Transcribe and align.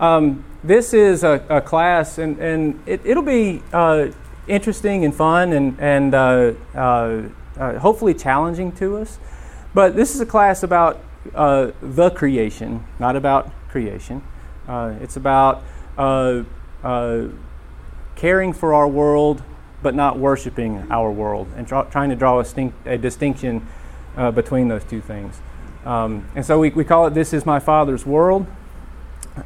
Um, 0.00 0.44
this 0.62 0.94
is 0.94 1.24
a, 1.24 1.44
a, 1.48 1.60
class, 1.60 2.18
and, 2.18 2.38
and 2.38 2.80
it, 2.86 3.04
will 3.04 3.22
be 3.22 3.62
uh, 3.72 4.08
interesting 4.46 5.04
and 5.04 5.14
fun 5.14 5.52
and, 5.52 5.78
and 5.80 6.14
uh, 6.14 6.52
uh, 6.74 7.22
uh, 7.56 7.78
hopefully 7.78 8.14
challenging 8.14 8.70
to 8.72 8.98
us. 8.98 9.18
But 9.74 9.96
this 9.96 10.14
is 10.14 10.20
a 10.20 10.26
class 10.26 10.62
about 10.62 11.00
uh, 11.34 11.72
the 11.82 12.10
creation, 12.10 12.84
not 12.98 13.16
about 13.16 13.50
creation. 13.68 14.22
Uh, 14.68 14.94
it's 15.00 15.16
about 15.16 15.62
caring 18.16 18.52
for 18.52 18.74
our 18.74 18.88
world, 18.88 19.42
but 19.82 19.94
not 19.94 20.18
worshiping 20.18 20.86
our 20.90 21.10
world, 21.10 21.48
and 21.56 21.66
tra- 21.66 21.86
trying 21.90 22.10
to 22.10 22.16
draw 22.16 22.38
a, 22.40 22.44
stink- 22.44 22.74
a 22.84 22.98
distinction 22.98 23.66
between 24.34 24.68
those 24.68 24.84
two 24.84 25.00
things. 25.00 25.40
Um, 25.84 26.28
and 26.34 26.44
so 26.44 26.58
we, 26.58 26.70
we 26.70 26.84
call 26.84 27.06
it 27.06 27.14
This 27.14 27.32
is 27.32 27.46
My 27.46 27.60
Father's 27.60 28.04
World. 28.04 28.46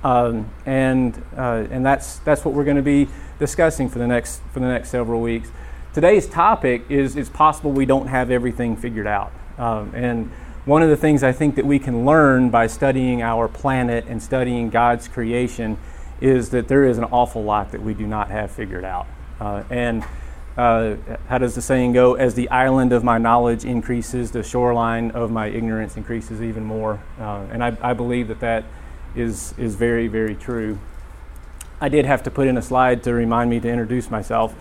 Um, 0.03 0.51
and 0.67 1.21
uh, 1.37 1.67
and 1.71 1.85
that's 1.85 2.19
that's 2.19 2.45
what 2.45 2.55
we're 2.55 2.65
going 2.65 2.77
to 2.77 2.83
be 2.83 3.09
discussing 3.39 3.89
for 3.89 3.99
the 3.99 4.07
next 4.07 4.41
for 4.53 4.61
the 4.61 4.69
next 4.69 4.91
several 4.91 5.21
weeks. 5.21 5.51
Today's 5.95 6.27
topic 6.27 6.85
is 6.89 7.17
it's 7.17 7.29
possible 7.29 7.71
we 7.71 7.87
don't 7.87 8.07
have 8.07 8.31
everything 8.31 8.77
figured 8.77 9.07
out, 9.07 9.33
um, 9.59 9.93
and 9.95 10.31
one 10.65 10.83
of 10.83 10.89
the 10.89 10.97
things 10.97 11.23
I 11.25 11.33
think 11.33 11.57
that 11.57 11.67
we 11.67 11.81
can 11.81 12.05
learn 12.05 12.51
by 12.51 12.69
studying 12.69 13.21
our 13.21 13.49
planet 13.49 14.05
and 14.07 14.23
studying 14.23 14.71
God's 14.71 15.09
creation 15.09 15.77
is 16.21 16.51
that 16.51 16.69
there 16.69 16.85
is 16.85 16.99
an 16.99 17.05
awful 17.05 17.43
lot 17.43 17.73
that 17.73 17.83
we 17.83 17.95
do 17.95 18.07
not 18.07 18.31
have 18.31 18.53
figured 18.53 18.85
out. 18.85 19.09
Uh, 19.41 19.65
and 19.71 20.05
uh, 20.57 20.95
how 21.29 21.39
does 21.39 21.57
the 21.57 21.63
saying 21.63 21.95
go? 21.95 22.15
As 22.15 22.35
the 22.35 22.49
island 22.51 22.93
of 22.93 23.03
my 23.03 23.19
knowledge 23.19 23.65
increases, 23.65 24.31
the 24.31 24.45
shoreline 24.45 25.11
of 25.13 25.33
my 25.33 25.49
ignorance 25.49 25.97
increases 25.97 26.41
even 26.41 26.65
more. 26.65 27.01
Uh, 27.19 27.45
and 27.51 27.65
I, 27.65 27.77
I 27.83 27.93
believe 27.95 28.29
that 28.29 28.39
that 28.41 28.65
is, 29.15 29.55
is 29.59 29.75
very, 29.75 30.09
very 30.09 30.35
true. 30.35 30.79
I 31.81 31.89
did 31.89 32.05
have 32.05 32.23
to 32.25 32.31
put 32.31 32.47
in 32.47 32.57
a 32.57 32.63
slide 32.63 33.03
to 33.05 33.13
remind 33.13 33.51
me 33.51 33.61
to 33.61 33.69
introduce 33.69 34.11
myself. 34.11 34.55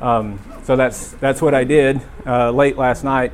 Um, 0.00 0.38
so 0.64 0.76
that's, 0.76 1.12
that's 1.12 1.42
what 1.42 1.54
I 1.54 1.64
did 1.64 2.00
uh, 2.26 2.50
late 2.50 2.76
last 2.76 3.04
night. 3.04 3.32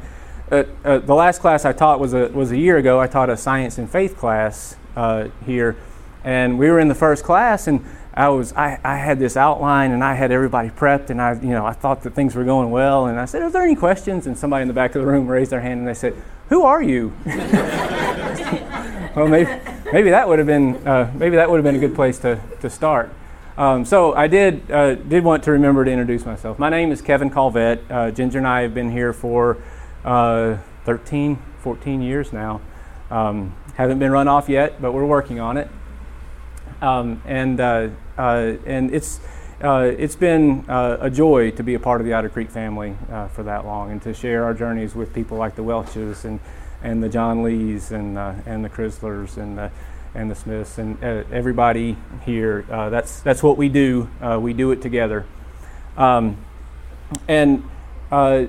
Uh, 0.50 0.64
uh, 0.84 0.98
the 0.98 1.14
last 1.14 1.40
class 1.40 1.64
I 1.64 1.72
taught 1.72 2.00
was 2.00 2.14
a, 2.14 2.28
was 2.28 2.52
a 2.52 2.56
year 2.56 2.78
ago. 2.78 3.00
I 3.00 3.06
taught 3.06 3.28
a 3.28 3.36
science 3.36 3.76
and 3.78 3.88
faith 3.88 4.16
class 4.16 4.76
uh, 4.96 5.28
here. 5.44 5.76
And 6.24 6.58
we 6.58 6.70
were 6.70 6.80
in 6.80 6.88
the 6.88 6.94
first 6.94 7.22
class, 7.22 7.66
and 7.66 7.84
I 8.18 8.28
was 8.30 8.52
I, 8.54 8.80
I 8.82 8.96
had 8.96 9.20
this 9.20 9.36
outline 9.36 9.92
and 9.92 10.02
I 10.02 10.14
had 10.14 10.32
everybody 10.32 10.70
prepped 10.70 11.10
and 11.10 11.22
I 11.22 11.34
you 11.34 11.50
know 11.50 11.64
I 11.64 11.72
thought 11.72 12.02
that 12.02 12.14
things 12.14 12.34
were 12.34 12.42
going 12.42 12.72
well 12.72 13.06
and 13.06 13.20
I 13.20 13.26
said, 13.26 13.42
Are 13.42 13.50
there 13.50 13.62
any 13.62 13.76
questions? 13.76 14.26
And 14.26 14.36
somebody 14.36 14.62
in 14.62 14.68
the 14.68 14.74
back 14.74 14.96
of 14.96 15.02
the 15.02 15.06
room 15.06 15.28
raised 15.28 15.52
their 15.52 15.60
hand 15.60 15.78
and 15.78 15.88
they 15.88 15.94
said, 15.94 16.20
Who 16.48 16.64
are 16.64 16.82
you? 16.82 17.12
well 19.14 19.28
maybe 19.28 19.48
maybe 19.92 20.10
that 20.10 20.28
would 20.28 20.38
have 20.38 20.46
been 20.46 20.76
uh, 20.86 21.12
maybe 21.14 21.36
that 21.36 21.50
would 21.50 21.56
have 21.56 21.64
been 21.64 21.76
a 21.76 21.80
good 21.80 21.94
place 21.94 22.18
to, 22.20 22.40
to 22.60 22.70
start. 22.70 23.12
Um, 23.56 23.84
so 23.84 24.14
I 24.14 24.28
did 24.28 24.70
uh, 24.70 24.94
did 24.94 25.24
want 25.24 25.42
to 25.44 25.52
remember 25.52 25.84
to 25.84 25.90
introduce 25.90 26.24
myself. 26.24 26.58
My 26.58 26.68
name 26.68 26.92
is 26.92 27.02
Kevin 27.02 27.30
Calvett. 27.30 27.90
Uh, 27.90 28.10
Ginger 28.10 28.38
and 28.38 28.46
I 28.46 28.62
have 28.62 28.74
been 28.74 28.90
here 28.90 29.12
for 29.12 29.58
uh, 30.04 30.58
13, 30.84 31.38
14 31.60 32.02
years 32.02 32.32
now. 32.32 32.60
Um, 33.10 33.54
haven't 33.74 33.98
been 33.98 34.12
run 34.12 34.28
off 34.28 34.48
yet, 34.48 34.80
but 34.80 34.92
we're 34.92 35.06
working 35.06 35.40
on 35.40 35.56
it. 35.56 35.68
Um, 36.80 37.22
and 37.24 37.60
uh, 37.60 37.88
uh, 38.16 38.54
and 38.66 38.94
it's 38.94 39.20
it's 39.60 40.14
been 40.14 40.64
a 40.68 41.10
joy 41.10 41.50
to 41.50 41.64
be 41.64 41.74
a 41.74 41.80
part 41.80 42.00
of 42.00 42.06
the 42.06 42.12
Otter 42.12 42.28
Creek 42.28 42.48
family 42.48 42.96
for 43.32 43.42
that 43.42 43.66
long 43.66 43.90
and 43.90 44.00
to 44.02 44.14
share 44.14 44.44
our 44.44 44.54
journeys 44.54 44.94
with 44.94 45.12
people 45.12 45.36
like 45.36 45.56
the 45.56 45.64
Welches 45.64 46.24
and 46.24 46.38
and 46.82 47.02
the 47.02 47.08
John 47.08 47.42
Lees 47.42 47.90
and 47.90 48.16
uh, 48.16 48.34
and 48.46 48.64
the 48.64 48.68
Chryslers 48.68 49.36
and 49.36 49.58
the 49.58 49.70
and 50.14 50.30
the 50.30 50.34
Smiths 50.34 50.78
and 50.78 51.02
uh, 51.02 51.24
everybody 51.32 51.96
here. 52.24 52.64
Uh, 52.70 52.90
that's 52.90 53.20
that's 53.20 53.42
what 53.42 53.56
we 53.56 53.68
do. 53.68 54.08
Uh, 54.20 54.38
we 54.40 54.52
do 54.52 54.70
it 54.70 54.80
together. 54.80 55.26
Um, 55.96 56.36
and 57.26 57.64
uh, 58.10 58.44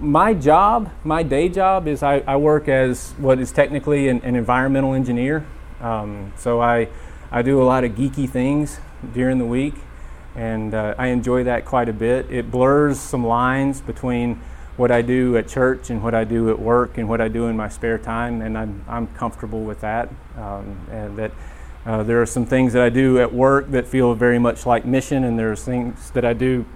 my 0.00 0.34
job, 0.34 0.90
my 1.04 1.22
day 1.22 1.48
job, 1.48 1.86
is 1.86 2.02
I, 2.02 2.22
I, 2.26 2.36
work 2.36 2.68
as 2.68 3.12
what 3.18 3.38
is 3.38 3.52
technically 3.52 4.08
an, 4.08 4.20
an 4.22 4.36
environmental 4.36 4.94
engineer. 4.94 5.46
Um, 5.80 6.32
so 6.36 6.60
I 6.60 6.88
I 7.30 7.42
do 7.42 7.60
a 7.62 7.64
lot 7.64 7.84
of 7.84 7.92
geeky 7.92 8.28
things 8.28 8.80
during 9.12 9.38
the 9.38 9.44
week, 9.44 9.74
and 10.34 10.74
uh, 10.74 10.94
I 10.96 11.08
enjoy 11.08 11.44
that 11.44 11.64
quite 11.64 11.88
a 11.88 11.92
bit. 11.92 12.30
It 12.30 12.50
blurs 12.50 12.98
some 12.98 13.26
lines 13.26 13.80
between 13.80 14.40
what 14.76 14.90
I 14.90 15.02
do 15.02 15.36
at 15.36 15.48
church 15.48 15.90
and 15.90 16.02
what 16.02 16.14
I 16.14 16.24
do 16.24 16.50
at 16.50 16.58
work 16.58 16.98
and 16.98 17.08
what 17.08 17.20
I 17.20 17.28
do 17.28 17.46
in 17.46 17.56
my 17.56 17.68
spare 17.68 17.98
time, 17.98 18.42
and 18.42 18.56
I'm, 18.58 18.84
I'm 18.88 19.06
comfortable 19.08 19.64
with 19.64 19.80
that. 19.80 20.10
Um, 20.36 20.78
and 20.90 21.16
that 21.16 21.32
uh, 21.86 22.02
there 22.02 22.20
are 22.20 22.26
some 22.26 22.44
things 22.44 22.72
that 22.74 22.82
I 22.82 22.88
do 22.88 23.18
at 23.20 23.32
work 23.32 23.70
that 23.70 23.86
feel 23.86 24.14
very 24.14 24.38
much 24.38 24.66
like 24.66 24.84
mission, 24.84 25.24
and 25.24 25.38
there's 25.38 25.64
things 25.64 26.10
that 26.10 26.24
I 26.24 26.32
do 26.32 26.66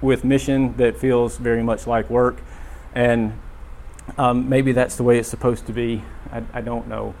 with 0.00 0.24
mission 0.24 0.76
that 0.76 0.96
feels 0.96 1.36
very 1.36 1.62
much 1.62 1.86
like 1.86 2.08
work. 2.08 2.40
And 2.94 3.32
um, 4.16 4.48
maybe 4.48 4.72
that's 4.72 4.96
the 4.96 5.02
way 5.02 5.18
it's 5.18 5.28
supposed 5.28 5.66
to 5.66 5.72
be. 5.72 6.04
I, 6.32 6.42
I 6.52 6.60
don't 6.60 6.86
know. 6.86 7.14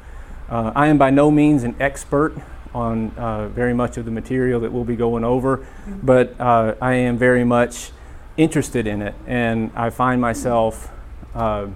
Uh, 0.48 0.72
I 0.74 0.86
am 0.86 0.98
by 0.98 1.10
no 1.10 1.30
means 1.30 1.64
an 1.64 1.74
expert 1.80 2.34
on 2.74 3.10
uh, 3.16 3.48
very 3.48 3.74
much 3.74 3.96
of 3.96 4.04
the 4.04 4.10
material 4.10 4.60
that 4.60 4.72
we'll 4.72 4.84
be 4.84 4.96
going 4.96 5.24
over, 5.24 5.58
mm-hmm. 5.58 5.98
but 6.02 6.38
uh, 6.40 6.74
I 6.80 6.94
am 6.94 7.18
very 7.18 7.44
much 7.44 7.90
interested 8.38 8.86
in 8.86 9.02
it, 9.02 9.14
and 9.26 9.70
I 9.74 9.90
find 9.90 10.20
myself 10.20 10.90
uh, 11.34 11.66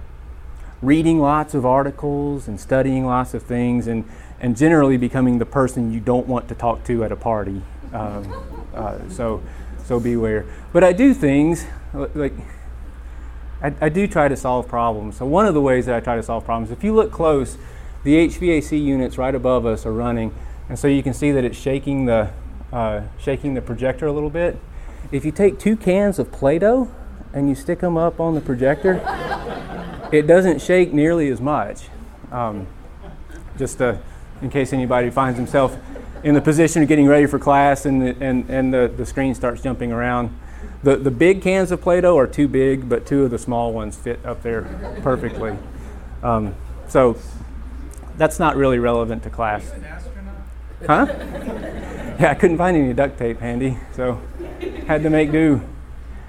reading 0.80 1.20
lots 1.20 1.54
of 1.54 1.66
articles 1.66 2.48
and 2.48 2.58
studying 2.58 3.04
lots 3.04 3.34
of 3.34 3.42
things, 3.42 3.88
and, 3.88 4.04
and 4.40 4.56
generally 4.56 4.96
becoming 4.96 5.38
the 5.38 5.44
person 5.44 5.92
you 5.92 6.00
don't 6.00 6.26
want 6.26 6.48
to 6.48 6.54
talk 6.54 6.84
to 6.84 7.04
at 7.04 7.12
a 7.12 7.16
party. 7.16 7.60
Um, 7.92 8.32
uh, 8.74 8.98
so, 9.10 9.42
so 9.84 10.00
beware. 10.00 10.46
But 10.72 10.84
I 10.84 10.92
do 10.92 11.12
things 11.12 11.66
like 11.92 12.32
I, 13.60 13.74
I 13.80 13.88
do 13.88 14.06
try 14.06 14.28
to 14.28 14.36
solve 14.36 14.66
problems. 14.66 15.18
So 15.18 15.26
one 15.26 15.46
of 15.46 15.54
the 15.54 15.60
ways 15.60 15.86
that 15.86 15.94
I 15.94 16.00
try 16.00 16.16
to 16.16 16.22
solve 16.22 16.44
problems, 16.44 16.70
if 16.70 16.82
you 16.82 16.94
look 16.94 17.12
close, 17.12 17.58
the 18.02 18.14
HVAC 18.28 18.82
units 18.82 19.18
right 19.18 19.34
above 19.34 19.66
us 19.66 19.84
are 19.84 19.92
running, 19.92 20.34
and 20.68 20.78
so 20.78 20.88
you 20.88 21.02
can 21.02 21.12
see 21.12 21.32
that 21.32 21.44
it's 21.44 21.58
shaking 21.58 22.06
the 22.06 22.30
uh, 22.72 23.02
shaking 23.18 23.54
the 23.54 23.60
projector 23.60 24.06
a 24.06 24.12
little 24.12 24.30
bit 24.30 24.58
if 25.12 25.26
you 25.26 25.30
take 25.30 25.58
two 25.58 25.76
cans 25.76 26.18
of 26.18 26.32
Play 26.32 26.58
Doh 26.58 26.90
and 27.34 27.48
you 27.48 27.54
stick 27.54 27.80
them 27.80 27.96
up 27.96 28.18
on 28.18 28.34
the 28.34 28.40
projector, 28.40 28.94
it 30.10 30.26
doesn't 30.26 30.60
shake 30.60 30.92
nearly 30.92 31.28
as 31.28 31.40
much. 31.40 31.88
Um, 32.32 32.66
just 33.58 33.80
uh, 33.82 33.96
in 34.40 34.48
case 34.48 34.72
anybody 34.72 35.10
finds 35.10 35.38
himself 35.38 35.76
in 36.24 36.34
the 36.34 36.40
position 36.40 36.82
of 36.82 36.88
getting 36.88 37.06
ready 37.06 37.26
for 37.26 37.38
class 37.38 37.84
and 37.84 38.00
the, 38.00 38.16
and, 38.20 38.48
and 38.48 38.72
the, 38.72 38.92
the 38.96 39.04
screen 39.04 39.34
starts 39.34 39.62
jumping 39.62 39.92
around. 39.92 40.34
The, 40.82 40.96
the 40.96 41.10
big 41.10 41.42
cans 41.42 41.70
of 41.70 41.80
Play 41.82 42.00
Doh 42.00 42.16
are 42.16 42.26
too 42.26 42.48
big, 42.48 42.88
but 42.88 43.06
two 43.06 43.24
of 43.24 43.30
the 43.30 43.38
small 43.38 43.72
ones 43.72 43.96
fit 43.96 44.24
up 44.24 44.42
there 44.42 44.62
perfectly. 45.02 45.56
Um, 46.22 46.54
so 46.88 47.18
that's 48.16 48.38
not 48.38 48.56
really 48.56 48.78
relevant 48.78 49.22
to 49.24 49.30
class. 49.30 49.70
Huh? 50.86 51.06
Yeah, 52.20 52.30
I 52.30 52.34
couldn't 52.34 52.58
find 52.58 52.76
any 52.76 52.92
duct 52.92 53.18
tape 53.18 53.40
handy, 53.40 53.78
so 53.96 54.20
had 54.86 55.02
to 55.02 55.10
make 55.10 55.32
do. 55.32 55.60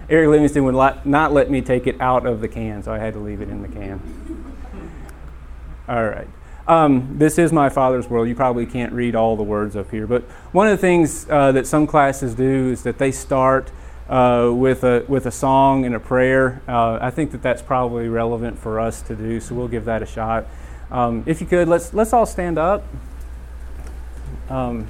Eric 0.09 0.29
Livingston 0.29 0.63
would 0.65 0.75
not 1.05 1.33
let 1.33 1.49
me 1.49 1.61
take 1.61 1.87
it 1.87 1.99
out 2.01 2.25
of 2.25 2.41
the 2.41 2.47
can, 2.47 2.83
so 2.83 2.91
I 2.91 2.99
had 2.99 3.13
to 3.13 3.19
leave 3.19 3.41
it 3.41 3.49
in 3.49 3.61
the 3.61 3.67
can. 3.67 4.01
All 5.87 6.05
right. 6.05 6.27
Um, 6.67 7.17
this 7.17 7.37
is 7.37 7.51
my 7.51 7.69
father's 7.69 8.09
world. 8.09 8.27
You 8.27 8.35
probably 8.35 8.65
can't 8.65 8.93
read 8.93 9.15
all 9.15 9.35
the 9.35 9.43
words 9.43 9.75
up 9.75 9.91
here, 9.91 10.07
but 10.07 10.23
one 10.53 10.67
of 10.67 10.71
the 10.71 10.81
things 10.81 11.27
uh, 11.29 11.51
that 11.51 11.67
some 11.67 11.85
classes 11.85 12.35
do 12.35 12.71
is 12.71 12.83
that 12.83 12.97
they 12.97 13.11
start 13.11 13.69
uh, 14.07 14.49
with 14.53 14.83
a 14.83 15.03
with 15.07 15.25
a 15.25 15.31
song 15.31 15.85
and 15.85 15.93
a 15.93 15.99
prayer. 15.99 16.61
Uh, 16.67 16.99
I 17.01 17.09
think 17.09 17.31
that 17.31 17.41
that's 17.41 17.61
probably 17.61 18.07
relevant 18.07 18.57
for 18.59 18.79
us 18.79 19.01
to 19.03 19.15
do, 19.15 19.41
so 19.41 19.55
we'll 19.55 19.67
give 19.67 19.85
that 19.85 20.01
a 20.01 20.05
shot. 20.05 20.45
Um, 20.89 21.23
if 21.25 21.41
you 21.41 21.47
could, 21.47 21.67
let's 21.67 21.93
let's 21.93 22.13
all 22.13 22.25
stand 22.25 22.57
up, 22.57 22.85
um, 24.49 24.87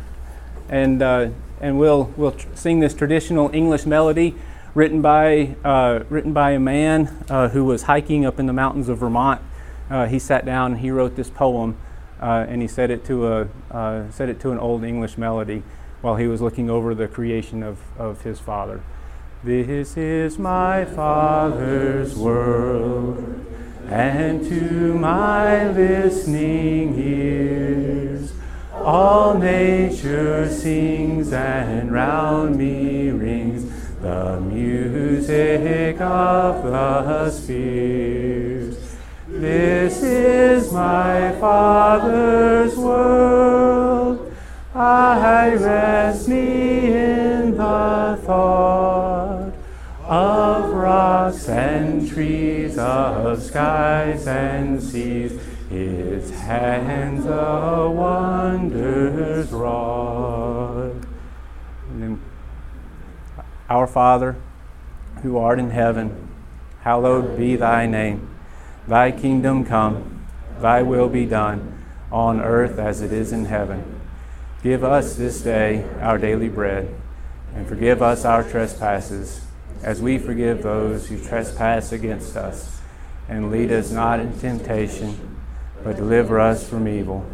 and 0.70 1.02
uh, 1.02 1.30
and 1.64 1.80
we'll, 1.80 2.12
we'll 2.18 2.36
sing 2.56 2.82
this 2.82 2.94
traditional 2.94 3.50
English 3.56 3.86
melody 3.86 4.36
written 4.76 5.02
by, 5.02 5.56
uh, 5.64 6.04
written 6.10 6.34
by 6.34 6.52
a 6.52 6.60
man 6.60 7.08
uh, 7.30 7.48
who 7.48 7.64
was 7.64 7.84
hiking 7.84 8.26
up 8.26 8.38
in 8.38 8.48
the 8.48 8.54
mountains 8.54 8.90
of 8.90 8.98
Vermont. 8.98 9.40
Uh, 9.90 10.06
he 10.06 10.20
sat 10.20 10.46
down 10.46 10.74
and 10.74 10.82
he 10.82 10.92
wrote 10.92 11.16
this 11.16 11.30
poem 11.30 11.78
uh, 12.20 12.46
and 12.50 12.62
he 12.62 12.68
set 12.68 12.92
it, 12.92 13.06
to 13.06 13.28
a, 13.28 13.48
uh, 13.72 14.12
set 14.12 14.28
it 14.28 14.42
to 14.42 14.52
an 14.52 14.60
old 14.60 14.84
English 14.84 15.18
melody 15.18 15.64
while 16.02 16.18
he 16.18 16.28
was 16.28 16.42
looking 16.42 16.70
over 16.70 16.94
the 16.94 17.08
creation 17.08 17.64
of, 17.64 17.80
of 17.98 18.24
his 18.24 18.42
father. 18.42 18.82
This 19.42 19.96
is 19.96 20.38
my 20.38 20.84
father's 20.84 22.14
world, 22.14 23.46
and 23.88 24.46
to 24.50 24.94
my 24.96 25.70
listening 25.70 27.00
ears 27.00 28.34
all 28.84 29.36
nature 29.36 30.50
sings 30.50 31.32
and 31.32 31.90
round 31.92 32.58
me 32.58 33.10
rings 33.12 33.64
the 34.02 34.42
music 34.42 36.02
of 36.02 36.64
the 36.64 37.32
spheres. 37.32 38.78
This 39.26 40.04
is 40.04 40.74
my 40.74 41.32
Father's 41.40 42.76
world. 42.76 44.36
I 44.76 45.54
rest 45.56 46.28
me 46.28 46.92
in 46.92 47.52
the 47.52 48.20
thought 48.24 49.54
of 50.04 50.74
rocks 50.74 51.48
and 51.48 52.06
trees, 52.10 52.78
of 52.78 53.42
skies 53.42 54.28
and 54.28 54.84
seas. 54.84 55.40
His 55.74 56.30
hands 56.30 57.26
a 57.26 57.90
wonders 57.90 59.52
wrought. 59.52 60.94
Our 63.68 63.88
Father, 63.88 64.36
who 65.24 65.40
art 65.40 65.58
in 65.58 65.72
heaven, 65.72 66.30
hallowed 66.82 67.36
be 67.36 67.56
thy 67.56 67.88
name. 67.88 68.30
Thy 68.88 69.10
kingdom 69.10 69.66
come, 69.66 70.28
thy 70.60 70.84
will 70.84 71.10
be 71.10 71.26
done, 71.26 71.84
on 72.12 72.40
earth 72.40 72.78
as 72.78 73.02
it 73.02 73.12
is 73.12 73.32
in 73.32 73.46
heaven. 73.46 74.00
Give 74.62 74.84
us 74.84 75.16
this 75.16 75.42
day 75.42 75.90
our 76.02 76.20
daily 76.20 76.50
bread, 76.50 76.94
and 77.56 77.68
forgive 77.68 78.04
us 78.04 78.26
our 78.26 78.44
trespasses, 78.44 79.44
as 79.82 80.04
we 80.04 80.20
forgive 80.20 80.62
those 80.62 81.08
who 81.08 81.20
trespass 81.20 81.92
against 81.92 82.38
us. 82.38 82.80
And 83.28 83.50
lead 83.50 83.72
us 83.72 83.90
not 83.90 84.20
into 84.20 84.40
temptation, 84.40 85.33
but 85.84 85.96
deliver 85.96 86.40
us 86.40 86.68
from 86.68 86.88
evil. 86.88 87.26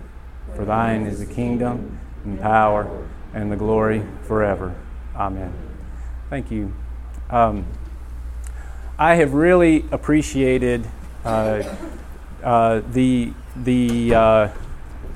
For 0.56 0.66
thine 0.66 1.04
is 1.04 1.20
the 1.20 1.26
kingdom, 1.26 2.00
and 2.24 2.40
power, 2.40 3.08
and 3.34 3.52
the 3.52 3.56
glory 3.56 4.04
forever. 4.24 4.76
Amen. 5.16 5.54
Thank 6.30 6.52
you. 6.52 6.74
Um, 7.30 7.66
I 8.98 9.16
have 9.16 9.34
really 9.34 9.86
appreciated 9.92 10.86
uh, 11.24 11.64
uh, 12.44 12.82
the 12.92 13.34
the 13.56 14.16
uh, 14.16 14.50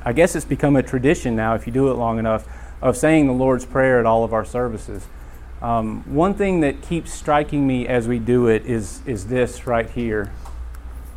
I 0.06 0.13
guess 0.13 0.35
it's 0.35 0.45
become 0.45 0.75
a 0.75 0.83
tradition 0.83 1.35
now 1.35 1.56
if 1.56 1.65
you 1.65 1.74
do 1.74 1.89
it 1.89 1.95
long 1.95 2.19
enough 2.19 2.47
of 2.81 2.97
saying 2.97 3.27
the 3.27 3.33
Lord's 3.33 3.65
Prayer 3.65 4.00
at 4.00 4.06
all 4.06 4.24
of 4.24 4.33
our 4.33 4.45
services. 4.45 5.07
Um, 5.62 6.03
one 6.13 6.33
thing 6.33 6.59
that 6.59 6.81
keeps 6.81 7.13
striking 7.13 7.65
me 7.65 7.88
as 7.88 8.07
we 8.07 8.19
do 8.19 8.47
it 8.47 8.65
is 8.65 9.01
is 9.06 9.27
this 9.27 9.65
right 9.65 9.89
here, 9.89 10.31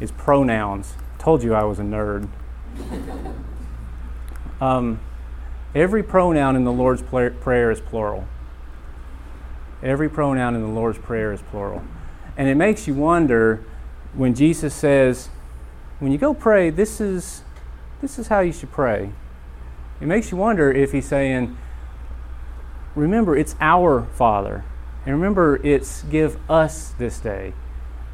is 0.00 0.10
pronouns. 0.12 0.94
Told 1.26 1.42
you 1.42 1.54
I 1.54 1.64
was 1.64 1.80
a 1.80 1.82
nerd. 1.82 2.28
Um, 4.60 5.00
every 5.74 6.04
pronoun 6.04 6.54
in 6.54 6.62
the 6.62 6.70
Lord's 6.70 7.02
Prayer 7.02 7.72
is 7.72 7.80
plural. 7.80 8.28
Every 9.82 10.08
pronoun 10.08 10.54
in 10.54 10.62
the 10.62 10.68
Lord's 10.68 10.98
Prayer 10.98 11.32
is 11.32 11.42
plural. 11.42 11.82
And 12.36 12.48
it 12.48 12.54
makes 12.54 12.86
you 12.86 12.94
wonder 12.94 13.64
when 14.14 14.36
Jesus 14.36 14.72
says, 14.72 15.28
when 15.98 16.12
you 16.12 16.18
go 16.18 16.32
pray, 16.32 16.70
this 16.70 17.00
is, 17.00 17.42
this 18.00 18.20
is 18.20 18.28
how 18.28 18.38
you 18.38 18.52
should 18.52 18.70
pray. 18.70 19.10
It 20.00 20.06
makes 20.06 20.30
you 20.30 20.36
wonder 20.36 20.70
if 20.70 20.92
he's 20.92 21.08
saying, 21.08 21.58
remember, 22.94 23.36
it's 23.36 23.56
our 23.60 24.04
Father. 24.14 24.64
And 25.04 25.16
remember, 25.16 25.56
it's 25.66 26.04
give 26.04 26.38
us 26.48 26.90
this 27.00 27.18
day. 27.18 27.52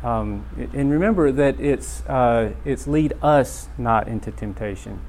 Um, 0.03 0.47
and 0.73 0.91
remember 0.91 1.31
that 1.31 1.61
it's, 1.61 2.05
uh, 2.07 2.53
it's 2.65 2.87
lead 2.87 3.13
us 3.23 3.69
not 3.79 4.09
into 4.09 4.33
temptation. 4.33 5.01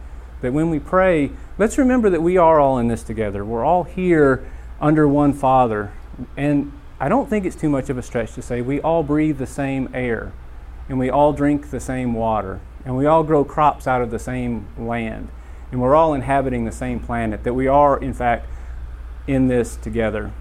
That 0.41 0.53
when 0.53 0.69
we 0.69 0.79
pray, 0.79 1.31
let's 1.57 1.77
remember 1.77 2.09
that 2.09 2.21
we 2.21 2.37
are 2.37 2.59
all 2.59 2.77
in 2.77 2.89
this 2.89 3.01
together. 3.01 3.43
We're 3.43 3.65
all 3.65 3.83
here 3.83 4.45
under 4.79 5.07
one 5.07 5.33
Father. 5.33 5.93
And 6.37 6.73
I 6.99 7.09
don't 7.09 7.29
think 7.29 7.45
it's 7.45 7.55
too 7.55 7.69
much 7.69 7.89
of 7.89 7.97
a 7.97 8.01
stretch 8.01 8.33
to 8.33 8.41
say 8.41 8.61
we 8.61 8.79
all 8.81 9.03
breathe 9.03 9.37
the 9.37 9.47
same 9.47 9.89
air, 9.93 10.31
and 10.87 10.99
we 10.99 11.09
all 11.09 11.33
drink 11.33 11.69
the 11.69 11.79
same 11.79 12.13
water, 12.13 12.59
and 12.85 12.95
we 12.95 13.05
all 13.05 13.23
grow 13.23 13.43
crops 13.43 13.87
out 13.87 14.01
of 14.01 14.11
the 14.11 14.19
same 14.19 14.67
land, 14.77 15.29
and 15.71 15.81
we're 15.81 15.95
all 15.95 16.13
inhabiting 16.13 16.65
the 16.65 16.71
same 16.71 16.99
planet, 16.99 17.43
that 17.43 17.53
we 17.53 17.67
are, 17.67 17.97
in 17.97 18.13
fact, 18.13 18.47
in 19.27 19.47
this 19.47 19.75
together. 19.75 20.31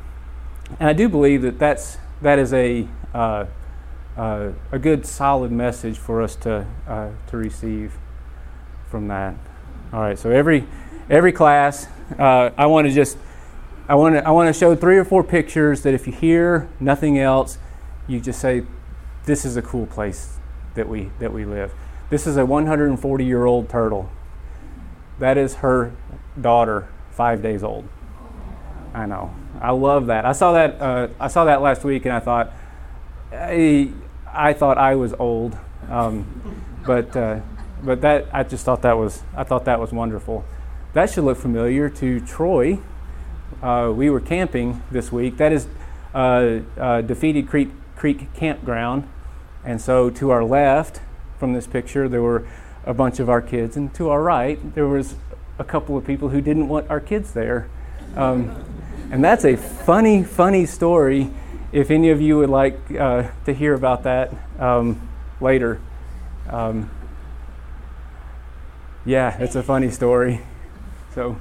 And 0.79 0.89
I 0.89 0.93
do 0.93 1.09
believe 1.09 1.43
that 1.43 1.59
that's, 1.59 1.99
that 2.21 2.39
is 2.39 2.53
a, 2.53 2.87
uh, 3.15 3.47
uh, 4.17 4.51
a 4.71 4.79
good, 4.79 5.07
solid 5.07 5.53
message 5.53 5.99
for 5.99 6.23
us 6.23 6.37
to, 6.37 6.67
uh, 6.87 7.11
to 7.29 7.37
receive 7.37 7.95
from 8.91 9.09
that. 9.09 9.35
All 9.93 10.01
right, 10.01 10.19
so 10.19 10.31
every, 10.31 10.67
every 11.09 11.33
class, 11.33 11.87
uh, 12.19 12.51
I 12.57 12.67
want 12.67 12.87
to 12.87 12.93
just 12.93 13.17
I 13.89 13.95
want 13.95 14.15
to 14.15 14.27
I 14.27 14.31
want 14.31 14.53
to 14.53 14.59
show 14.59 14.75
three 14.77 14.97
or 14.97 15.05
four 15.05 15.25
pictures 15.25 15.83
that 15.83 15.93
if 15.93 16.07
you 16.07 16.13
hear 16.13 16.69
nothing 16.79 17.19
else, 17.19 17.59
you 18.07 18.21
just 18.21 18.41
say, 18.41 18.63
"This 19.25 19.45
is 19.45 19.57
a 19.57 19.63
cool 19.63 19.87
place 19.87 20.39
that 20.75 20.89
we 20.89 21.11
that 21.19 21.33
we 21.33 21.45
live." 21.45 21.75
This 22.09 22.27
is 22.27 22.37
a 22.37 22.47
140 22.47 23.25
year 23.25 23.45
old 23.45 23.69
turtle. 23.69 24.11
That 25.19 25.37
is 25.37 25.57
her 25.57 25.93
daughter, 26.41 26.89
five 27.11 27.43
days 27.43 27.63
old. 27.63 27.89
I 28.95 29.07
know. 29.07 29.35
I 29.61 29.73
love 29.73 30.07
that. 30.07 30.25
I 30.25 30.33
saw 30.33 30.53
that. 30.53 30.81
Uh, 30.81 31.09
I 31.19 31.29
saw 31.29 31.45
that 31.45 31.61
last 31.61 31.83
week, 31.85 32.05
and 32.05 32.15
I 32.15 32.21
thought, 32.21 32.53
I, 33.33 33.91
I 34.33 34.53
thought 34.53 34.79
I 34.79 34.95
was 34.95 35.15
old, 35.19 35.57
um, 35.89 36.27
but 36.87 37.17
uh, 37.17 37.41
but 37.83 38.01
that 38.01 38.27
I 38.33 38.43
just 38.43 38.65
thought 38.65 38.83
that 38.83 38.97
was 38.97 39.23
I 39.37 39.45
thought 39.45 39.65
that 39.67 39.81
was 39.81 39.93
wonderful. 39.93 40.45
That 40.95 41.11
should 41.11 41.25
look 41.25 41.39
familiar 41.39 41.89
to 41.89 42.21
Troy 42.21 42.79
uh, 43.63 43.93
we 43.95 44.11
were 44.11 44.21
camping 44.21 44.83
this 44.91 45.13
week. 45.13 45.37
That 45.37 45.53
is 45.53 45.67
uh, 46.15 46.61
uh, 46.79 47.01
Defeated 47.03 47.49
Creek, 47.49 47.71
Creek 47.97 48.33
Campground. 48.35 49.09
And 49.65 49.81
so 49.81 50.11
to 50.11 50.31
our 50.31 50.45
left 50.45 51.01
from 51.39 51.53
this 51.53 51.67
picture, 51.67 52.09
there 52.09 52.23
were 52.23 52.47
a 52.85 52.95
bunch 52.95 53.21
of 53.21 53.29
our 53.29 53.41
kids. 53.41 53.77
And 53.77 53.95
to 53.95 54.09
our 54.09 54.23
right, 54.23 54.75
there 54.75 54.89
was 54.89 55.15
a 55.59 55.65
couple 55.65 55.97
of 55.97 56.05
people 56.05 56.31
who 56.31 56.41
didn't 56.41 56.69
want 56.69 56.91
our 56.91 57.01
kids 57.01 57.33
there. 57.33 57.69
Um, 58.17 58.65
and 59.11 59.23
that's 59.23 59.45
a 59.45 59.57
funny, 59.57 60.25
funny 60.25 60.67
story. 60.67 61.31
If 61.73 61.91
any 61.91 62.11
of 62.11 62.21
you 62.21 62.39
would 62.39 62.51
like 62.51 62.79
uh, 62.99 63.31
to 63.47 63.55
hear 63.55 63.75
about 63.75 64.03
that 64.05 64.33
um, 64.59 65.09
later. 65.41 65.81
Um, 66.49 66.91
yeah, 69.05 69.37
it's 69.39 69.57
a 69.57 69.63
funny 69.63 69.91
story. 69.91 70.41
So. 71.15 71.37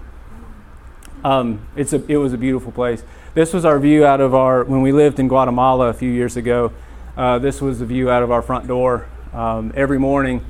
Um, 1.24 1.68
it's 1.76 1.94
a, 1.94 2.04
it 2.08 2.18
was 2.18 2.34
a 2.34 2.38
beautiful 2.38 2.72
place. 2.72 3.04
This 3.36 3.54
was 3.54 3.64
our 3.64 3.78
view 3.78 4.06
out 4.06 4.22
of 4.22 4.34
our, 4.34 4.64
when 4.64 4.82
we 4.82 4.92
lived 4.92 5.20
in 5.20 5.28
Guatemala 5.28 5.90
a 5.90 5.94
few 5.94 6.10
years 6.10 6.36
ago, 6.36 6.74
uh, 7.18 7.40
this 7.40 7.62
was 7.62 7.80
the 7.80 7.86
view 7.86 8.10
out 8.10 8.24
of 8.24 8.32
our 8.32 8.42
front 8.42 8.68
door. 8.68 9.06
Um, 9.34 9.74
every 9.76 10.00
morning, 10.00 10.46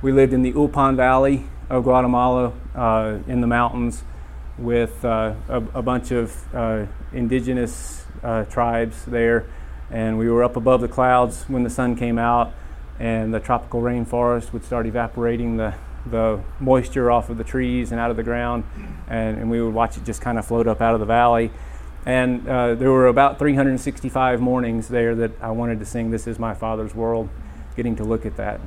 we 0.00 0.12
lived 0.12 0.32
in 0.32 0.42
the 0.42 0.52
Ulpan 0.54 0.96
Valley 0.96 1.44
of 1.68 1.84
Guatemala 1.84 2.52
uh, 2.74 3.18
in 3.26 3.42
the 3.42 3.46
mountains 3.46 4.02
with 4.56 5.04
uh, 5.04 5.34
a, 5.48 5.56
a, 5.74 5.82
bunch 5.82 6.12
of 6.12 6.54
uh, 6.54 6.86
indigenous 7.12 8.05
uh, 8.26 8.44
tribes 8.44 9.04
there. 9.04 9.46
And 9.90 10.18
we 10.18 10.28
were 10.28 10.42
up 10.42 10.56
above 10.56 10.80
the 10.80 10.88
clouds 10.88 11.44
when 11.46 11.62
the 11.62 11.70
sun 11.70 11.94
came 11.94 12.18
out, 12.18 12.52
and 12.98 13.32
the 13.32 13.40
tropical 13.40 13.80
rainforest 13.80 14.52
would 14.52 14.64
start 14.64 14.84
evaporating 14.86 15.56
the, 15.56 15.74
the 16.04 16.40
moisture 16.58 17.10
off 17.10 17.30
of 17.30 17.38
the 17.38 17.44
trees 17.44 17.92
and 17.92 18.00
out 18.00 18.10
of 18.10 18.16
the 18.16 18.24
ground, 18.24 18.64
and, 19.06 19.38
and 19.38 19.50
we 19.50 19.62
would 19.62 19.72
watch 19.72 19.96
it 19.96 20.04
just 20.04 20.20
kind 20.20 20.38
of 20.38 20.46
float 20.46 20.66
up 20.66 20.80
out 20.80 20.94
of 20.94 21.00
the 21.00 21.06
valley. 21.06 21.52
And 22.04 22.48
uh, 22.48 22.74
there 22.74 22.90
were 22.90 23.06
about 23.06 23.38
365 23.38 24.40
mornings 24.40 24.88
there 24.88 25.14
that 25.14 25.32
I 25.40 25.50
wanted 25.50 25.78
to 25.78 25.84
sing 25.84 26.10
This 26.10 26.26
Is 26.26 26.38
My 26.38 26.54
Father's 26.54 26.94
World, 26.94 27.28
getting 27.76 27.94
to 27.96 28.04
look 28.04 28.26
at 28.26 28.36
that. 28.36 28.60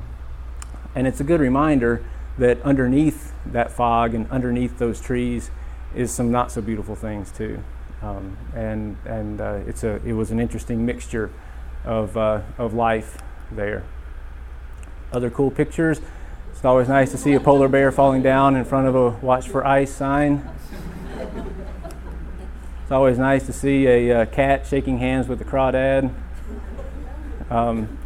And 0.94 1.06
it's 1.06 1.20
a 1.20 1.24
good 1.24 1.40
reminder 1.40 2.04
that 2.38 2.60
underneath 2.62 3.32
that 3.44 3.70
fog 3.70 4.14
and 4.14 4.30
underneath 4.30 4.78
those 4.78 5.00
trees 5.00 5.50
is 5.94 6.12
some 6.12 6.30
not 6.30 6.50
so 6.50 6.62
beautiful 6.62 6.94
things 6.94 7.30
too. 7.30 7.62
Um, 8.02 8.36
and 8.54 8.96
and 9.04 9.40
uh, 9.40 9.60
it's 9.66 9.84
a, 9.84 10.00
it 10.06 10.14
was 10.14 10.30
an 10.30 10.40
interesting 10.40 10.86
mixture 10.86 11.30
of, 11.84 12.16
uh, 12.16 12.42
of 12.58 12.74
life 12.74 13.18
there. 13.50 13.84
Other 15.12 15.30
cool 15.30 15.50
pictures. 15.50 16.00
It's 16.50 16.64
always 16.64 16.88
nice 16.88 17.10
to 17.12 17.18
see 17.18 17.32
a 17.34 17.40
polar 17.40 17.68
bear 17.68 17.90
falling 17.90 18.22
down 18.22 18.56
in 18.56 18.64
front 18.64 18.86
of 18.86 18.94
a 18.94 19.10
watch 19.24 19.48
for 19.48 19.66
ice 19.66 19.92
sign. 19.92 20.48
It's 22.82 22.92
always 22.92 23.18
nice 23.18 23.46
to 23.46 23.52
see 23.52 23.86
a 23.86 24.22
uh, 24.22 24.26
cat 24.26 24.66
shaking 24.66 24.98
hands 24.98 25.28
with 25.28 25.40
a 25.40 25.44
crawdad. 25.44 26.12
Um, 27.48 27.98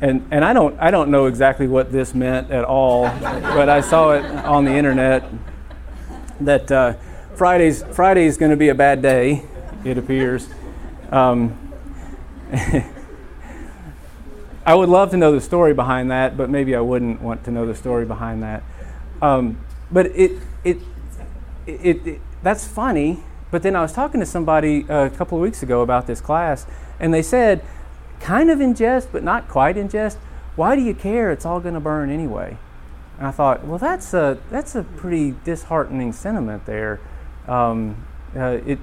and 0.00 0.26
and 0.30 0.44
I 0.44 0.52
don't 0.52 0.78
I 0.80 0.90
don't 0.90 1.10
know 1.10 1.26
exactly 1.26 1.66
what 1.66 1.92
this 1.92 2.14
meant 2.14 2.50
at 2.50 2.64
all, 2.64 3.02
but 3.20 3.68
I 3.68 3.80
saw 3.80 4.12
it 4.12 4.24
on 4.24 4.64
the 4.64 4.72
internet 4.72 5.24
that 6.40 6.72
uh, 6.72 6.94
Friday's 7.34 7.82
Friday's 7.82 8.36
going 8.36 8.50
to 8.50 8.56
be 8.56 8.68
a 8.68 8.74
bad 8.74 9.02
day. 9.02 9.44
It 9.84 9.98
appears. 9.98 10.48
Um, 11.10 11.58
I 14.66 14.74
would 14.74 14.88
love 14.88 15.10
to 15.10 15.16
know 15.16 15.32
the 15.32 15.40
story 15.40 15.72
behind 15.74 16.10
that, 16.10 16.36
but 16.36 16.50
maybe 16.50 16.76
I 16.76 16.80
wouldn't 16.80 17.22
want 17.22 17.44
to 17.44 17.50
know 17.50 17.66
the 17.66 17.74
story 17.74 18.04
behind 18.04 18.42
that. 18.42 18.62
Um, 19.22 19.58
but 19.90 20.06
it, 20.06 20.40
it, 20.64 20.78
it, 21.66 22.06
it, 22.06 22.20
that's 22.42 22.66
funny. 22.66 23.22
But 23.50 23.62
then 23.62 23.74
I 23.74 23.82
was 23.82 23.92
talking 23.92 24.20
to 24.20 24.26
somebody 24.26 24.84
a 24.88 25.10
couple 25.10 25.38
of 25.38 25.42
weeks 25.42 25.62
ago 25.62 25.80
about 25.82 26.06
this 26.06 26.20
class, 26.20 26.66
and 27.00 27.12
they 27.12 27.22
said, 27.22 27.64
kind 28.20 28.50
of 28.50 28.60
in 28.60 28.74
jest, 28.74 29.08
but 29.10 29.24
not 29.24 29.48
quite 29.48 29.76
in 29.76 29.88
jest. 29.88 30.18
Why 30.56 30.76
do 30.76 30.82
you 30.82 30.94
care? 30.94 31.32
It's 31.32 31.44
all 31.44 31.58
going 31.58 31.74
to 31.74 31.80
burn 31.80 32.10
anyway. 32.10 32.58
And 33.18 33.26
I 33.26 33.30
thought, 33.30 33.64
well, 33.66 33.78
that's 33.78 34.14
a 34.14 34.38
that's 34.50 34.74
a 34.74 34.82
pretty 34.82 35.34
disheartening 35.44 36.12
sentiment 36.12 36.66
there. 36.66 37.00
Um, 37.50 38.06
uh, 38.36 38.58
it, 38.64 38.78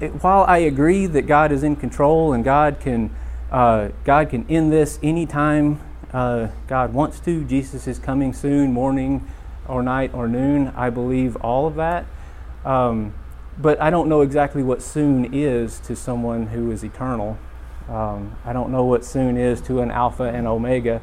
it, 0.00 0.08
while 0.22 0.44
I 0.44 0.58
agree 0.58 1.06
that 1.06 1.22
God 1.22 1.52
is 1.52 1.62
in 1.62 1.76
control 1.76 2.32
and 2.32 2.42
God 2.42 2.80
can, 2.80 3.14
uh, 3.52 3.88
God 4.04 4.30
can 4.30 4.46
end 4.48 4.72
this 4.72 4.98
anytime 5.02 5.80
uh, 6.12 6.48
God 6.66 6.92
wants 6.92 7.20
to, 7.20 7.44
Jesus 7.44 7.86
is 7.86 7.98
coming 7.98 8.32
soon, 8.32 8.72
morning 8.72 9.28
or 9.68 9.82
night 9.82 10.12
or 10.14 10.26
noon, 10.26 10.72
I 10.74 10.90
believe 10.90 11.36
all 11.36 11.66
of 11.66 11.76
that. 11.76 12.06
Um, 12.64 13.14
but 13.58 13.80
I 13.80 13.90
don't 13.90 14.08
know 14.08 14.22
exactly 14.22 14.62
what 14.62 14.82
soon 14.82 15.32
is 15.34 15.78
to 15.80 15.94
someone 15.94 16.48
who 16.48 16.70
is 16.70 16.82
eternal. 16.82 17.38
Um, 17.88 18.36
I 18.44 18.52
don't 18.52 18.72
know 18.72 18.84
what 18.84 19.04
soon 19.04 19.36
is 19.36 19.60
to 19.62 19.80
an 19.82 19.90
Alpha 19.90 20.24
and 20.24 20.46
Omega. 20.46 21.02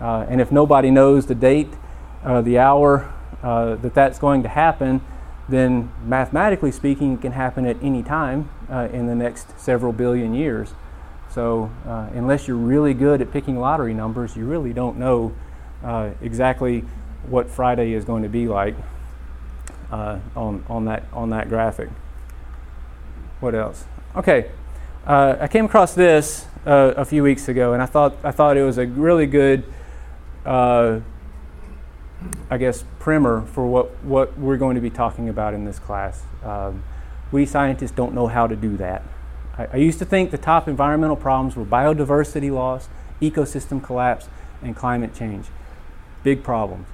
Uh, 0.00 0.26
and 0.28 0.40
if 0.40 0.52
nobody 0.52 0.90
knows 0.90 1.26
the 1.26 1.34
date, 1.34 1.74
uh, 2.22 2.40
the 2.40 2.58
hour 2.58 3.12
uh, 3.42 3.74
that 3.76 3.94
that's 3.94 4.18
going 4.18 4.42
to 4.44 4.48
happen, 4.48 5.00
then 5.48 5.90
mathematically 6.04 6.70
speaking, 6.70 7.14
it 7.14 7.22
can 7.22 7.32
happen 7.32 7.64
at 7.66 7.76
any 7.82 8.02
time 8.02 8.50
uh, 8.70 8.88
in 8.92 9.06
the 9.06 9.14
next 9.14 9.58
several 9.58 9.92
billion 9.92 10.34
years. 10.34 10.74
So, 11.30 11.70
uh, 11.86 12.08
unless 12.12 12.48
you're 12.48 12.56
really 12.56 12.94
good 12.94 13.20
at 13.20 13.32
picking 13.32 13.58
lottery 13.58 13.94
numbers, 13.94 14.36
you 14.36 14.44
really 14.44 14.72
don't 14.72 14.98
know 14.98 15.32
uh, 15.84 16.10
exactly 16.20 16.84
what 17.28 17.50
Friday 17.50 17.92
is 17.92 18.04
going 18.04 18.22
to 18.22 18.28
be 18.28 18.48
like 18.48 18.74
uh, 19.90 20.18
on, 20.36 20.64
on, 20.68 20.84
that, 20.86 21.04
on 21.12 21.30
that 21.30 21.48
graphic. 21.48 21.88
What 23.40 23.54
else? 23.54 23.84
Okay, 24.16 24.50
uh, 25.06 25.36
I 25.40 25.48
came 25.48 25.66
across 25.66 25.94
this 25.94 26.46
uh, 26.66 26.94
a 26.96 27.04
few 27.04 27.22
weeks 27.22 27.48
ago, 27.48 27.72
and 27.72 27.82
I 27.82 27.86
thought, 27.86 28.16
I 28.24 28.32
thought 28.32 28.56
it 28.56 28.62
was 28.62 28.78
a 28.78 28.86
really 28.86 29.26
good 29.26 29.64
I 32.50 32.56
guess, 32.56 32.84
primer 32.98 33.42
for 33.42 33.66
what, 33.66 34.02
what 34.02 34.38
we're 34.38 34.56
going 34.56 34.74
to 34.74 34.80
be 34.80 34.90
talking 34.90 35.28
about 35.28 35.52
in 35.52 35.64
this 35.64 35.78
class. 35.78 36.22
Um, 36.42 36.82
we 37.30 37.44
scientists 37.44 37.90
don't 37.90 38.14
know 38.14 38.26
how 38.26 38.46
to 38.46 38.56
do 38.56 38.76
that. 38.78 39.02
I, 39.58 39.66
I, 39.74 39.76
used 39.76 39.98
to 39.98 40.06
think 40.06 40.30
the 40.30 40.38
top 40.38 40.66
environmental 40.66 41.16
problems 41.16 41.56
were 41.56 41.64
biodiversity 41.64 42.50
loss, 42.50 42.88
ecosystem 43.20 43.82
collapse, 43.82 44.28
and 44.62 44.74
climate 44.74 45.14
change. 45.14 45.46
Big 46.22 46.42
problems. 46.42 46.86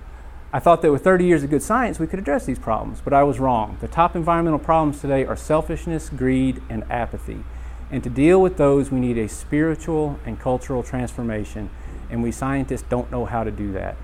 I 0.52 0.58
thought 0.58 0.82
that 0.82 0.92
with 0.92 1.04
30 1.04 1.25
years 1.25 1.42
of 1.44 1.50
good 1.50 1.62
science, 1.62 1.99
we 1.99 2.06
could 2.06 2.18
address 2.18 2.46
these 2.46 2.58
problems, 2.58 3.00
but 3.00 3.12
I 3.12 3.23
was 3.23 3.38
wrong. 3.38 3.76
The 3.80 3.88
top 3.88 4.16
environmental 4.16 4.58
problems 4.58 5.00
today 5.00 5.25
are 5.25 5.37
selfishness, 5.37 6.08
greed, 6.08 6.62
and 6.68 6.84
apathy. 6.90 7.44
And 7.90 8.02
to 8.02 8.11
deal 8.11 8.40
with 8.40 8.56
those, 8.56 8.90
we 8.90 9.00
need 9.00 9.18
a 9.18 9.28
spiritual 9.28 10.18
and 10.25 10.38
cultural 10.38 10.82
transformation, 10.82 11.70
and 12.11 12.23
we 12.23 12.32
scientists 12.32 12.84
don't 12.88 13.11
know 13.11 13.25
how 13.25 13.44
to 13.44 13.50
do 13.50 13.73
that. 13.73 13.96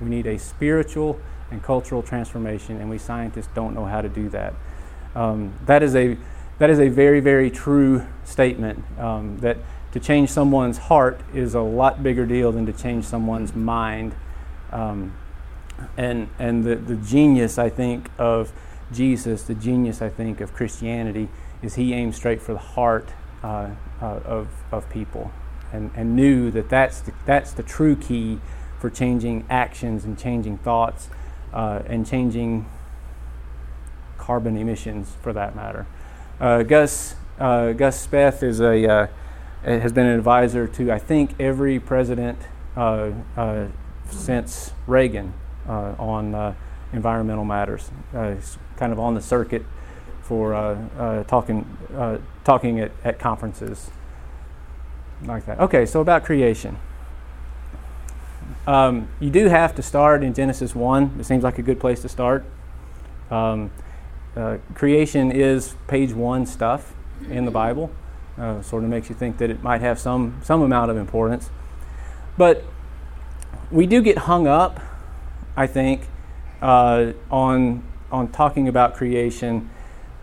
We 0.00 0.08
need 0.08 0.26
a 0.26 0.38
spiritual 0.38 1.20
and 1.50 1.62
cultural 1.62 2.02
transformation, 2.02 2.80
and 2.80 2.88
we 2.88 2.98
scientists 2.98 3.48
don't 3.54 3.74
know 3.74 3.84
how 3.84 4.00
to 4.00 4.08
do 4.08 4.28
that. 4.30 4.54
Um, 5.14 5.54
that 5.66 5.82
is 5.82 5.96
a 5.96 6.16
that 6.58 6.70
is 6.70 6.78
a 6.78 6.88
very 6.88 7.20
very 7.20 7.50
true 7.50 8.06
statement. 8.24 8.84
Um, 8.98 9.38
that 9.38 9.58
to 9.92 10.00
change 10.00 10.30
someone's 10.30 10.78
heart 10.78 11.20
is 11.34 11.54
a 11.54 11.60
lot 11.60 12.02
bigger 12.02 12.24
deal 12.24 12.52
than 12.52 12.66
to 12.66 12.72
change 12.72 13.04
someone's 13.04 13.54
mind. 13.54 14.14
Um, 14.70 15.14
and 15.96 16.28
and 16.38 16.64
the, 16.64 16.76
the 16.76 16.96
genius 16.96 17.58
I 17.58 17.68
think 17.68 18.10
of 18.18 18.52
Jesus, 18.92 19.42
the 19.44 19.54
genius 19.54 20.02
I 20.02 20.08
think 20.08 20.40
of 20.40 20.52
Christianity, 20.52 21.28
is 21.62 21.74
he 21.74 21.92
aimed 21.92 22.14
straight 22.14 22.40
for 22.40 22.52
the 22.52 22.58
heart 22.58 23.08
uh, 23.42 23.70
uh, 24.00 24.20
of 24.24 24.48
of 24.70 24.88
people, 24.90 25.32
and 25.72 25.90
and 25.96 26.14
knew 26.14 26.50
that 26.50 26.68
that's 26.68 27.00
the, 27.00 27.12
that's 27.26 27.52
the 27.52 27.62
true 27.62 27.96
key 27.96 28.38
for 28.80 28.90
changing 28.90 29.44
actions 29.50 30.04
and 30.04 30.18
changing 30.18 30.56
thoughts 30.58 31.10
uh, 31.52 31.82
and 31.86 32.06
changing 32.06 32.66
carbon 34.18 34.56
emissions 34.56 35.14
for 35.20 35.32
that 35.32 35.54
matter. 35.54 35.86
Uh, 36.40 36.62
Gus, 36.62 37.14
uh, 37.38 37.72
Gus 37.72 38.06
Speth 38.06 38.42
is 38.42 38.60
a, 38.60 38.88
uh, 38.88 39.06
has 39.62 39.92
been 39.92 40.06
an 40.06 40.16
advisor 40.16 40.66
to, 40.66 40.90
I 40.90 40.98
think, 40.98 41.38
every 41.38 41.78
president 41.78 42.38
uh, 42.76 43.10
uh, 43.36 43.66
since 44.10 44.72
Reagan 44.86 45.34
on 45.68 46.56
environmental 46.92 47.44
matters. 47.44 47.90
he's 48.12 48.58
kind 48.76 48.92
of 48.92 48.98
on 48.98 49.14
the 49.14 49.20
circuit 49.20 49.64
for 50.22 50.52
talking, 51.28 51.66
talking 52.44 52.80
at, 52.80 52.92
at 53.04 53.18
conferences 53.18 53.90
like 55.24 55.44
that. 55.46 55.60
Okay, 55.60 55.84
so 55.86 56.00
about 56.00 56.24
creation. 56.24 56.78
Um, 58.66 59.08
you 59.20 59.30
do 59.30 59.46
have 59.46 59.74
to 59.76 59.82
start 59.82 60.22
in 60.22 60.34
Genesis 60.34 60.74
1. 60.74 61.16
It 61.18 61.24
seems 61.24 61.42
like 61.42 61.58
a 61.58 61.62
good 61.62 61.80
place 61.80 62.02
to 62.02 62.08
start. 62.08 62.44
Um, 63.30 63.70
uh, 64.36 64.58
creation 64.74 65.32
is 65.32 65.74
page 65.88 66.12
one 66.12 66.46
stuff 66.46 66.94
in 67.28 67.44
the 67.44 67.50
Bible. 67.50 67.90
Uh, 68.38 68.62
sort 68.62 68.84
of 68.84 68.90
makes 68.90 69.08
you 69.08 69.14
think 69.14 69.38
that 69.38 69.50
it 69.50 69.62
might 69.62 69.80
have 69.80 69.98
some, 69.98 70.40
some 70.42 70.62
amount 70.62 70.90
of 70.90 70.96
importance. 70.96 71.50
But 72.36 72.64
we 73.70 73.86
do 73.86 74.02
get 74.02 74.18
hung 74.18 74.46
up, 74.46 74.80
I 75.56 75.66
think, 75.66 76.02
uh, 76.62 77.12
on, 77.30 77.82
on 78.12 78.28
talking 78.28 78.68
about 78.68 78.94
creation, 78.94 79.70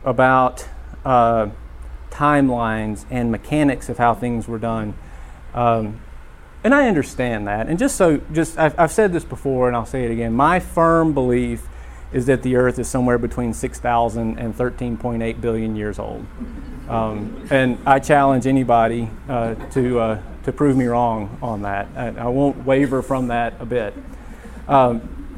about 0.04 0.68
uh, 1.06 1.50
timelines 2.12 3.06
and 3.10 3.32
mechanics 3.32 3.90
of 3.90 3.98
how 3.98 4.14
things 4.14 4.48
were 4.48 4.60
done. 4.60 4.94
Um, 5.54 6.02
and 6.68 6.76
I 6.76 6.90
understand 6.90 7.48
that. 7.48 7.68
And 7.68 7.80
just 7.80 7.96
so, 7.96 8.18
just 8.34 8.60
I've, 8.60 8.78
I've, 8.78 8.92
said 8.92 9.14
this 9.14 9.24
before, 9.24 9.70
and 9.70 9.78
I'll 9.78 9.86
say 9.86 10.04
it 10.04 10.12
again. 10.12 10.34
My 10.34 10.60
firm 10.60 11.14
belief 11.14 11.66
is 12.12 12.26
that 12.26 12.44
the 12.44 12.58
Earth 12.58 12.78
is 12.78 12.90
somewhere 12.90 13.18
between 13.18 13.54
6,000 13.54 14.38
and 14.38 14.54
13.8 14.54 15.40
billion 15.40 15.78
years 15.78 15.98
old. 15.98 16.26
Um, 16.90 17.48
and 17.52 17.78
I 17.86 18.00
challenge 18.00 18.46
anybody 18.48 19.10
uh, 19.30 19.56
to 19.56 20.00
uh, 20.00 20.22
to 20.44 20.52
prove 20.52 20.76
me 20.76 20.88
wrong 20.88 21.38
on 21.42 21.62
that. 21.62 21.88
I, 21.96 22.08
I, 22.08 22.28
won't 22.28 22.66
waver 22.66 23.02
from 23.02 23.30
that 23.30 23.54
a 23.62 23.66
bit. 23.66 23.94
Um, 24.68 25.38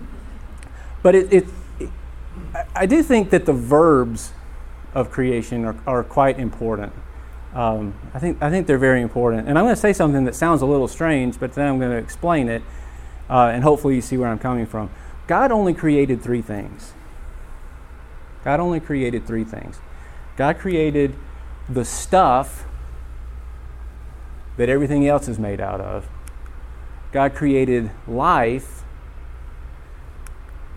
but 1.03 1.13
it, 1.13 1.31
it, 1.31 1.47
it, 1.79 1.89
I 2.75 2.87
do 2.87 3.03
think 3.03 3.29
that 3.29 3.45
the 3.45 3.53
verbs 3.53 4.31
of 4.95 5.11
creation 5.11 5.63
are, 5.65 5.75
are 5.85 6.03
quite 6.03 6.39
important. 6.39 6.91
Um, 7.53 7.95
I, 8.13 8.19
think, 8.19 8.41
I 8.41 8.49
think 8.49 8.67
they're 8.67 8.77
very 8.77 9.01
important. 9.01 9.47
And 9.47 9.57
I'm 9.57 9.65
going 9.65 9.75
to 9.75 9.81
say 9.81 9.93
something 9.93 10.25
that 10.25 10.35
sounds 10.35 10.61
a 10.61 10.65
little 10.65 10.87
strange, 10.87 11.39
but 11.39 11.53
then 11.53 11.67
I'm 11.67 11.79
going 11.79 11.91
to 11.91 11.97
explain 11.97 12.47
it, 12.47 12.61
uh, 13.29 13.51
and 13.53 13.63
hopefully 13.63 13.95
you 13.95 14.01
see 14.01 14.17
where 14.17 14.29
I'm 14.29 14.39
coming 14.39 14.65
from. 14.65 14.89
God 15.27 15.51
only 15.51 15.73
created 15.73 16.21
three 16.21 16.41
things. 16.41 16.93
God 18.43 18.59
only 18.59 18.79
created 18.79 19.25
three 19.25 19.43
things. 19.43 19.79
God 20.37 20.57
created 20.57 21.15
the 21.67 21.85
stuff 21.85 22.65
that 24.57 24.69
everything 24.69 25.07
else 25.07 25.27
is 25.27 25.39
made 25.39 25.59
out 25.59 25.81
of. 25.81 26.07
God 27.11 27.33
created 27.33 27.89
life, 28.07 28.83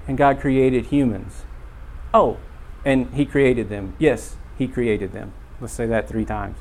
and 0.08 0.16
God 0.16 0.40
created 0.40 0.86
humans. 0.86 1.42
Oh, 2.14 2.38
and 2.84 3.12
He 3.14 3.24
created 3.24 3.68
them. 3.68 3.94
Yes, 3.98 4.36
He 4.56 4.66
created 4.66 5.12
them. 5.12 5.32
Let's 5.62 5.72
say 5.72 5.86
that 5.86 6.08
three 6.08 6.24
times. 6.24 6.58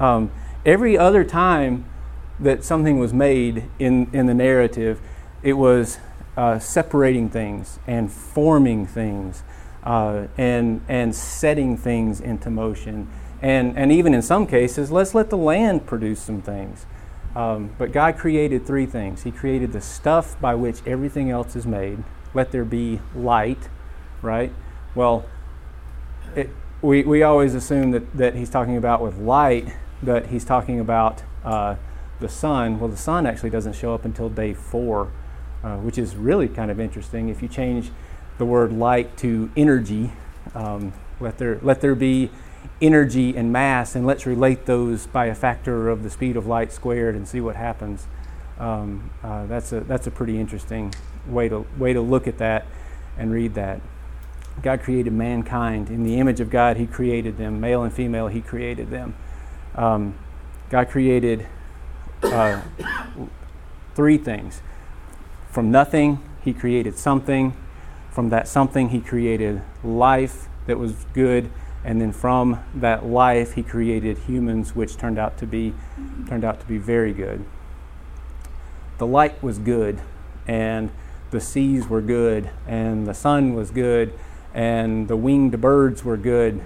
Um, 0.00 0.32
every 0.64 0.96
other 0.96 1.24
time 1.24 1.84
that 2.40 2.64
something 2.64 2.98
was 2.98 3.12
made 3.12 3.64
in, 3.78 4.10
in 4.14 4.24
the 4.24 4.34
narrative, 4.34 5.00
it 5.42 5.52
was 5.52 5.98
uh, 6.38 6.58
separating 6.58 7.28
things 7.28 7.78
and 7.86 8.10
forming 8.10 8.86
things 8.86 9.42
uh, 9.84 10.26
and, 10.38 10.80
and 10.88 11.14
setting 11.14 11.76
things 11.76 12.20
into 12.20 12.50
motion. 12.50 13.08
And, 13.42 13.76
and 13.76 13.92
even 13.92 14.14
in 14.14 14.22
some 14.22 14.46
cases, 14.46 14.90
let's 14.90 15.14
let 15.14 15.28
the 15.28 15.36
land 15.36 15.86
produce 15.86 16.20
some 16.20 16.40
things. 16.40 16.86
Um, 17.36 17.74
but 17.78 17.92
God 17.92 18.16
created 18.16 18.66
three 18.66 18.86
things 18.86 19.22
He 19.22 19.30
created 19.30 19.72
the 19.72 19.80
stuff 19.80 20.40
by 20.40 20.54
which 20.54 20.78
everything 20.86 21.30
else 21.30 21.54
is 21.54 21.66
made. 21.66 22.02
Let 22.32 22.52
there 22.52 22.64
be 22.64 23.00
light, 23.14 23.68
right? 24.22 24.52
Well, 24.94 25.26
it, 26.34 26.50
we, 26.82 27.02
we 27.02 27.22
always 27.22 27.54
assume 27.54 27.90
that, 27.90 28.16
that 28.16 28.34
he's 28.34 28.50
talking 28.50 28.76
about 28.76 29.02
with 29.02 29.18
light, 29.18 29.68
that 30.02 30.26
he's 30.26 30.44
talking 30.44 30.80
about 30.80 31.22
uh, 31.44 31.76
the 32.20 32.28
sun. 32.28 32.80
Well, 32.80 32.88
the 32.88 32.96
sun 32.96 33.26
actually 33.26 33.50
doesn't 33.50 33.74
show 33.74 33.94
up 33.94 34.04
until 34.04 34.28
day 34.28 34.54
four, 34.54 35.12
uh, 35.62 35.76
which 35.76 35.98
is 35.98 36.16
really 36.16 36.48
kind 36.48 36.70
of 36.70 36.80
interesting. 36.80 37.28
If 37.28 37.42
you 37.42 37.48
change 37.48 37.90
the 38.38 38.46
word 38.46 38.72
light 38.72 39.16
to 39.18 39.50
energy, 39.56 40.12
um, 40.54 40.92
let, 41.20 41.38
there, 41.38 41.58
let 41.62 41.80
there 41.82 41.94
be 41.94 42.30
energy 42.80 43.36
and 43.36 43.52
mass, 43.52 43.94
and 43.94 44.06
let's 44.06 44.24
relate 44.24 44.64
those 44.64 45.06
by 45.06 45.26
a 45.26 45.34
factor 45.34 45.90
of 45.90 46.02
the 46.02 46.10
speed 46.10 46.36
of 46.36 46.46
light 46.46 46.72
squared 46.72 47.14
and 47.14 47.28
see 47.28 47.40
what 47.40 47.56
happens. 47.56 48.06
Um, 48.58 49.10
uh, 49.22 49.46
that's, 49.46 49.72
a, 49.72 49.80
that's 49.80 50.06
a 50.06 50.10
pretty 50.10 50.38
interesting 50.38 50.94
way 51.26 51.48
to, 51.48 51.66
way 51.78 51.92
to 51.92 52.00
look 52.00 52.26
at 52.26 52.38
that 52.38 52.66
and 53.18 53.32
read 53.32 53.54
that. 53.54 53.80
God 54.62 54.80
created 54.80 55.12
mankind. 55.12 55.88
In 55.88 56.04
the 56.04 56.18
image 56.18 56.40
of 56.40 56.50
God, 56.50 56.76
He 56.76 56.86
created 56.86 57.38
them. 57.38 57.60
Male 57.60 57.82
and 57.82 57.92
female, 57.92 58.28
He 58.28 58.40
created 58.40 58.90
them. 58.90 59.14
Um, 59.74 60.14
God 60.68 60.88
created 60.88 61.46
uh, 62.22 62.60
three 63.94 64.18
things. 64.18 64.62
From 65.50 65.70
nothing, 65.70 66.20
He 66.42 66.52
created 66.52 66.98
something. 66.98 67.56
From 68.10 68.28
that 68.30 68.48
something, 68.48 68.90
He 68.90 69.00
created 69.00 69.62
life 69.82 70.48
that 70.66 70.78
was 70.78 70.92
good, 71.12 71.50
and 71.84 72.00
then 72.00 72.12
from 72.12 72.62
that 72.74 73.04
life 73.06 73.54
he 73.54 73.62
created 73.62 74.18
humans, 74.18 74.74
which 74.74 74.96
turned 74.96 75.18
out 75.18 75.38
to 75.38 75.46
be 75.46 75.74
turned 76.28 76.44
out 76.44 76.60
to 76.60 76.66
be 76.66 76.78
very 76.78 77.12
good. 77.12 77.44
The 78.98 79.06
light 79.06 79.42
was 79.42 79.58
good, 79.58 80.00
and 80.46 80.90
the 81.30 81.40
seas 81.40 81.88
were 81.88 82.02
good, 82.02 82.50
and 82.66 83.06
the 83.06 83.14
sun 83.14 83.54
was 83.54 83.70
good, 83.70 84.12
and 84.54 85.08
the 85.08 85.16
winged 85.16 85.60
birds 85.60 86.04
were 86.04 86.16
good, 86.16 86.60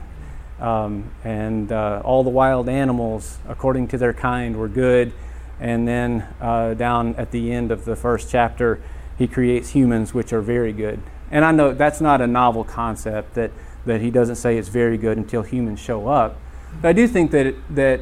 um, 0.61 1.11
and 1.25 1.71
uh, 1.71 2.01
all 2.05 2.23
the 2.23 2.31
wild 2.31 2.69
animals, 2.69 3.39
according 3.49 3.89
to 3.89 3.99
their 3.99 4.13
kind, 4.13 4.57
were 4.57 4.69
good. 4.69 5.13
And 5.61 5.87
then 5.87 6.27
uh, 6.41 6.75
down 6.75 7.15
at 7.17 7.31
the 7.31 7.53
end 7.53 7.71
of 7.71 7.85
the 7.85 7.97
first 7.97 8.31
chapter, 8.31 8.81
he 9.17 9.27
creates 9.27 9.71
humans, 9.71 10.13
which 10.13 10.33
are 10.33 10.41
very 10.41 10.73
good. 10.73 11.01
And 11.31 11.45
I 11.45 11.53
know 11.53 11.73
that's 11.73 12.01
not 12.01 12.21
a 12.21 12.27
novel 12.27 12.65
concept 12.65 13.35
that, 13.35 13.51
that 13.87 14.01
he 14.01 14.11
doesn't 14.11 14.37
say 14.37 14.59
it's 14.59 14.69
very 14.69 14.99
good 14.99 15.17
until 15.17 15.43
humans 15.43 15.81
show 15.81 16.09
up. 16.09 16.39
But 16.81 16.89
I 16.89 16.93
do 16.93 17.07
think 17.07 17.31
that, 17.31 17.55
that 17.71 18.01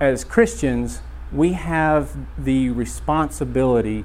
as 0.00 0.24
Christians, 0.24 1.00
we 1.32 1.52
have 1.52 2.16
the 2.38 2.70
responsibility 2.70 4.04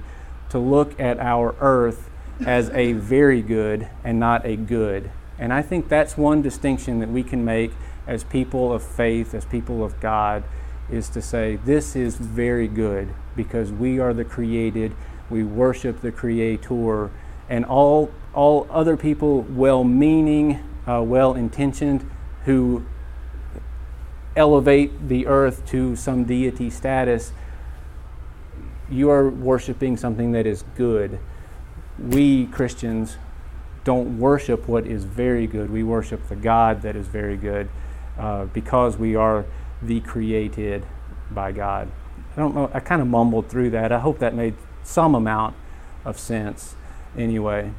to 0.49 0.57
look 0.57 0.99
at 0.99 1.19
our 1.19 1.55
earth 1.59 2.08
as 2.45 2.69
a 2.71 2.93
very 2.93 3.41
good 3.41 3.87
and 4.03 4.19
not 4.19 4.45
a 4.45 4.55
good. 4.55 5.11
And 5.37 5.53
I 5.53 5.61
think 5.61 5.87
that's 5.89 6.17
one 6.17 6.41
distinction 6.41 6.99
that 6.99 7.09
we 7.09 7.23
can 7.23 7.43
make 7.45 7.71
as 8.07 8.23
people 8.23 8.73
of 8.73 8.83
faith, 8.83 9.33
as 9.33 9.45
people 9.45 9.83
of 9.83 9.99
God, 9.99 10.43
is 10.91 11.09
to 11.09 11.21
say, 11.21 11.57
this 11.57 11.95
is 11.95 12.15
very 12.15 12.67
good 12.67 13.09
because 13.35 13.71
we 13.71 13.99
are 13.99 14.13
the 14.13 14.25
created, 14.25 14.93
we 15.29 15.43
worship 15.43 16.01
the 16.01 16.11
Creator, 16.11 17.11
and 17.47 17.65
all, 17.65 18.11
all 18.33 18.67
other 18.69 18.97
people, 18.97 19.41
well 19.41 19.83
meaning, 19.83 20.59
uh, 20.87 21.01
well 21.03 21.35
intentioned, 21.35 22.09
who 22.45 22.83
elevate 24.35 25.07
the 25.07 25.27
earth 25.27 25.65
to 25.67 25.95
some 25.95 26.23
deity 26.23 26.69
status, 26.69 27.31
you 28.89 29.09
are 29.09 29.29
worshiping 29.29 29.97
something 29.97 30.31
that 30.31 30.47
is 30.47 30.63
good. 30.75 31.19
We 32.07 32.45
Christians 32.47 33.17
don't 33.83 34.19
worship 34.19 34.67
what 34.67 34.85
is 34.85 35.03
very 35.03 35.47
good, 35.47 35.69
we 35.69 35.83
worship 35.83 36.27
the 36.29 36.35
God 36.35 36.81
that 36.83 36.95
is 36.95 37.07
very 37.07 37.37
good 37.37 37.69
uh, 38.17 38.45
because 38.45 38.97
we 38.97 39.15
are 39.15 39.45
the 39.81 40.01
created 40.01 40.85
by 41.31 41.51
God. 41.51 41.91
I 42.35 42.39
don't 42.39 42.55
know, 42.55 42.69
I 42.73 42.79
kind 42.79 43.01
of 43.01 43.07
mumbled 43.07 43.49
through 43.49 43.71
that. 43.71 43.91
I 43.91 43.99
hope 43.99 44.19
that 44.19 44.35
made 44.35 44.55
some 44.83 45.15
amount 45.15 45.55
of 46.05 46.19
sense 46.19 46.75
anyway. 47.17 47.71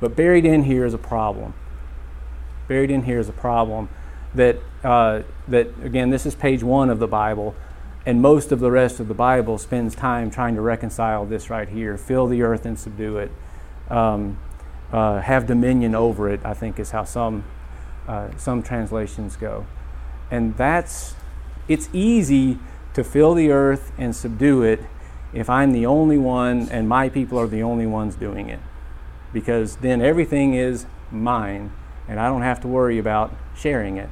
But 0.00 0.16
buried 0.16 0.44
in 0.44 0.64
here 0.64 0.84
is 0.84 0.94
a 0.94 0.98
problem. 0.98 1.54
Buried 2.68 2.90
in 2.90 3.04
here 3.04 3.18
is 3.18 3.28
a 3.28 3.32
problem 3.32 3.88
that, 4.34 4.58
uh, 4.82 5.22
that 5.48 5.68
again, 5.82 6.10
this 6.10 6.26
is 6.26 6.34
page 6.34 6.62
one 6.62 6.90
of 6.90 6.98
the 6.98 7.06
Bible, 7.06 7.54
and 8.06 8.20
most 8.20 8.52
of 8.52 8.60
the 8.60 8.70
rest 8.70 9.00
of 9.00 9.08
the 9.08 9.14
Bible 9.14 9.56
spends 9.58 9.94
time 9.94 10.30
trying 10.30 10.54
to 10.54 10.60
reconcile 10.60 11.24
this 11.24 11.48
right 11.48 11.68
here 11.68 11.96
fill 11.96 12.26
the 12.26 12.42
earth 12.42 12.66
and 12.66 12.78
subdue 12.78 13.18
it, 13.18 13.30
um, 13.88 14.38
uh, 14.92 15.20
have 15.20 15.46
dominion 15.46 15.94
over 15.94 16.28
it, 16.28 16.40
I 16.44 16.54
think 16.54 16.78
is 16.78 16.90
how 16.90 17.04
some, 17.04 17.44
uh, 18.06 18.28
some 18.36 18.62
translations 18.62 19.36
go. 19.36 19.66
And 20.30 20.56
that's, 20.56 21.14
it's 21.68 21.88
easy 21.92 22.58
to 22.92 23.02
fill 23.02 23.34
the 23.34 23.50
earth 23.50 23.92
and 23.98 24.14
subdue 24.14 24.62
it 24.62 24.80
if 25.32 25.50
I'm 25.50 25.72
the 25.72 25.86
only 25.86 26.18
one 26.18 26.68
and 26.68 26.88
my 26.88 27.08
people 27.08 27.38
are 27.40 27.46
the 27.46 27.62
only 27.62 27.86
ones 27.86 28.14
doing 28.14 28.48
it. 28.48 28.60
Because 29.32 29.76
then 29.76 30.00
everything 30.00 30.54
is 30.54 30.86
mine 31.10 31.72
and 32.06 32.20
I 32.20 32.28
don't 32.28 32.42
have 32.42 32.60
to 32.60 32.68
worry 32.68 32.98
about 32.98 33.34
sharing 33.56 33.96
it. 33.96 34.10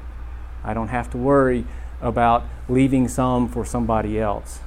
I 0.64 0.74
don't 0.74 0.88
have 0.88 1.10
to 1.10 1.18
worry 1.18 1.66
about 2.02 2.44
leaving 2.68 3.08
some 3.08 3.48
for 3.48 3.64
somebody 3.64 4.20
else. 4.20 4.60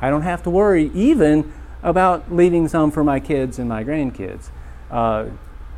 I 0.00 0.10
don't 0.10 0.22
have 0.22 0.42
to 0.42 0.50
worry 0.50 0.90
even 0.92 1.52
about 1.82 2.34
leaving 2.34 2.68
some 2.68 2.90
for 2.90 3.02
my 3.02 3.20
kids 3.20 3.58
and 3.58 3.68
my 3.68 3.84
grandkids. 3.84 4.50
Uh, 4.90 5.26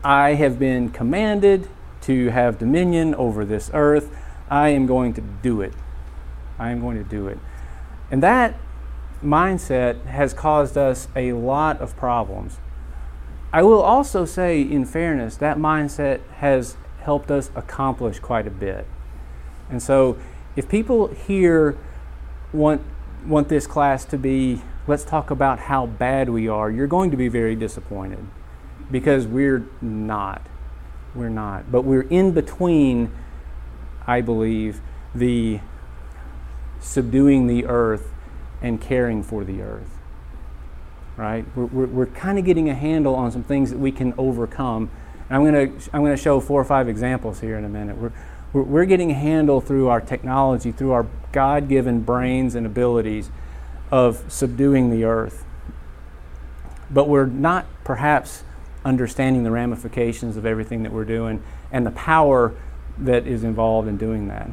I 0.03 0.35
have 0.35 0.59
been 0.59 0.91
commanded 0.91 1.69
to 2.03 2.31
have 2.31 2.59
dominion 2.59 3.15
over 3.15 3.45
this 3.45 3.71
earth. 3.73 4.11
I 4.51 4.71
am 4.71 4.87
going 4.87 5.15
to 5.15 5.21
do 5.21 5.61
it. 5.61 5.75
I 6.59 6.71
am 6.71 6.81
going 6.81 6.97
to 6.97 7.09
do 7.09 7.29
it. 7.29 7.39
And 8.11 8.23
that 8.23 8.57
mindset 9.23 10.05
has 10.07 10.35
caused 10.35 10.77
us 10.77 11.09
a 11.15 11.33
lot 11.33 11.81
of 11.81 11.97
problems. 11.97 12.59
I 13.53 13.63
will 13.63 13.83
also 13.83 14.25
say, 14.25 14.61
in 14.61 14.85
fairness, 14.85 15.37
that 15.37 15.59
mindset 15.59 16.21
has 16.39 16.77
helped 17.01 17.31
us 17.31 17.51
accomplish 17.55 18.19
quite 18.19 18.47
a 18.47 18.51
bit. 18.51 18.87
And 19.71 19.83
so, 19.83 20.19
if 20.57 20.69
people 20.69 21.09
here 21.09 21.77
want, 22.53 22.83
want 23.27 23.49
this 23.49 23.67
class 23.67 24.05
to 24.07 24.19
be, 24.19 24.63
let's 24.87 25.05
talk 25.05 25.31
about 25.31 25.59
how 25.59 25.87
bad 25.87 26.29
we 26.29 26.49
are, 26.49 26.71
you're 26.71 26.87
going 26.87 27.11
to 27.11 27.17
be 27.17 27.29
very 27.29 27.55
disappointed 27.55 28.27
because 28.91 29.27
we're 29.27 29.67
not. 29.81 30.47
We're 31.15 31.29
not. 31.29 31.71
But 31.71 31.83
we're 31.83 32.03
in 32.03 32.33
between, 32.33 33.13
I 34.07 34.21
believe, 34.21 34.81
the 35.15 35.61
subduing 36.81 37.47
the 37.47 37.67
earth 37.67 38.13
and 38.61 38.81
caring 38.81 39.23
for 39.23 39.45
the 39.45 39.63
earth. 39.63 39.99
Right? 41.17 41.45
We're, 41.55 41.67
we're, 41.67 41.87
we're 41.87 42.07
kind 42.07 42.39
of 42.39 42.45
getting 42.45 42.69
a 42.69 42.75
handle 42.75 43.15
on 43.15 43.31
some 43.31 43.43
things 43.43 43.71
that 43.71 43.79
we 43.79 43.93
can 43.93 44.15
overcome. 44.17 44.91
And 45.29 45.37
I'm 45.37 45.45
going 45.45 45.79
to 45.79 45.91
I'm 45.93 46.05
to 46.05 46.17
show 46.17 46.41
four 46.41 46.61
or 46.61 46.65
five 46.65 46.89
examples 46.89 47.41
here 47.41 47.57
in 47.57 47.65
a 47.65 47.69
minute. 47.69 47.97
We're, 47.97 48.13
we're, 48.53 48.85
getting 48.85 49.11
a 49.11 49.15
handle 49.15 49.61
through 49.61 49.89
our 49.89 50.01
technology, 50.01 50.73
through 50.73 50.93
our 50.93 51.07
God 51.33 51.69
given 51.69 52.03
brains 52.03 52.55
and 52.55 52.67
abilities 52.67 53.31
of 53.91 54.25
subduing 54.29 54.91
the 54.91 55.05
earth. 55.05 55.45
But 56.91 57.09
we're 57.09 57.27
not 57.27 57.67
perhaps 57.85 58.45
understanding 58.85 59.45
the 59.45 59.51
ramifications 59.51 60.37
of 60.37 60.45
everything 60.45 60.83
that 60.83 60.93
we're 60.93 61.05
doing 61.05 61.43
and 61.71 61.87
the 61.87 61.91
power 61.93 62.55
that 62.99 63.27
is 63.27 63.45
involved 63.45 63.89
in 63.89 63.97
doing 63.97 64.29
that. 64.29 64.51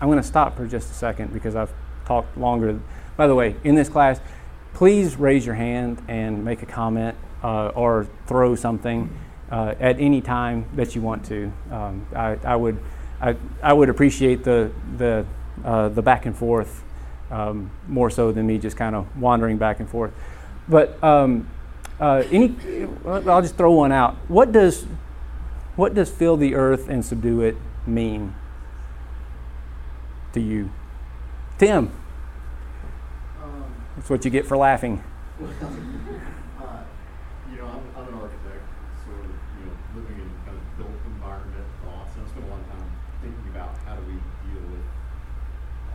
I'm 0.00 0.08
going 0.08 0.20
to 0.20 0.26
stop 0.26 0.56
for 0.56 0.66
just 0.66 0.90
a 0.90 0.94
second 0.94 1.32
because 1.32 1.56
I've 1.56 1.72
talked 2.04 2.36
longer. 2.36 2.78
By 3.16 3.26
the 3.26 3.34
way, 3.34 3.56
in 3.64 3.74
this 3.74 3.88
class, 3.88 4.20
please 4.74 5.16
raise 5.16 5.46
your 5.46 5.54
hand 5.54 6.02
and 6.08 6.44
make 6.44 6.62
a 6.62 6.66
comment 6.66 7.16
uh, 7.42 7.68
or 7.68 8.06
throw 8.26 8.54
something 8.54 9.16
uh, 9.50 9.74
at 9.78 10.00
any 10.00 10.20
time 10.20 10.66
that 10.74 10.94
you 10.94 11.02
want 11.02 11.24
to. 11.26 11.52
Um, 11.70 12.06
I, 12.14 12.38
I, 12.44 12.56
would, 12.56 12.78
I, 13.22 13.36
I, 13.62 13.72
would 13.72 13.88
appreciate 13.88 14.44
the, 14.44 14.70
the, 14.96 15.24
uh, 15.64 15.88
the 15.88 16.02
back 16.02 16.26
and 16.26 16.36
forth 16.36 16.82
um, 17.30 17.70
more 17.88 18.10
so 18.10 18.32
than 18.32 18.46
me 18.46 18.58
just 18.58 18.76
kind 18.76 18.96
of 18.96 19.06
wandering 19.16 19.58
back 19.58 19.80
and 19.80 19.88
forth. 19.88 20.12
But 20.68 21.02
um, 21.02 21.48
uh, 22.00 22.24
any, 22.30 22.54
I'll 23.06 23.40
just 23.40 23.56
throw 23.56 23.72
one 23.72 23.92
out. 23.92 24.16
What 24.28 24.52
does, 24.52 24.86
what 25.76 25.94
does 25.94 26.10
fill 26.10 26.36
the 26.36 26.54
earth 26.54 26.88
and 26.88 27.04
subdue 27.04 27.40
it 27.40 27.56
mean? 27.86 28.34
to 30.32 30.40
you? 30.40 30.70
Tim. 31.58 31.90
Um, 33.42 33.74
That's 33.96 34.10
what 34.10 34.24
you 34.24 34.30
get 34.30 34.46
for 34.46 34.56
laughing. 34.56 35.02
uh, 35.42 35.44
you 37.50 37.56
know, 37.58 37.66
I'm, 37.66 37.84
I'm, 37.96 38.08
an 38.08 38.14
architect, 38.14 38.64
so 39.04 39.10
you 39.12 39.66
know, 39.66 39.74
living 39.96 40.16
in 40.22 40.30
kind 40.44 40.56
of 40.56 40.76
built 40.78 40.90
environment 41.06 41.66
thoughts, 41.84 42.14
and 42.16 42.24
I 42.24 42.30
spent 42.30 42.46
a 42.46 42.48
lot 42.48 42.60
of 42.60 42.68
time 42.70 42.90
thinking 43.20 43.48
about 43.50 43.76
how 43.84 43.96
do 43.96 44.02
we 44.06 44.14
deal 44.48 44.62
with 44.70 44.86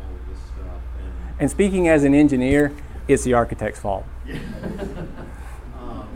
all 0.02 0.12
of 0.12 0.22
this 0.27 0.27
stuff. 0.38 0.82
And, 1.00 1.14
and 1.40 1.52
speaking 1.52 1.88
as 1.88 2.04
an 2.04 2.14
engineer, 2.14 2.74
it's 3.08 3.24
the 3.24 3.34
architect's 3.34 3.80
fault. 3.80 4.06
Yeah. 4.26 4.36
um, 5.80 6.08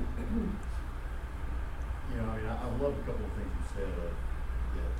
you 2.11 2.17
know, 2.17 2.29
I 2.29 2.37
mean, 2.37 2.45
I, 2.45 2.55
I 2.55 2.67
love 2.81 2.93
a 2.93 3.03
couple 3.07 3.25
of 3.25 3.31
things 3.33 3.51
you 3.55 3.65
said. 3.75 3.87
Uh, 3.87 4.11
that 4.75 4.91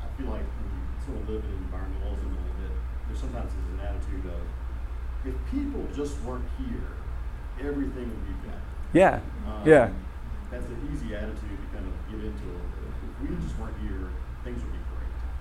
I 0.00 0.06
feel 0.16 0.30
like 0.30 0.46
when 0.46 0.68
you 0.72 0.80
sort 1.04 1.18
of 1.20 1.28
live 1.28 1.44
in 1.44 1.52
environmentalism 1.68 2.26
a 2.26 2.36
little 2.36 2.56
bit, 2.60 2.72
there 3.08 3.16
sometimes 3.16 3.52
is 3.52 3.68
an 3.76 3.80
attitude 3.80 4.26
of 4.26 4.42
if 5.24 5.34
people 5.50 5.86
just 5.94 6.20
weren't 6.22 6.44
here, 6.58 6.96
everything 7.60 8.10
would 8.10 8.26
be 8.26 8.32
better. 8.46 8.62
Yeah. 8.92 9.20
Um, 9.46 9.62
yeah. 9.64 9.90
That's 10.50 10.66
an 10.66 10.88
easy 10.92 11.14
attitude 11.14 11.38
to 11.38 11.68
kind 11.72 11.86
of 11.86 11.94
get 12.10 12.20
into. 12.24 12.44
If 12.52 13.30
we 13.30 13.36
just 13.36 13.58
weren't 13.58 13.78
here, 13.80 14.10
things 14.44 14.62
would 14.62 14.72
be 14.72 14.78
great. 14.78 14.81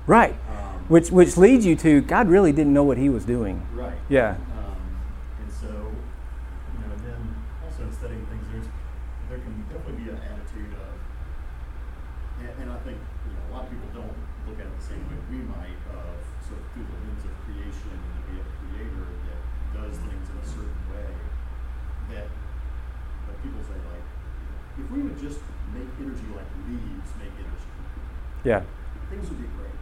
Right. 0.07 0.33
Um, 0.33 0.85
which 0.87 1.11
which 1.11 1.37
leads 1.37 1.65
you 1.65 1.75
to 1.77 2.01
God 2.01 2.27
really 2.27 2.51
didn't 2.51 2.73
know 2.73 2.83
what 2.83 2.97
He 2.97 3.09
was 3.09 3.25
doing. 3.25 3.61
Right. 3.73 3.97
Yeah. 4.09 4.35
Um, 4.57 4.75
and 5.41 5.51
so, 5.51 5.67
you 5.69 6.79
know, 6.81 6.91
and 6.93 7.01
then 7.05 7.21
also 7.63 7.83
in 7.83 7.91
studying 7.93 8.25
things, 8.27 8.45
there's 8.51 8.67
there 9.29 9.39
can 9.39 9.55
definitely 9.71 10.03
be 10.03 10.09
an 10.09 10.19
attitude 10.19 10.73
of, 10.75 10.91
and, 12.43 12.51
and 12.61 12.67
I 12.71 12.79
think 12.83 12.97
you 12.97 13.31
know 13.31 13.41
a 13.47 13.49
lot 13.55 13.63
of 13.65 13.69
people 13.71 13.87
don't 13.93 14.17
look 14.49 14.59
at 14.59 14.65
it 14.67 14.73
the 14.75 14.83
same 14.83 15.03
way 15.07 15.15
we 15.31 15.39
might 15.47 15.79
of 15.95 16.17
sort 16.43 16.59
of 16.59 16.65
through 16.75 16.83
the 16.89 16.97
lens 17.07 17.23
of 17.23 17.33
creation 17.47 17.95
and 17.95 18.11
that 18.17 18.23
we 18.27 18.33
have 18.41 18.47
a 18.49 18.55
creator 18.59 19.05
that 19.07 19.39
does 19.71 19.95
things 20.03 20.27
in 20.27 20.35
a 20.35 20.47
certain 20.49 20.81
way 20.91 21.07
that 22.11 22.27
that 22.27 23.35
people 23.39 23.61
say 23.63 23.77
like 23.87 24.03
if 24.81 24.87
we 24.91 24.99
would 25.05 25.15
just 25.15 25.39
make 25.71 25.87
energy 26.01 26.27
like 26.35 26.49
leaves 26.67 27.11
make 27.21 27.31
energy 27.39 27.69
Yeah. 28.43 28.65
things 29.07 29.29
would 29.31 29.39
be 29.39 29.47
great. 29.55 29.77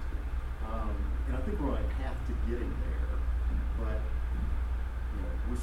Um, 0.70 0.94
and 1.26 1.34
I 1.38 1.42
think 1.42 1.58
we're 1.58 1.74
on 1.74 1.82
a 1.82 1.90
path 1.98 2.18
to 2.30 2.34
getting 2.46 2.70
there, 2.86 3.18
but 3.82 3.98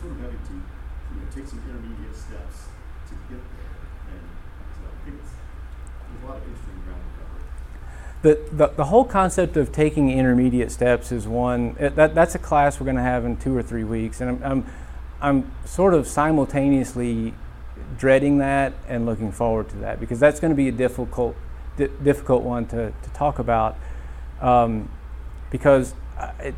you 0.03 0.11
know, 0.11 0.13
we're 0.13 0.13
sort 0.13 0.13
of 0.13 0.21
having 0.21 0.47
to 0.47 0.53
you 0.53 1.21
know, 1.21 1.27
take 1.35 1.47
some 1.47 1.63
intermediate 1.69 2.17
steps 2.17 2.69
to 3.09 3.15
get 3.29 3.41
there. 3.57 3.77
And 4.11 4.25
so 4.75 4.83
I 4.85 5.05
think 5.05 5.21
it's, 5.23 5.33
there's 6.11 6.23
a 6.23 6.27
lot 6.27 6.37
of 6.37 6.43
interesting 6.45 6.83
ground 6.85 7.03
to 7.03 8.31
cover. 8.31 8.51
The, 8.51 8.57
the, 8.57 8.77
the 8.77 8.85
whole 8.87 9.05
concept 9.05 9.57
of 9.57 9.73
taking 9.73 10.11
intermediate 10.11 10.71
steps 10.73 11.13
is 11.13 11.27
one 11.29 11.75
that, 11.79 12.15
that's 12.15 12.35
a 12.35 12.39
class 12.39 12.81
we're 12.81 12.85
going 12.85 12.97
to 12.97 13.03
have 13.03 13.25
in 13.25 13.37
two 13.37 13.57
or 13.57 13.63
three 13.63 13.85
weeks 13.85 14.21
and 14.21 14.31
I'm, 14.31 14.43
I'm, 14.43 14.67
I'm 15.21 15.53
sort 15.65 15.95
of 15.95 16.07
simultaneously 16.07 17.35
dreading 17.99 18.39
that 18.39 18.73
and 18.89 19.07
looking 19.07 19.33
forward 19.33 19.69
to 19.71 19.77
that 19.77 20.01
because 20.01 20.19
that's 20.19 20.41
going 20.41 20.51
to 20.51 20.57
be 20.57 20.69
a 20.69 20.73
difficult 20.73 21.37
di- 21.77 21.89
difficult 22.03 22.43
one 22.43 22.67
to, 22.67 22.91
to 22.91 23.11
talk 23.15 23.39
about 23.39 23.77
um, 24.41 24.89
because 25.51 25.95
uh, 26.19 26.33
it, 26.41 26.55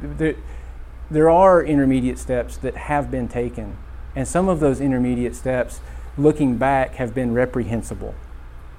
there, 0.00 0.36
there 1.10 1.30
are 1.30 1.62
intermediate 1.62 2.18
steps 2.18 2.56
that 2.56 2.76
have 2.76 3.10
been 3.10 3.28
taken 3.28 3.76
and 4.14 4.26
some 4.26 4.48
of 4.48 4.60
those 4.60 4.80
intermediate 4.80 5.34
steps 5.34 5.80
looking 6.16 6.56
back 6.56 6.94
have 6.94 7.14
been 7.14 7.32
reprehensible 7.34 8.14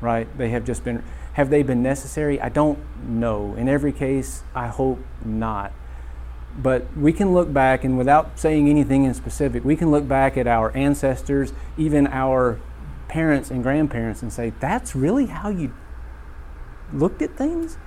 right 0.01 0.37
they 0.37 0.49
have 0.49 0.65
just 0.65 0.83
been 0.83 1.03
have 1.37 1.51
they 1.51 1.61
been 1.61 1.83
necessary? 1.83 2.41
I 2.41 2.49
don't 2.49 2.79
know. 3.07 3.53
In 3.53 3.69
every 3.69 3.91
case, 3.93 4.41
I 4.55 4.69
hope 4.69 4.97
not. 5.23 5.71
But 6.57 6.87
we 6.97 7.13
can 7.13 7.31
look 7.31 7.53
back, 7.53 7.83
and 7.83 7.95
without 7.95 8.39
saying 8.39 8.67
anything 8.67 9.03
in 9.03 9.13
specific, 9.13 9.63
we 9.63 9.75
can 9.75 9.91
look 9.91 10.07
back 10.07 10.35
at 10.35 10.47
our 10.47 10.75
ancestors, 10.75 11.53
even 11.77 12.07
our 12.07 12.59
parents 13.07 13.51
and 13.51 13.61
grandparents, 13.61 14.23
and 14.23 14.33
say, 14.33 14.51
that's 14.59 14.95
really 14.95 15.27
how 15.27 15.49
you 15.49 15.75
looked 16.91 17.21
at 17.21 17.37
things? 17.37 17.77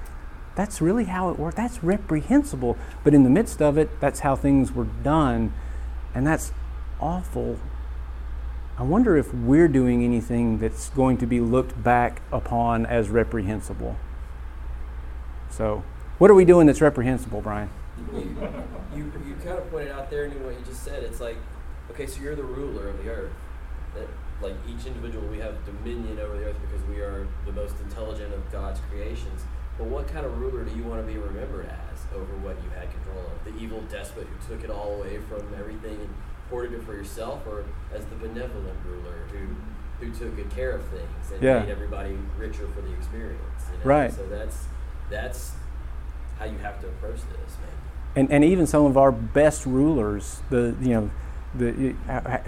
That's 0.54 0.80
really 0.80 1.04
how 1.04 1.30
it 1.30 1.38
worked? 1.38 1.56
That's 1.56 1.82
reprehensible. 1.82 2.76
But 3.04 3.14
in 3.14 3.22
the 3.22 3.30
midst 3.30 3.62
of 3.62 3.78
it, 3.78 4.00
that's 4.00 4.20
how 4.20 4.36
things 4.36 4.72
were 4.72 4.88
done. 5.02 5.52
And 6.14 6.26
that's 6.26 6.52
awful 7.00 7.58
I 8.80 8.82
wonder 8.82 9.18
if 9.18 9.34
we're 9.34 9.68
doing 9.68 10.02
anything 10.02 10.56
that's 10.56 10.88
going 10.88 11.18
to 11.18 11.26
be 11.26 11.38
looked 11.38 11.82
back 11.84 12.22
upon 12.32 12.86
as 12.86 13.10
reprehensible. 13.10 13.96
So, 15.50 15.84
what 16.16 16.30
are 16.30 16.34
we 16.34 16.46
doing 16.46 16.66
that's 16.66 16.80
reprehensible, 16.80 17.42
Brian? 17.42 17.68
You, 18.10 18.34
you, 18.96 19.12
you 19.26 19.34
kind 19.44 19.58
of 19.58 19.70
pointed 19.70 19.92
out 19.92 20.08
there 20.08 20.24
in 20.24 20.42
what 20.42 20.58
you 20.58 20.64
just 20.64 20.82
said. 20.82 21.02
It's 21.02 21.20
like, 21.20 21.36
okay, 21.90 22.06
so 22.06 22.22
you're 22.22 22.34
the 22.34 22.42
ruler 22.42 22.88
of 22.88 23.04
the 23.04 23.10
earth. 23.10 23.32
That, 23.94 24.08
like 24.40 24.54
each 24.66 24.86
individual, 24.86 25.28
we 25.28 25.40
have 25.40 25.62
dominion 25.66 26.18
over 26.18 26.38
the 26.38 26.46
earth 26.46 26.56
because 26.62 26.82
we 26.88 27.00
are 27.00 27.28
the 27.44 27.52
most 27.52 27.74
intelligent 27.80 28.32
of 28.32 28.50
God's 28.50 28.80
creations. 28.88 29.42
But 29.80 29.88
what 29.88 30.08
kind 30.08 30.26
of 30.26 30.38
ruler 30.38 30.62
do 30.62 30.76
you 30.76 30.84
want 30.84 31.00
to 31.06 31.10
be 31.10 31.18
remembered 31.18 31.64
as 31.64 32.00
over 32.14 32.36
what 32.44 32.54
you 32.62 32.68
had 32.78 32.92
control 32.92 33.24
of? 33.24 33.44
The 33.50 33.58
evil 33.58 33.82
despot 33.90 34.26
who 34.26 34.54
took 34.54 34.62
it 34.62 34.68
all 34.68 34.96
away 34.96 35.18
from 35.26 35.54
everything 35.58 35.94
and 35.94 36.14
hoarded 36.50 36.74
it 36.74 36.84
for 36.84 36.92
yourself, 36.92 37.46
or 37.46 37.64
as 37.94 38.04
the 38.04 38.16
benevolent 38.16 38.76
ruler 38.86 39.26
who 39.32 39.56
who 40.04 40.12
took 40.12 40.36
good 40.36 40.50
care 40.50 40.72
of 40.72 40.84
things 40.88 41.32
and 41.32 41.42
yeah. 41.42 41.60
made 41.60 41.70
everybody 41.70 42.18
richer 42.36 42.68
for 42.68 42.82
the 42.82 42.92
experience. 42.92 43.40
You 43.72 43.78
know? 43.78 43.84
Right. 43.84 44.12
So 44.12 44.26
that's 44.26 44.66
that's 45.08 45.52
how 46.38 46.44
you 46.44 46.58
have 46.58 46.78
to 46.82 46.88
approach 46.88 47.16
this, 47.16 47.56
man. 47.62 47.70
And 48.16 48.30
and 48.30 48.44
even 48.44 48.66
some 48.66 48.84
of 48.84 48.98
our 48.98 49.10
best 49.10 49.64
rulers, 49.64 50.42
the 50.50 50.76
you 50.82 50.90
know, 50.90 51.10
the 51.54 51.94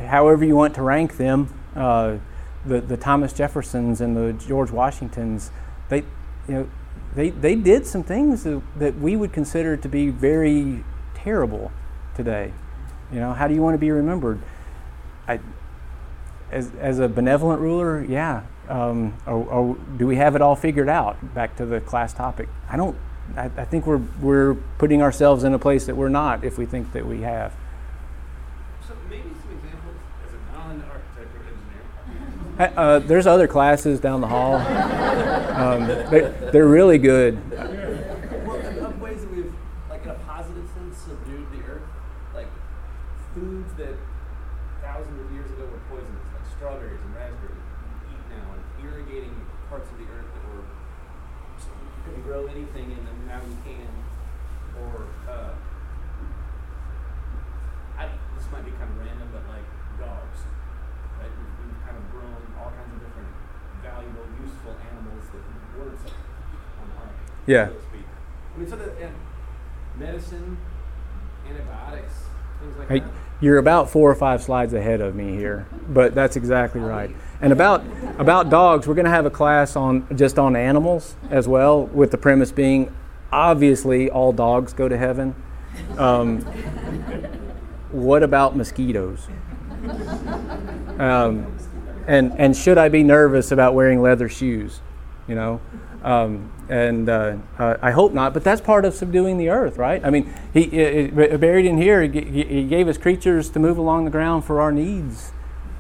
however 0.06 0.44
you 0.44 0.54
want 0.54 0.74
to 0.74 0.82
rank 0.82 1.16
them, 1.16 1.48
uh, 1.74 2.18
the 2.66 2.82
the 2.82 2.98
Thomas 2.98 3.32
Jeffersons 3.32 4.02
and 4.02 4.14
the 4.14 4.34
George 4.34 4.70
Washingtons, 4.70 5.50
they 5.88 6.04
you 6.46 6.54
know. 6.54 6.68
They, 7.14 7.30
they 7.30 7.54
did 7.54 7.86
some 7.86 8.02
things 8.02 8.44
that, 8.44 8.62
that 8.78 8.98
we 8.98 9.16
would 9.16 9.32
consider 9.32 9.76
to 9.76 9.88
be 9.88 10.08
very 10.08 10.84
terrible 11.14 11.70
today. 12.14 12.52
You 13.12 13.20
know, 13.20 13.32
how 13.32 13.46
do 13.48 13.54
you 13.54 13.62
want 13.62 13.74
to 13.74 13.78
be 13.78 13.90
remembered? 13.90 14.40
I, 15.28 15.40
as, 16.50 16.70
as 16.78 16.98
a 16.98 17.08
benevolent 17.08 17.60
ruler, 17.60 18.04
yeah. 18.04 18.42
Um, 18.68 19.14
or, 19.26 19.44
or, 19.44 19.76
do 19.98 20.06
we 20.06 20.16
have 20.16 20.36
it 20.36 20.42
all 20.42 20.54
figured 20.54 20.88
out? 20.88 21.34
Back 21.34 21.56
to 21.56 21.66
the 21.66 21.80
class 21.80 22.14
topic. 22.14 22.48
I 22.70 22.76
don't. 22.76 22.96
I, 23.36 23.44
I, 23.44 23.64
think 23.64 23.86
we're 23.86 24.00
we're 24.20 24.54
putting 24.78 25.02
ourselves 25.02 25.44
in 25.44 25.52
a 25.52 25.58
place 25.58 25.86
that 25.86 25.96
we're 25.96 26.08
not 26.08 26.44
if 26.44 26.58
we 26.58 26.66
think 26.66 26.92
that 26.92 27.06
we 27.06 27.22
have. 27.22 27.52
So 28.86 28.94
maybe 29.08 29.30
some 29.42 29.58
examples 29.58 29.96
as 30.26 30.32
a 30.32 30.56
non-architect 30.56 31.34
or 31.34 31.40
engineer. 31.40 31.82
Uh, 32.70 32.98
there's 33.00 33.26
other 33.26 33.48
classes 33.48 33.98
down 34.00 34.20
the 34.20 34.28
hall. 34.28 34.54
um, 34.54 35.86
they're, 35.86 36.30
they're 36.52 36.68
really 36.68 36.98
good. 36.98 37.38
Well, 37.50 38.94
ways 39.00 39.20
that 39.22 39.30
we've, 39.34 39.52
like 39.90 40.04
in 40.04 40.10
a 40.10 40.14
positive 40.26 40.68
sense, 40.74 40.98
subdued 40.98 41.46
the 41.50 41.64
earth, 41.66 41.82
like 42.34 42.46
foods 43.34 43.72
that 43.78 43.94
thousands 44.80 45.20
of 45.20 45.32
years 45.32 45.50
ago 45.50 45.64
were 45.66 45.82
poisonous, 45.90 46.26
like 46.34 46.46
strawberries 46.54 47.00
and 47.00 47.14
raspberries, 47.14 47.58
we 47.58 48.14
eat 48.14 48.24
now, 48.30 48.46
and 48.54 48.62
irrigating 48.86 49.34
parts 49.68 49.90
of 49.90 49.98
the 49.98 50.04
earth 50.04 50.26
that 50.30 50.44
were 50.54 50.64
so 51.58 51.68
you 51.72 51.90
couldn't 52.04 52.22
grow 52.22 52.46
anything 52.46 52.92
in 52.92 53.02
them, 53.04 53.18
now 53.26 53.40
you 53.42 53.56
can. 53.66 53.90
Or 54.78 55.06
uh, 55.28 55.52
I, 57.98 58.08
this 58.36 58.46
might 58.52 58.64
be 58.64 58.72
kind 58.72 58.90
of 58.90 58.98
random, 58.98 59.28
but 59.32 59.44
like 59.48 59.66
dogs, 60.00 60.44
right? 61.20 61.30
We've, 61.30 61.54
we've 61.66 61.80
kind 61.84 61.96
of 61.96 62.04
grown 62.12 62.40
all 62.58 62.72
kinds 62.72 62.92
of 62.92 63.00
different 63.00 63.32
valuable, 63.80 64.26
useful 64.40 64.76
animals 64.78 65.24
that 65.32 65.44
weren't 65.76 65.98
so 66.04 66.12
on 66.12 66.84
the 66.88 66.96
market, 67.00 67.31
Yeah. 67.46 67.68
so. 67.68 67.74
I 68.54 68.58
mean, 68.58 68.68
so 68.68 68.76
that 68.76 68.88
and 69.00 69.14
medicine, 69.98 70.58
antibiotics, 71.48 72.12
things 72.60 72.76
like 72.78 72.88
Hey, 72.88 72.98
that. 73.00 73.08
you're 73.40 73.58
about 73.58 73.88
four 73.90 74.10
or 74.10 74.14
five 74.14 74.42
slides 74.42 74.72
ahead 74.74 75.00
of 75.00 75.14
me 75.14 75.36
here, 75.36 75.66
but 75.88 76.14
that's 76.14 76.36
exactly 76.36 76.80
right. 76.80 77.14
And 77.40 77.52
about 77.52 77.82
about 78.18 78.50
dogs, 78.50 78.86
we're 78.86 78.94
going 78.94 79.06
to 79.06 79.10
have 79.10 79.26
a 79.26 79.30
class 79.30 79.74
on 79.74 80.06
just 80.16 80.38
on 80.38 80.54
animals 80.54 81.16
as 81.30 81.48
well, 81.48 81.86
with 81.86 82.10
the 82.10 82.18
premise 82.18 82.52
being 82.52 82.94
obviously 83.32 84.10
all 84.10 84.32
dogs 84.32 84.72
go 84.72 84.88
to 84.88 84.96
heaven. 84.96 85.34
Um, 85.98 86.40
what 87.90 88.22
about 88.22 88.56
mosquitoes? 88.56 89.26
Um, 90.98 91.56
and 92.06 92.32
and 92.38 92.56
should 92.56 92.78
I 92.78 92.88
be 92.88 93.02
nervous 93.02 93.50
about 93.50 93.74
wearing 93.74 94.02
leather 94.02 94.28
shoes? 94.28 94.80
You 95.26 95.34
know, 95.34 95.60
um, 96.02 96.52
and 96.68 97.08
uh, 97.08 97.36
uh, 97.58 97.76
I 97.80 97.90
hope 97.90 98.12
not. 98.12 98.34
But 98.34 98.44
that's 98.44 98.60
part 98.60 98.84
of 98.84 98.94
subduing 98.94 99.38
the 99.38 99.48
earth, 99.48 99.76
right? 99.76 100.04
I 100.04 100.10
mean, 100.10 100.32
he, 100.52 100.64
he 100.64 101.06
buried 101.08 101.66
in 101.66 101.78
here. 101.78 102.02
He, 102.02 102.44
he 102.44 102.64
gave 102.64 102.88
us 102.88 102.98
creatures 102.98 103.50
to 103.50 103.58
move 103.58 103.78
along 103.78 104.04
the 104.04 104.10
ground 104.10 104.44
for 104.44 104.60
our 104.60 104.72
needs. 104.72 105.32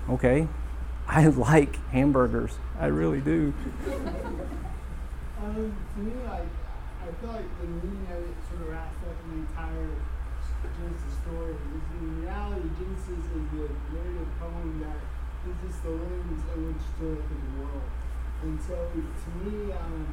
Okay, 0.08 0.48
I 1.06 1.26
like 1.28 1.76
hamburgers. 1.90 2.52
I 2.78 2.86
really 2.86 3.20
do. 3.20 3.54
Um, 5.42 5.76
to 5.94 6.00
me, 6.00 6.12
I 6.26 6.40
feel 7.20 7.30
like 7.30 7.60
the 7.60 7.66
meaning 7.66 8.06
of 8.10 8.18
it 8.24 8.34
sort 8.48 8.62
of 8.62 8.68
wraps 8.70 8.96
up 9.06 9.16
the 9.28 9.34
entire 9.38 9.90
Genesis 10.82 11.14
story. 11.22 11.54
In 12.00 12.22
reality, 12.22 12.68
Genesis 12.78 13.22
is 13.22 13.46
the 13.54 13.70
narrative 13.94 14.30
poem 14.40 14.82
that 14.82 14.98
is 15.46 15.56
just 15.62 15.82
the 15.82 15.90
lens 15.90 16.42
in 16.54 16.58
which 16.66 16.82
to 16.98 17.04
look 17.06 17.22
at 17.22 17.38
the 17.38 17.50
world. 17.60 17.86
And 18.42 18.58
so, 18.58 18.74
to 18.74 19.28
me, 19.46 19.70
um, 19.70 20.11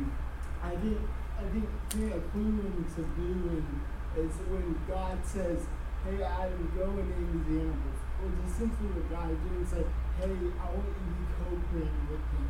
I 0.70 0.76
think 0.78 1.02
I 1.40 1.44
think 1.50 1.66
to 1.66 1.98
me, 1.98 2.12
a 2.14 2.22
clue 2.30 2.62
in 2.62 2.86
subduing 2.86 3.66
is 4.14 4.34
when 4.54 4.78
God 4.86 5.18
says, 5.26 5.66
"Hey, 6.06 6.22
Adam, 6.22 6.72
go 6.78 6.86
and 6.94 7.10
name 7.10 7.42
these 7.42 7.66
animals," 7.66 8.00
which 8.22 8.38
is 8.38 8.54
essentially 8.54 8.94
what 8.94 9.10
God 9.10 9.32
is 9.34 9.40
doing. 9.50 9.66
Say, 9.66 9.84
"Hey, 10.22 10.36
I 10.62 10.66
want 10.70 10.86
you 10.86 11.02
to 11.10 11.14
be 11.18 11.26
co-creating 11.42 12.06
with 12.12 12.26
me." 12.38 12.44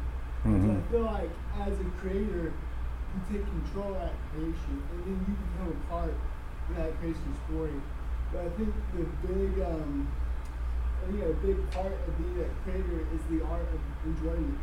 Mm-hmm. 0.44 0.68
So 0.68 0.76
I 0.76 0.82
feel 0.92 1.06
like 1.08 1.32
as 1.64 1.76
a 1.80 1.88
creator, 1.96 2.52
you 2.52 3.20
take 3.32 3.46
control 3.48 3.96
of 3.96 4.04
that 4.04 4.18
creation, 4.36 4.84
and 4.92 5.00
then 5.08 5.18
you 5.24 5.36
become 5.40 5.72
a 5.72 5.80
part 5.88 6.12
of 6.12 6.76
that 6.76 6.92
creation 7.00 7.32
story. 7.48 7.80
But 8.36 8.46
I 8.46 8.50
think 8.60 8.72
the 9.00 9.08
big, 9.24 9.64
um, 9.64 10.12
I 11.04 11.12
think 11.12 11.24
a 11.24 11.34
big 11.40 11.58
part 11.72 11.96
of 11.96 12.12
being 12.20 12.36
a 12.44 12.52
creator 12.68 13.00
is 13.16 13.22
the 13.32 13.48
art 13.48 13.64
of 13.64 13.80
enjoyment. 14.04 14.60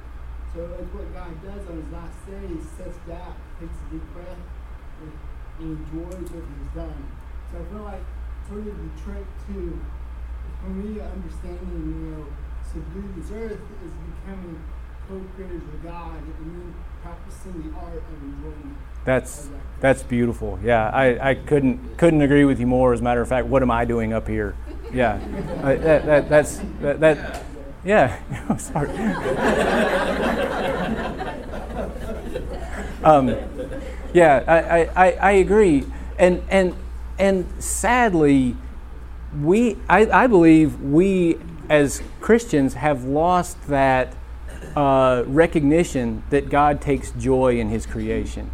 So 0.54 0.60
like 0.62 0.88
what 0.94 1.08
God 1.14 1.34
does 1.42 1.62
on 1.68 1.82
His 1.82 1.90
last 1.92 2.16
day, 2.26 2.44
He 2.46 2.60
sits 2.76 2.98
back, 3.08 3.34
takes 3.60 3.76
a 3.76 3.86
deep 3.92 4.06
breath, 4.14 4.42
and, 5.02 5.12
and 5.60 5.68
enjoys 5.78 6.30
what 6.30 6.44
He's 6.44 6.72
done. 6.74 7.02
So 7.52 7.58
I 7.60 7.64
feel 7.72 7.84
like 7.84 8.04
sort 8.48 8.66
of 8.66 8.76
the 8.76 8.90
trick 9.02 9.26
to, 9.48 9.80
for 10.62 10.70
me, 10.70 11.00
understanding, 11.00 11.70
you 11.70 12.10
know, 12.14 12.26
subdue 12.62 13.08
this 13.16 13.30
earth 13.30 13.60
is 13.84 13.92
becoming 13.92 14.62
co-creators 15.08 15.62
with 15.62 15.82
God, 15.82 16.18
and 16.18 16.50
then 16.50 16.74
practicing 17.02 17.70
the 17.70 17.78
art 17.78 18.02
of 18.02 18.22
enjoyment. 18.22 18.76
That's 19.04 19.48
that's 19.80 20.02
beautiful. 20.02 20.58
Yeah, 20.62 20.90
I, 20.90 21.30
I 21.30 21.34
couldn't 21.34 21.96
couldn't 21.96 22.22
agree 22.22 22.44
with 22.44 22.58
you 22.58 22.66
more. 22.66 22.92
As 22.92 23.00
a 23.00 23.04
matter 23.04 23.20
of 23.20 23.28
fact, 23.28 23.46
what 23.46 23.62
am 23.62 23.70
I 23.70 23.84
doing 23.84 24.12
up 24.12 24.26
here? 24.26 24.56
Yeah, 24.92 25.14
uh, 25.62 25.74
that, 25.76 26.06
that, 26.06 26.28
that's 26.28 26.60
that, 26.80 27.00
that 27.00 27.44
yeah. 27.86 28.56
Sorry. 28.58 28.90
um, 33.04 33.34
yeah, 34.12 34.44
I, 34.46 35.06
I, 35.06 35.12
I 35.12 35.30
agree. 35.32 35.86
And, 36.18 36.42
and, 36.50 36.74
and 37.18 37.46
sadly, 37.62 38.56
we, 39.40 39.76
I, 39.88 40.24
I 40.24 40.26
believe 40.26 40.80
we 40.80 41.38
as 41.68 42.02
Christians 42.20 42.74
have 42.74 43.04
lost 43.04 43.64
that 43.68 44.14
uh, 44.74 45.24
recognition 45.26 46.22
that 46.30 46.48
God 46.48 46.80
takes 46.80 47.12
joy 47.12 47.58
in 47.58 47.68
His 47.68 47.86
creation. 47.86 48.50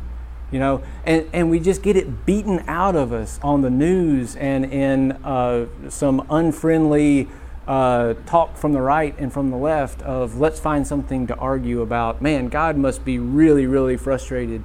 You 0.51 0.59
know, 0.59 0.83
and, 1.07 1.29
and 1.33 1.51
we 1.51 1.61
just 1.61 1.83
get 1.83 1.97
it 1.97 2.27
beaten 2.27 2.62
out 2.68 2.95
of 2.95 3.12
us 3.12 3.40
on 3.42 3.62
the 3.62 3.71
news 3.71 4.37
and 4.37 4.66
in 4.66 5.12
uh, 5.25 5.66
some 5.88 6.27
unfriendly 6.29 7.29
uh, 7.66 8.14
talk 8.27 8.57
from 8.57 8.72
the 8.72 8.81
right 8.81 9.16
and 9.18 9.33
from 9.33 9.51
the 9.51 9.57
left 9.57 10.03
of 10.03 10.38
let's 10.38 10.59
find 10.59 10.87
something 10.87 11.27
to 11.29 11.37
argue 11.37 11.81
about. 11.81 12.20
Man, 12.20 12.48
God 12.48 12.77
must 12.77 13.05
be 13.05 13.18
really, 13.18 13.66
really 13.66 13.96
frustrated. 13.96 14.64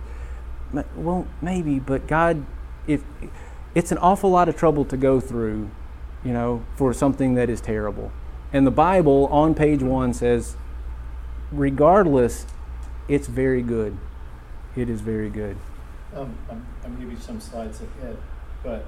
Well, 0.95 1.27
maybe, 1.41 1.79
but 1.79 2.07
God, 2.07 2.45
if 2.87 3.03
it's 3.75 3.91
an 3.91 3.97
awful 3.99 4.29
lot 4.29 4.49
of 4.49 4.57
trouble 4.57 4.85
to 4.85 4.97
go 4.97 5.19
through, 5.19 5.69
you 6.23 6.33
know, 6.33 6.63
for 6.75 6.93
something 6.93 7.35
that 7.35 7.49
is 7.49 7.61
terrible. 7.61 8.11
And 8.51 8.65
the 8.65 8.71
Bible 8.71 9.27
on 9.27 9.53
page 9.53 9.83
one 9.83 10.13
says, 10.13 10.55
regardless, 11.51 12.45
it's 13.07 13.27
very 13.27 13.61
good. 13.61 13.97
It 14.75 14.89
is 14.89 15.01
very 15.01 15.29
good. 15.29 15.57
Um, 16.15 16.35
I'm, 16.49 16.65
I'm 16.83 17.01
you 17.01 17.17
some 17.17 17.39
slides 17.39 17.81
ahead, 17.81 18.17
but 18.63 18.85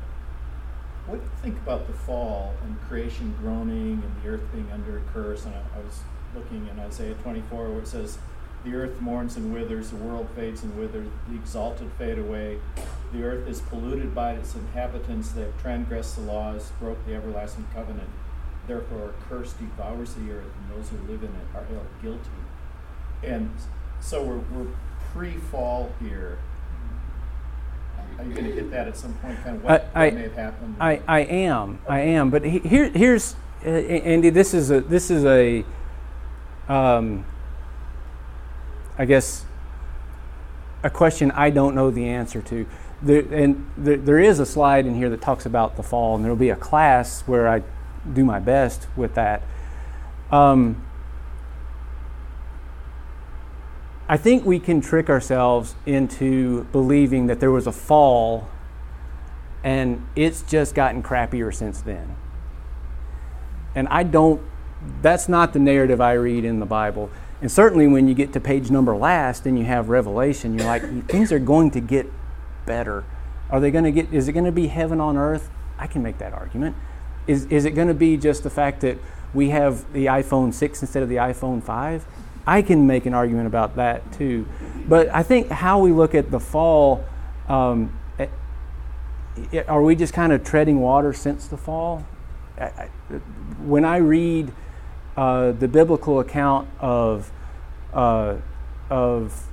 what 1.09 1.17
do 1.17 1.23
you 1.23 1.31
think 1.41 1.57
about 1.63 1.87
the 1.87 1.93
fall 1.93 2.53
and 2.63 2.79
creation 2.81 3.35
groaning 3.41 4.03
and 4.03 4.23
the 4.23 4.29
earth 4.29 4.43
being 4.53 4.69
under 4.71 4.99
a 4.99 5.01
curse? 5.11 5.43
And 5.43 5.55
I, 5.55 5.79
I 5.79 5.79
was 5.81 6.01
looking 6.35 6.67
in 6.67 6.79
Isaiah 6.79 7.15
24 7.15 7.69
where 7.69 7.79
it 7.79 7.87
says, 7.87 8.19
The 8.63 8.75
earth 8.75 9.01
mourns 9.01 9.35
and 9.35 9.51
withers, 9.51 9.89
the 9.89 9.95
world 9.95 10.27
fades 10.35 10.61
and 10.61 10.77
withers, 10.77 11.07
the 11.27 11.35
exalted 11.35 11.91
fade 11.97 12.19
away. 12.19 12.59
The 13.11 13.23
earth 13.23 13.47
is 13.47 13.59
polluted 13.61 14.13
by 14.13 14.33
its 14.33 14.53
inhabitants, 14.53 15.31
they 15.31 15.41
have 15.41 15.59
transgressed 15.59 16.15
the 16.15 16.21
laws, 16.21 16.71
broke 16.79 17.03
the 17.07 17.15
everlasting 17.15 17.65
covenant. 17.73 18.09
Therefore, 18.67 19.09
a 19.09 19.29
curse 19.29 19.53
devours 19.53 20.13
the 20.13 20.31
earth, 20.31 20.45
and 20.45 20.77
those 20.77 20.89
who 20.89 20.97
live 21.11 21.23
in 21.23 21.29
it 21.29 21.55
are 21.55 21.63
held 21.63 21.87
guilty. 22.03 22.29
And 23.23 23.49
so 23.99 24.21
we're, 24.23 24.37
we're 24.37 24.71
pre 25.11 25.31
fall 25.37 25.91
here 25.99 26.37
are 28.19 28.25
you 28.25 28.33
going 28.33 28.45
to 28.47 28.51
hit 28.51 28.69
that 28.71 28.87
at 28.87 28.97
some 28.97 29.13
point? 29.15 29.41
Kind 29.43 29.55
of 29.55 29.63
what, 29.63 29.89
I, 29.95 30.05
what 30.05 30.13
may 30.13 30.21
have 30.23 30.33
happened? 30.33 30.75
I, 30.79 31.01
I 31.07 31.19
am. 31.21 31.79
I 31.87 32.01
am. 32.01 32.29
But 32.29 32.43
here, 32.43 32.89
here's 32.89 33.35
uh, 33.65 33.69
Andy. 33.69 34.29
This 34.29 34.53
is 34.53 34.71
a 34.71 34.81
this 34.81 35.09
is 35.09 35.23
a 35.23 35.63
um, 36.67 37.25
I 38.97 39.05
guess 39.05 39.45
a 40.83 40.89
question 40.89 41.31
I 41.31 41.49
don't 41.49 41.75
know 41.75 41.91
the 41.91 42.07
answer 42.07 42.41
to. 42.41 42.65
There, 43.01 43.23
and 43.31 43.69
there, 43.77 43.95
there 43.95 44.19
is 44.19 44.39
a 44.39 44.45
slide 44.45 44.85
in 44.85 44.95
here 44.95 45.09
that 45.09 45.21
talks 45.21 45.45
about 45.45 45.77
the 45.77 45.83
fall, 45.83 46.15
and 46.15 46.23
there 46.23 46.31
will 46.31 46.37
be 46.37 46.49
a 46.49 46.57
class 46.57 47.21
where 47.21 47.47
I 47.47 47.63
do 48.13 48.25
my 48.25 48.39
best 48.39 48.87
with 48.97 49.15
that. 49.15 49.43
Um, 50.29 50.85
I 54.11 54.17
think 54.17 54.43
we 54.43 54.59
can 54.59 54.81
trick 54.81 55.07
ourselves 55.07 55.75
into 55.85 56.63
believing 56.71 57.27
that 57.27 57.39
there 57.39 57.51
was 57.51 57.67
a 57.67 57.71
fall 57.71 58.49
and 59.63 60.03
it's 60.15 60.41
just 60.41 60.73
gotten 60.73 61.03
crappier 61.03 61.53
since 61.53 61.81
then. 61.81 62.15
And 63.75 63.87
I 63.89 64.01
don't, 64.01 64.41
that's 65.03 65.29
not 65.29 65.53
the 65.53 65.59
narrative 65.59 66.01
I 66.01 66.13
read 66.13 66.43
in 66.43 66.59
the 66.59 66.65
Bible. 66.65 67.11
And 67.39 67.51
certainly 67.51 67.87
when 67.87 68.07
you 68.07 68.15
get 68.15 68.33
to 68.33 68.39
page 68.39 68.71
number 68.71 68.95
last 68.95 69.45
and 69.45 69.59
you 69.59 69.65
have 69.65 69.89
Revelation, 69.89 70.57
you're 70.57 70.67
like, 70.67 71.07
things 71.07 71.31
are 71.31 71.39
going 71.39 71.69
to 71.71 71.79
get 71.79 72.07
better. 72.65 73.03
Are 73.51 73.59
they 73.59 73.69
going 73.69 73.83
to 73.83 73.91
get, 73.91 74.11
is 74.11 74.27
it 74.27 74.33
going 74.33 74.45
to 74.45 74.51
be 74.51 74.67
heaven 74.67 74.99
on 74.99 75.17
earth? 75.17 75.51
I 75.77 75.85
can 75.85 76.01
make 76.01 76.17
that 76.17 76.33
argument. 76.33 76.75
Is, 77.27 77.45
is 77.45 77.63
it 77.63 77.71
going 77.71 77.87
to 77.87 77.93
be 77.93 78.17
just 78.17 78.41
the 78.41 78.49
fact 78.49 78.81
that 78.81 78.97
we 79.35 79.49
have 79.49 79.93
the 79.93 80.07
iPhone 80.07 80.51
6 80.51 80.81
instead 80.81 81.03
of 81.03 81.09
the 81.09 81.17
iPhone 81.17 81.61
5? 81.61 82.05
I 82.45 82.61
can 82.61 82.87
make 82.87 83.05
an 83.05 83.13
argument 83.13 83.47
about 83.47 83.75
that 83.75 84.11
too. 84.13 84.47
But 84.87 85.09
I 85.09 85.23
think 85.23 85.49
how 85.49 85.79
we 85.79 85.91
look 85.91 86.15
at 86.15 86.31
the 86.31 86.39
fall, 86.39 87.03
um, 87.47 87.97
eh, 88.17 88.27
it, 89.51 89.69
are 89.69 89.81
we 89.81 89.95
just 89.95 90.13
kind 90.13 90.33
of 90.33 90.43
treading 90.43 90.79
water 90.79 91.13
since 91.13 91.47
the 91.47 91.57
fall? 91.57 92.05
When 93.63 93.85
I 93.85 93.97
read 93.97 94.51
uh, 95.15 95.51
the 95.51 95.67
biblical 95.67 96.19
account 96.19 96.69
of 96.79 97.31
uh, 97.93 98.35
of 98.89 99.47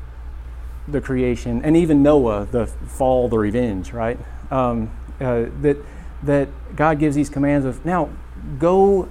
the 0.88 1.01
creation 1.01 1.64
and 1.64 1.77
even 1.77 2.03
Noah, 2.03 2.46
the 2.51 2.66
fall, 2.66 3.29
the 3.29 3.38
revenge, 3.38 3.92
right? 3.92 4.18
Um, 4.51 4.90
uh, 5.20 5.46
that 5.62 5.77
that 6.22 6.49
God 6.77 6.99
gives 6.99 7.16
these 7.16 7.29
commands 7.29 7.66
of 7.66 7.85
now 7.85 8.11
go 8.59 9.09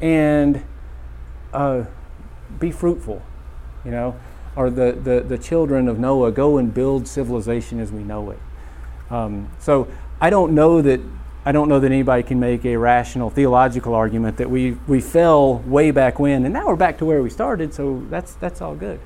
and 0.00 0.62
uh, 1.52 1.84
be 2.58 2.70
fruitful, 2.70 3.22
you 3.84 3.90
know, 3.90 4.16
or 4.54 4.70
the, 4.70 4.92
the, 4.92 5.20
the 5.20 5.38
children 5.38 5.88
of 5.88 5.98
Noah 5.98 6.32
go 6.32 6.58
and 6.58 6.72
build 6.72 7.06
civilization 7.06 7.78
as 7.80 7.92
we 7.92 8.02
know 8.02 8.30
it. 8.30 8.38
Um, 9.10 9.50
so 9.60 9.88
I 10.20 10.30
don't 10.30 10.54
know 10.54 10.82
that 10.82 11.00
I 11.44 11.52
don't 11.52 11.68
know 11.68 11.78
that 11.78 11.92
anybody 11.92 12.24
can 12.24 12.40
make 12.40 12.64
a 12.64 12.76
rational 12.76 13.30
theological 13.30 13.94
argument 13.94 14.38
that 14.38 14.50
we 14.50 14.72
we 14.88 15.00
fell 15.00 15.58
way 15.58 15.92
back 15.92 16.18
when, 16.18 16.44
and 16.44 16.52
now 16.52 16.66
we're 16.66 16.74
back 16.74 16.98
to 16.98 17.04
where 17.04 17.22
we 17.22 17.30
started. 17.30 17.72
So 17.72 18.04
that's 18.10 18.34
that's 18.34 18.60
all 18.60 18.74
good. 18.74 18.98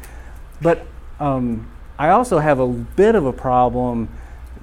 But 0.62 0.86
um, 1.18 1.70
I 1.98 2.08
also 2.08 2.38
have 2.38 2.58
a 2.58 2.66
bit 2.66 3.14
of 3.14 3.26
a 3.26 3.32
problem 3.32 4.08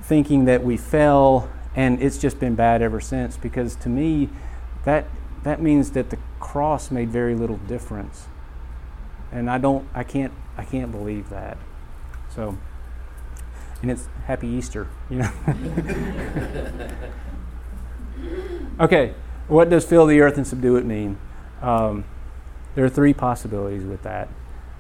thinking 0.02 0.46
that 0.46 0.64
we 0.64 0.76
fell 0.76 1.50
and 1.76 2.02
it's 2.02 2.18
just 2.18 2.40
been 2.40 2.56
bad 2.56 2.82
ever 2.82 3.00
since. 3.00 3.38
Because 3.38 3.76
to 3.76 3.90
me, 3.90 4.30
that 4.86 5.06
that 5.44 5.62
means 5.62 5.92
that 5.92 6.10
the 6.10 6.18
cross 6.40 6.90
made 6.90 7.10
very 7.10 7.36
little 7.36 7.58
difference 7.58 8.26
and 9.32 9.50
I 9.50 9.58
don't, 9.58 9.88
I 9.94 10.04
can't, 10.04 10.34
I 10.58 10.64
can't 10.64 10.92
believe 10.92 11.30
that. 11.30 11.58
So, 12.34 12.58
and 13.82 13.92
it's 13.92 14.08
Happy 14.26 14.48
Easter, 14.48 14.88
you 15.10 15.20
know. 15.20 15.32
okay, 18.80 19.14
what 19.48 19.70
does 19.70 19.86
fill 19.86 20.06
the 20.06 20.20
earth 20.22 20.38
and 20.38 20.46
subdue 20.46 20.76
it 20.76 20.86
mean? 20.86 21.18
Um, 21.62 22.06
there 22.76 22.86
are 22.86 22.90
three 22.90 23.14
possibilities 23.14 23.84
with 23.84 24.04
that. 24.04 24.30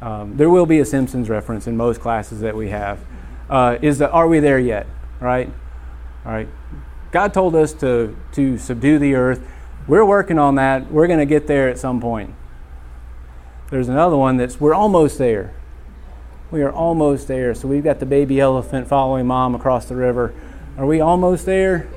Um, 0.01 0.37
there 0.37 0.49
will 0.49 0.65
be 0.65 0.79
a 0.79 0.85
Simpsons 0.85 1.29
reference 1.29 1.67
in 1.67 1.75
most 1.75 2.01
classes 2.01 2.41
that 2.41 2.55
we 2.55 2.69
have. 2.69 2.99
Uh, 3.49 3.77
is 3.81 3.97
that 3.99 4.11
are 4.11 4.27
we 4.27 4.39
there 4.39 4.59
yet? 4.59 4.85
Right? 5.19 5.51
All 6.25 6.31
right. 6.31 6.47
God 7.11 7.33
told 7.33 7.55
us 7.55 7.73
to 7.73 8.15
to 8.33 8.57
subdue 8.57 8.99
the 8.99 9.15
earth. 9.15 9.41
We're 9.87 10.05
working 10.05 10.37
on 10.37 10.55
that. 10.55 10.91
We're 10.91 11.07
going 11.07 11.19
to 11.19 11.25
get 11.25 11.47
there 11.47 11.69
at 11.69 11.79
some 11.79 12.01
point. 12.01 12.35
There's 13.69 13.89
another 13.89 14.15
one 14.15 14.37
that's 14.37 14.59
we're 14.59 14.73
almost 14.73 15.17
there. 15.17 15.53
We 16.51 16.61
are 16.61 16.71
almost 16.71 17.27
there. 17.27 17.53
So 17.53 17.67
we've 17.67 17.83
got 17.83 17.99
the 17.99 18.05
baby 18.05 18.39
elephant 18.39 18.87
following 18.87 19.27
mom 19.27 19.53
across 19.55 19.85
the 19.85 19.95
river. 19.95 20.33
Are 20.77 20.85
we 20.85 21.01
almost 21.01 21.45
there? 21.45 21.89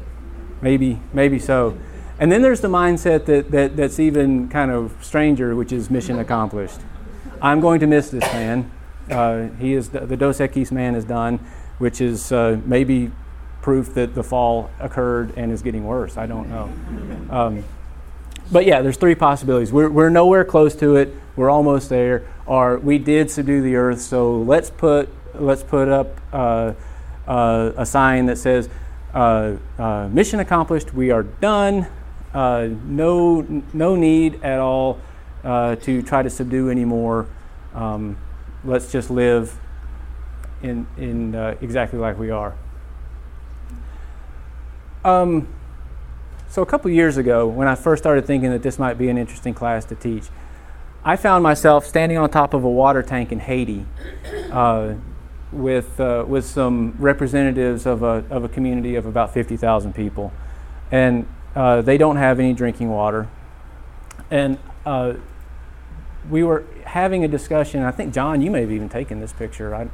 Maybe, 0.61 1.01
maybe 1.13 1.39
so. 1.39 1.79
And 2.19 2.31
then 2.31 2.43
there's 2.43 2.61
the 2.61 2.69
mindset 2.69 3.25
that, 3.27 3.51
that 3.53 3.77
that's 3.77 4.01
even 4.01 4.49
kind 4.49 4.71
of 4.71 4.97
stranger, 5.01 5.55
which 5.55 5.73
is 5.73 5.91
mission 5.91 6.19
accomplished. 6.19 6.81
I'm 7.41 7.61
going 7.61 7.81
to 7.81 7.87
miss 7.87 8.11
this 8.11 8.25
man. 8.33 8.71
Uh, 9.09 9.49
he 9.59 9.75
is 9.75 9.91
the 9.91 10.17
Dos 10.17 10.39
Equis 10.39 10.73
man 10.73 10.95
is 10.95 11.05
done, 11.05 11.39
which 11.79 12.01
is 12.01 12.33
uh, 12.33 12.61
maybe 12.65 13.13
proof 13.63 13.95
that 13.95 14.15
the 14.15 14.23
fall 14.23 14.71
occurred 14.81 15.33
and 15.37 15.53
is 15.53 15.63
getting 15.63 15.85
worse. 15.85 16.17
I 16.17 16.27
don't 16.27 16.49
know. 16.49 16.71
Um, 17.31 17.65
but 18.53 18.67
yeah, 18.67 18.83
there's 18.83 18.97
three 18.97 19.15
possibilities. 19.15 19.73
We're, 19.73 19.91
we're 19.91 20.11
nowhere 20.11 20.45
close 20.45 20.75
to 20.77 20.97
it. 20.97 21.15
We're 21.37 21.51
almost 21.51 21.89
there. 21.89 22.27
Or 22.47 22.79
we 22.79 22.99
did 22.99 23.31
subdue 23.31 23.63
the 23.63 23.77
earth, 23.77 24.01
so 24.01 24.43
let's 24.43 24.71
put 24.71 25.09
let's 25.35 25.63
put 25.63 25.89
up 25.89 26.21
uh, 26.33 26.73
uh, 27.27 27.73
a 27.77 27.87
sign 27.87 28.27
that 28.27 28.37
says 28.37 28.69
uh, 29.15 29.57
uh 29.79 30.09
mission 30.09 30.41
accomplished. 30.41 30.93
We 30.93 31.13
are 31.13 31.23
done. 31.23 31.87
Uh, 32.35 32.69
no 32.85 33.63
no 33.73 33.95
need 33.95 34.43
at 34.43 34.59
all 34.59 35.01
uh, 35.45 35.77
to 35.77 36.03
try 36.03 36.23
to 36.23 36.31
subdue 36.31 36.71
anymore. 36.71 37.29
Um, 37.75 38.17
let's 38.65 38.91
just 38.91 39.11
live 39.11 39.57
in 40.63 40.87
in 40.99 41.35
exactly 41.61 42.01
like 42.01 42.19
we 42.19 42.31
are. 42.31 42.57
Um, 45.05 45.47
so, 46.51 46.63
a 46.63 46.67
couple 46.67 46.91
years 46.91 47.17
ago, 47.17 47.47
when 47.47 47.69
I 47.69 47.77
first 47.77 48.03
started 48.03 48.27
thinking 48.27 48.51
that 48.51 48.65
this 48.65 48.77
might 48.77 48.99
be 48.99 49.09
an 49.09 49.17
interesting 49.17 49.55
class 49.55 49.85
to 49.85 49.95
teach, 49.95 50.25
I 51.05 51.15
found 51.15 51.45
myself 51.45 51.87
standing 51.87 52.19
on 52.19 52.29
top 52.29 52.55
of 52.55 52.65
a 52.65 52.69
water 52.69 53.05
tank 53.05 53.31
in 53.31 53.39
Haiti 53.39 53.87
uh, 54.51 54.95
with, 55.53 56.01
uh, 56.01 56.25
with 56.27 56.45
some 56.45 56.97
representatives 56.99 57.87
of 57.87 58.03
a, 58.03 58.25
of 58.31 58.43
a 58.43 58.49
community 58.49 58.97
of 58.97 59.07
about 59.07 59.33
50,000 59.33 59.95
people. 59.95 60.33
And 60.91 61.29
uh, 61.55 61.83
they 61.83 61.97
don't 61.97 62.17
have 62.17 62.41
any 62.41 62.53
drinking 62.53 62.91
water. 62.91 63.29
And 64.29 64.59
uh, 64.85 65.15
we 66.29 66.43
were 66.43 66.65
having 66.85 67.25
a 67.25 67.29
discussion. 67.29 67.85
I 67.85 67.93
think, 67.93 68.13
John, 68.13 68.43
you 68.43 68.51
may 68.51 68.63
have 68.63 68.73
even 68.73 68.89
taken 68.89 69.21
this 69.21 69.33
picture. 69.33 69.89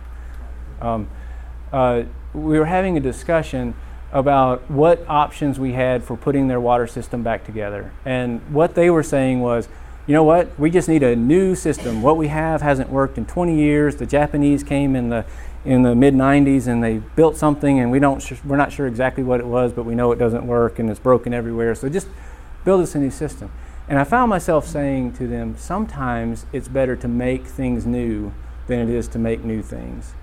Um, 0.80 1.10
uh, 1.70 2.04
we 2.32 2.58
were 2.58 2.64
having 2.64 2.96
a 2.96 3.00
discussion 3.00 3.74
about 4.12 4.70
what 4.70 5.04
options 5.08 5.58
we 5.58 5.72
had 5.72 6.02
for 6.04 6.16
putting 6.16 6.48
their 6.48 6.60
water 6.60 6.86
system 6.86 7.22
back 7.22 7.44
together. 7.44 7.92
And 8.04 8.40
what 8.52 8.74
they 8.74 8.90
were 8.90 9.02
saying 9.02 9.40
was, 9.40 9.68
you 10.06 10.14
know 10.14 10.22
what, 10.22 10.58
we 10.58 10.70
just 10.70 10.88
need 10.88 11.02
a 11.02 11.16
new 11.16 11.54
system. 11.56 12.00
What 12.00 12.16
we 12.16 12.28
have 12.28 12.62
hasn't 12.62 12.90
worked 12.90 13.18
in 13.18 13.26
20 13.26 13.56
years. 13.56 13.96
The 13.96 14.06
Japanese 14.06 14.62
came 14.62 14.94
in 14.94 15.08
the 15.08 15.24
in 15.64 15.82
the 15.82 15.96
mid 15.96 16.14
90s 16.14 16.68
and 16.68 16.82
they 16.82 16.98
built 17.16 17.36
something 17.36 17.80
and 17.80 17.90
we 17.90 17.98
don't 17.98 18.22
sh- 18.22 18.34
we're 18.44 18.56
not 18.56 18.72
sure 18.72 18.86
exactly 18.86 19.24
what 19.24 19.40
it 19.40 19.46
was, 19.46 19.72
but 19.72 19.84
we 19.84 19.96
know 19.96 20.12
it 20.12 20.18
doesn't 20.18 20.46
work 20.46 20.78
and 20.78 20.88
it's 20.88 21.00
broken 21.00 21.34
everywhere. 21.34 21.74
So 21.74 21.88
just 21.88 22.06
build 22.64 22.82
us 22.82 22.94
a 22.94 22.98
new 22.98 23.10
system. 23.10 23.50
And 23.88 23.98
I 23.98 24.04
found 24.04 24.30
myself 24.30 24.66
saying 24.66 25.14
to 25.14 25.26
them, 25.26 25.56
sometimes 25.58 26.46
it's 26.52 26.68
better 26.68 26.94
to 26.96 27.08
make 27.08 27.46
things 27.46 27.84
new 27.84 28.32
than 28.68 28.78
it 28.78 28.88
is 28.88 29.08
to 29.08 29.18
make 29.18 29.44
new 29.44 29.62
things. 29.62 30.14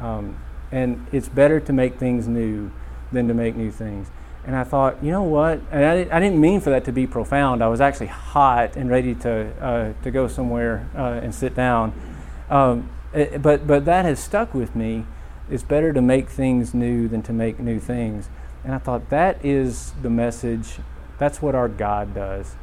Um, 0.00 0.38
and 0.70 1.06
it's 1.12 1.28
better 1.28 1.60
to 1.60 1.72
make 1.72 1.98
things 1.98 2.28
new 2.28 2.70
than 3.12 3.28
to 3.28 3.34
make 3.34 3.56
new 3.56 3.70
things. 3.70 4.08
And 4.44 4.56
I 4.56 4.64
thought, 4.64 5.02
you 5.02 5.10
know 5.10 5.24
what? 5.24 5.60
And 5.70 5.84
I, 5.84 6.16
I 6.16 6.20
didn't 6.20 6.40
mean 6.40 6.60
for 6.60 6.70
that 6.70 6.84
to 6.86 6.92
be 6.92 7.06
profound. 7.06 7.62
I 7.62 7.68
was 7.68 7.80
actually 7.80 8.06
hot 8.06 8.76
and 8.76 8.88
ready 8.88 9.14
to, 9.16 9.52
uh, 9.62 9.92
to 10.02 10.10
go 10.10 10.26
somewhere 10.26 10.88
uh, 10.96 11.20
and 11.22 11.34
sit 11.34 11.54
down. 11.54 11.92
Um, 12.48 12.88
it, 13.12 13.34
eh, 13.34 13.38
but, 13.38 13.66
but 13.66 13.84
that 13.84 14.04
has 14.04 14.18
stuck 14.18 14.54
with 14.54 14.74
me. 14.74 15.04
It's 15.50 15.62
better 15.62 15.92
to 15.92 16.00
make 16.00 16.28
things 16.28 16.72
new 16.72 17.08
than 17.08 17.22
to 17.22 17.32
make 17.32 17.58
new 17.58 17.78
things. 17.78 18.28
And 18.64 18.74
I 18.74 18.78
thought 18.78 19.10
that 19.10 19.44
is 19.44 19.92
the 20.02 20.10
message. 20.10 20.78
That's 21.18 21.42
what 21.42 21.54
our 21.54 21.68
God 21.68 22.14
does. 22.14 22.56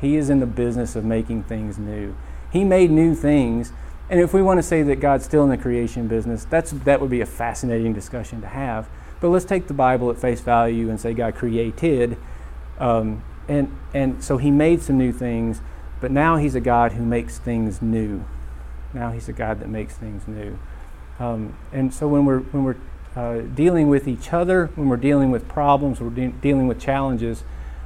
He 0.00 0.16
is 0.16 0.30
in 0.30 0.40
the 0.40 0.46
business 0.46 0.96
of 0.96 1.04
making 1.04 1.44
things 1.44 1.78
new. 1.78 2.14
He 2.52 2.64
made 2.64 2.90
new 2.90 3.14
things. 3.14 3.72
And 4.08 4.20
if 4.20 4.32
we 4.32 4.42
want 4.42 4.58
to 4.58 4.62
say 4.62 4.82
that 4.82 5.00
God's 5.00 5.24
still 5.24 5.42
in 5.42 5.50
the 5.50 5.56
creation 5.56 6.06
business, 6.06 6.44
that's, 6.44 6.70
that 6.70 7.00
would 7.00 7.10
be 7.10 7.20
a 7.20 7.26
fascinating 7.26 7.92
discussion 7.92 8.40
to 8.42 8.46
have. 8.46 8.88
But 9.20 9.28
let's 9.28 9.44
take 9.44 9.66
the 9.66 9.74
Bible 9.74 10.10
at 10.10 10.18
face 10.18 10.40
value 10.40 10.90
and 10.90 11.00
say 11.00 11.14
God 11.14 11.34
created. 11.34 12.16
Um, 12.78 13.22
and, 13.48 13.76
and 13.94 14.22
so 14.22 14.36
he 14.36 14.50
made 14.50 14.82
some 14.82 14.98
new 14.98 15.12
things, 15.12 15.60
but 16.00 16.10
now 16.10 16.36
he's 16.36 16.54
a 16.54 16.60
God 16.60 16.92
who 16.92 17.04
makes 17.04 17.38
things 17.38 17.80
new. 17.80 18.24
Now 18.92 19.12
he's 19.12 19.28
a 19.28 19.32
God 19.32 19.60
that 19.60 19.68
makes 19.68 19.94
things 19.94 20.26
new. 20.26 20.58
Um, 21.18 21.56
and 21.72 21.94
so 21.94 22.08
when 22.08 22.24
we're, 22.24 22.40
when 22.40 22.64
we're 22.64 22.76
uh, 23.14 23.40
dealing 23.54 23.88
with 23.88 24.06
each 24.06 24.32
other, 24.32 24.66
when 24.74 24.88
we're 24.88 24.96
dealing 24.96 25.30
with 25.30 25.48
problems, 25.48 26.00
we're 26.00 26.10
de- 26.10 26.28
dealing 26.28 26.66
with 26.66 26.78
challenges, 26.78 27.44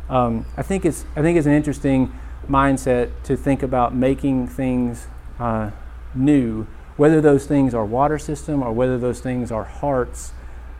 um, 0.08 0.44
I, 0.56 0.62
think 0.62 0.84
it's, 0.84 1.04
I 1.14 1.22
think 1.22 1.38
it's 1.38 1.46
an 1.46 1.52
interesting 1.52 2.12
mindset 2.48 3.10
to 3.24 3.36
think 3.36 3.62
about 3.62 3.94
making 3.94 4.48
things 4.48 5.06
uh, 5.38 5.70
new, 6.14 6.66
whether 6.96 7.20
those 7.20 7.46
things 7.46 7.74
are 7.74 7.84
water 7.84 8.18
system 8.18 8.62
or 8.62 8.72
whether 8.72 8.98
those 8.98 9.20
things 9.20 9.52
are 9.52 9.64
hearts 9.64 10.32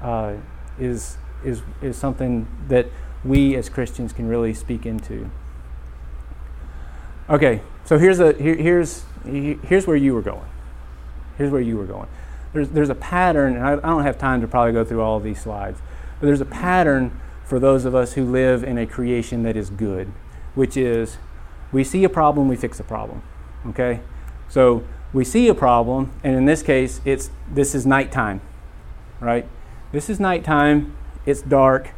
uh, 0.03 0.35
is, 0.79 1.17
is, 1.45 1.63
is 1.83 1.97
something 1.97 2.47
that 2.69 2.87
we 3.25 3.55
as 3.57 3.69
Christians 3.69 4.13
can 4.13 4.29
really 4.29 4.55
speak 4.55 4.87
into. 4.87 5.31
Okay, 7.29 7.63
so 7.85 7.99
here's, 7.99 8.19
a, 8.19 8.33
here, 8.33 8.57
here's, 8.57 9.05
here's 9.25 9.87
where 9.87 9.97
you 9.97 10.15
were 10.15 10.23
going. 10.23 10.49
Here's 11.39 11.51
where 11.51 11.61
you 11.61 11.77
were 11.77 11.87
going. 11.87 12.09
There's, 12.53 12.69
there's 12.71 12.91
a 12.91 12.95
pattern, 12.95 13.57
and 13.57 13.65
I, 13.65 13.75
I 13.75 13.77
don't 13.77 14.03
have 14.03 14.19
time 14.19 14.41
to 14.41 14.49
probably 14.49 14.73
go 14.73 14.85
through 14.85 15.01
all 15.01 15.17
of 15.17 15.23
these 15.23 15.41
slides, 15.41 15.81
but 16.19 16.27
there's 16.27 16.41
a 16.41 16.47
pattern 16.47 17.19
for 17.45 17.59
those 17.59 17.85
of 17.85 17.95
us 17.95 18.15
who 18.15 18.25
live 18.25 18.65
in 18.65 18.79
a 18.79 18.87
creation 18.87 19.43
that 19.45 19.57
is 19.57 19.71
good, 19.71 20.13
which 20.55 20.77
is 20.77 21.19
we 21.73 21.85
see 21.85 22.05
a 22.05 22.09
problem, 22.09 22.49
we 22.49 22.57
fix 22.57 22.81
a 22.81 22.85
problem. 22.85 23.23
Okay? 23.67 24.01
So 24.49 24.85
we 25.13 25.25
see 25.25 25.49
a 25.49 25.55
problem, 25.55 26.13
and 26.23 26.35
in 26.35 26.45
this 26.45 26.63
case, 26.63 27.01
it's 27.05 27.31
this 27.53 27.75
is 27.75 27.87
nighttime, 27.87 28.41
right? 29.21 29.47
This 29.93 30.09
is 30.09 30.21
nighttime, 30.21 30.97
it's 31.27 31.43
dark. 31.43 31.91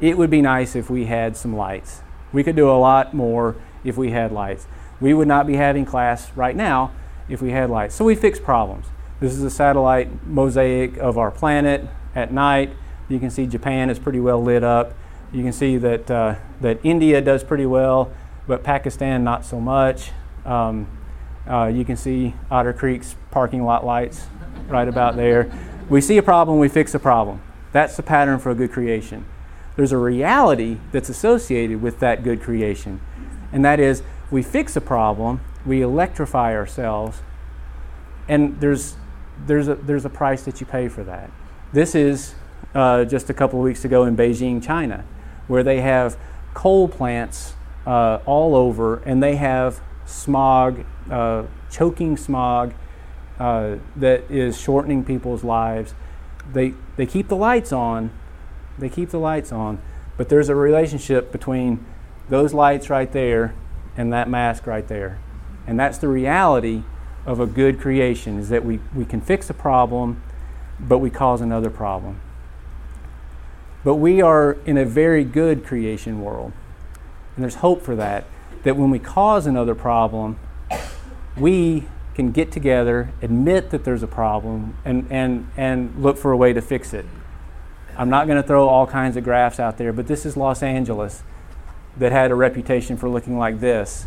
It 0.00 0.18
would 0.18 0.30
be 0.30 0.42
nice 0.42 0.74
if 0.74 0.90
we 0.90 1.04
had 1.04 1.36
some 1.36 1.56
lights. 1.56 2.02
We 2.32 2.42
could 2.42 2.56
do 2.56 2.68
a 2.68 2.74
lot 2.74 3.14
more 3.14 3.54
if 3.84 3.96
we 3.96 4.10
had 4.10 4.32
lights. 4.32 4.66
We 5.00 5.14
would 5.14 5.28
not 5.28 5.46
be 5.46 5.54
having 5.54 5.84
class 5.84 6.32
right 6.34 6.56
now 6.56 6.90
if 7.28 7.40
we 7.40 7.52
had 7.52 7.70
lights. 7.70 7.94
So 7.94 8.04
we 8.04 8.16
fix 8.16 8.40
problems. 8.40 8.86
This 9.20 9.32
is 9.32 9.44
a 9.44 9.50
satellite 9.50 10.26
mosaic 10.26 10.96
of 10.96 11.18
our 11.18 11.30
planet 11.30 11.86
at 12.16 12.32
night. 12.32 12.72
You 13.08 13.20
can 13.20 13.30
see 13.30 13.46
Japan 13.46 13.90
is 13.90 14.00
pretty 14.00 14.18
well 14.18 14.42
lit 14.42 14.64
up. 14.64 14.94
You 15.32 15.44
can 15.44 15.52
see 15.52 15.76
that, 15.76 16.10
uh, 16.10 16.34
that 16.62 16.80
India 16.82 17.20
does 17.20 17.44
pretty 17.44 17.66
well, 17.66 18.10
but 18.48 18.64
Pakistan 18.64 19.22
not 19.22 19.44
so 19.44 19.60
much. 19.60 20.10
Um, 20.44 20.88
uh, 21.48 21.66
you 21.66 21.84
can 21.84 21.96
see 21.96 22.34
Otter 22.50 22.72
Creek's 22.72 23.14
parking 23.30 23.64
lot 23.64 23.86
lights 23.86 24.26
right 24.66 24.88
about 24.88 25.14
there. 25.14 25.48
We 25.88 26.00
see 26.00 26.18
a 26.18 26.22
problem, 26.22 26.58
we 26.58 26.68
fix 26.68 26.94
a 26.94 26.98
problem. 26.98 27.40
That's 27.72 27.96
the 27.96 28.02
pattern 28.02 28.40
for 28.40 28.50
a 28.50 28.54
good 28.54 28.72
creation. 28.72 29.24
There's 29.76 29.92
a 29.92 29.98
reality 29.98 30.78
that's 30.90 31.08
associated 31.08 31.80
with 31.80 32.00
that 32.00 32.24
good 32.24 32.40
creation, 32.40 33.00
and 33.52 33.64
that 33.64 33.78
is 33.78 34.02
we 34.30 34.42
fix 34.42 34.74
a 34.74 34.80
problem, 34.80 35.40
we 35.64 35.82
electrify 35.82 36.56
ourselves, 36.56 37.18
and 38.28 38.60
there's, 38.60 38.96
there's, 39.46 39.68
a, 39.68 39.76
there's 39.76 40.04
a 40.04 40.10
price 40.10 40.42
that 40.42 40.60
you 40.60 40.66
pay 40.66 40.88
for 40.88 41.04
that. 41.04 41.30
This 41.72 41.94
is 41.94 42.34
uh, 42.74 43.04
just 43.04 43.30
a 43.30 43.34
couple 43.34 43.60
of 43.60 43.64
weeks 43.64 43.84
ago 43.84 44.04
in 44.04 44.16
Beijing, 44.16 44.62
China, 44.62 45.04
where 45.46 45.62
they 45.62 45.80
have 45.82 46.18
coal 46.54 46.88
plants 46.88 47.54
uh, 47.86 48.18
all 48.26 48.56
over, 48.56 48.96
and 49.04 49.22
they 49.22 49.36
have 49.36 49.80
smog, 50.04 50.84
uh, 51.10 51.44
choking 51.70 52.16
smog 52.16 52.74
uh, 53.38 53.76
that 53.96 54.30
is 54.30 54.60
shortening 54.60 55.04
people's 55.04 55.44
lives. 55.44 55.94
They, 56.52 56.74
they 56.96 57.06
keep 57.06 57.28
the 57.28 57.36
lights 57.36 57.72
on, 57.72 58.10
they 58.78 58.88
keep 58.88 59.10
the 59.10 59.18
lights 59.18 59.52
on, 59.52 59.80
but 60.16 60.28
there's 60.28 60.48
a 60.48 60.54
relationship 60.54 61.32
between 61.32 61.84
those 62.28 62.54
lights 62.54 62.88
right 62.90 63.10
there 63.10 63.54
and 63.96 64.12
that 64.12 64.28
mask 64.28 64.66
right 64.66 64.86
there. 64.86 65.18
And 65.66 65.78
that's 65.78 65.98
the 65.98 66.08
reality 66.08 66.82
of 67.24 67.40
a 67.40 67.46
good 67.46 67.80
creation 67.80 68.38
is 68.38 68.48
that 68.50 68.64
we, 68.64 68.80
we 68.94 69.04
can 69.04 69.20
fix 69.20 69.50
a 69.50 69.54
problem, 69.54 70.22
but 70.78 70.98
we 70.98 71.10
cause 71.10 71.40
another 71.40 71.70
problem. 71.70 72.20
But 73.84 73.96
we 73.96 74.20
are 74.20 74.56
in 74.64 74.78
a 74.78 74.84
very 74.84 75.24
good 75.24 75.64
creation 75.64 76.22
world. 76.22 76.52
And 77.34 77.42
there's 77.42 77.56
hope 77.56 77.82
for 77.82 77.96
that. 77.96 78.24
That 78.62 78.76
when 78.76 78.90
we 78.90 78.98
cause 78.98 79.46
another 79.46 79.74
problem, 79.74 80.38
we 81.36 81.86
can 82.16 82.32
get 82.32 82.50
together, 82.50 83.12
admit 83.20 83.68
that 83.68 83.84
there's 83.84 84.02
a 84.02 84.06
problem, 84.06 84.74
and, 84.86 85.06
and, 85.10 85.46
and 85.54 86.02
look 86.02 86.16
for 86.16 86.32
a 86.32 86.36
way 86.36 86.50
to 86.54 86.62
fix 86.62 86.94
it. 86.94 87.04
I'm 87.94 88.08
not 88.08 88.26
going 88.26 88.40
to 88.40 88.46
throw 88.46 88.66
all 88.66 88.86
kinds 88.86 89.18
of 89.18 89.24
graphs 89.24 89.60
out 89.60 89.76
there, 89.76 89.92
but 89.92 90.06
this 90.06 90.24
is 90.24 90.34
Los 90.34 90.62
Angeles 90.62 91.22
that 91.98 92.12
had 92.12 92.30
a 92.30 92.34
reputation 92.34 92.96
for 92.96 93.06
looking 93.10 93.36
like 93.36 93.60
this. 93.60 94.06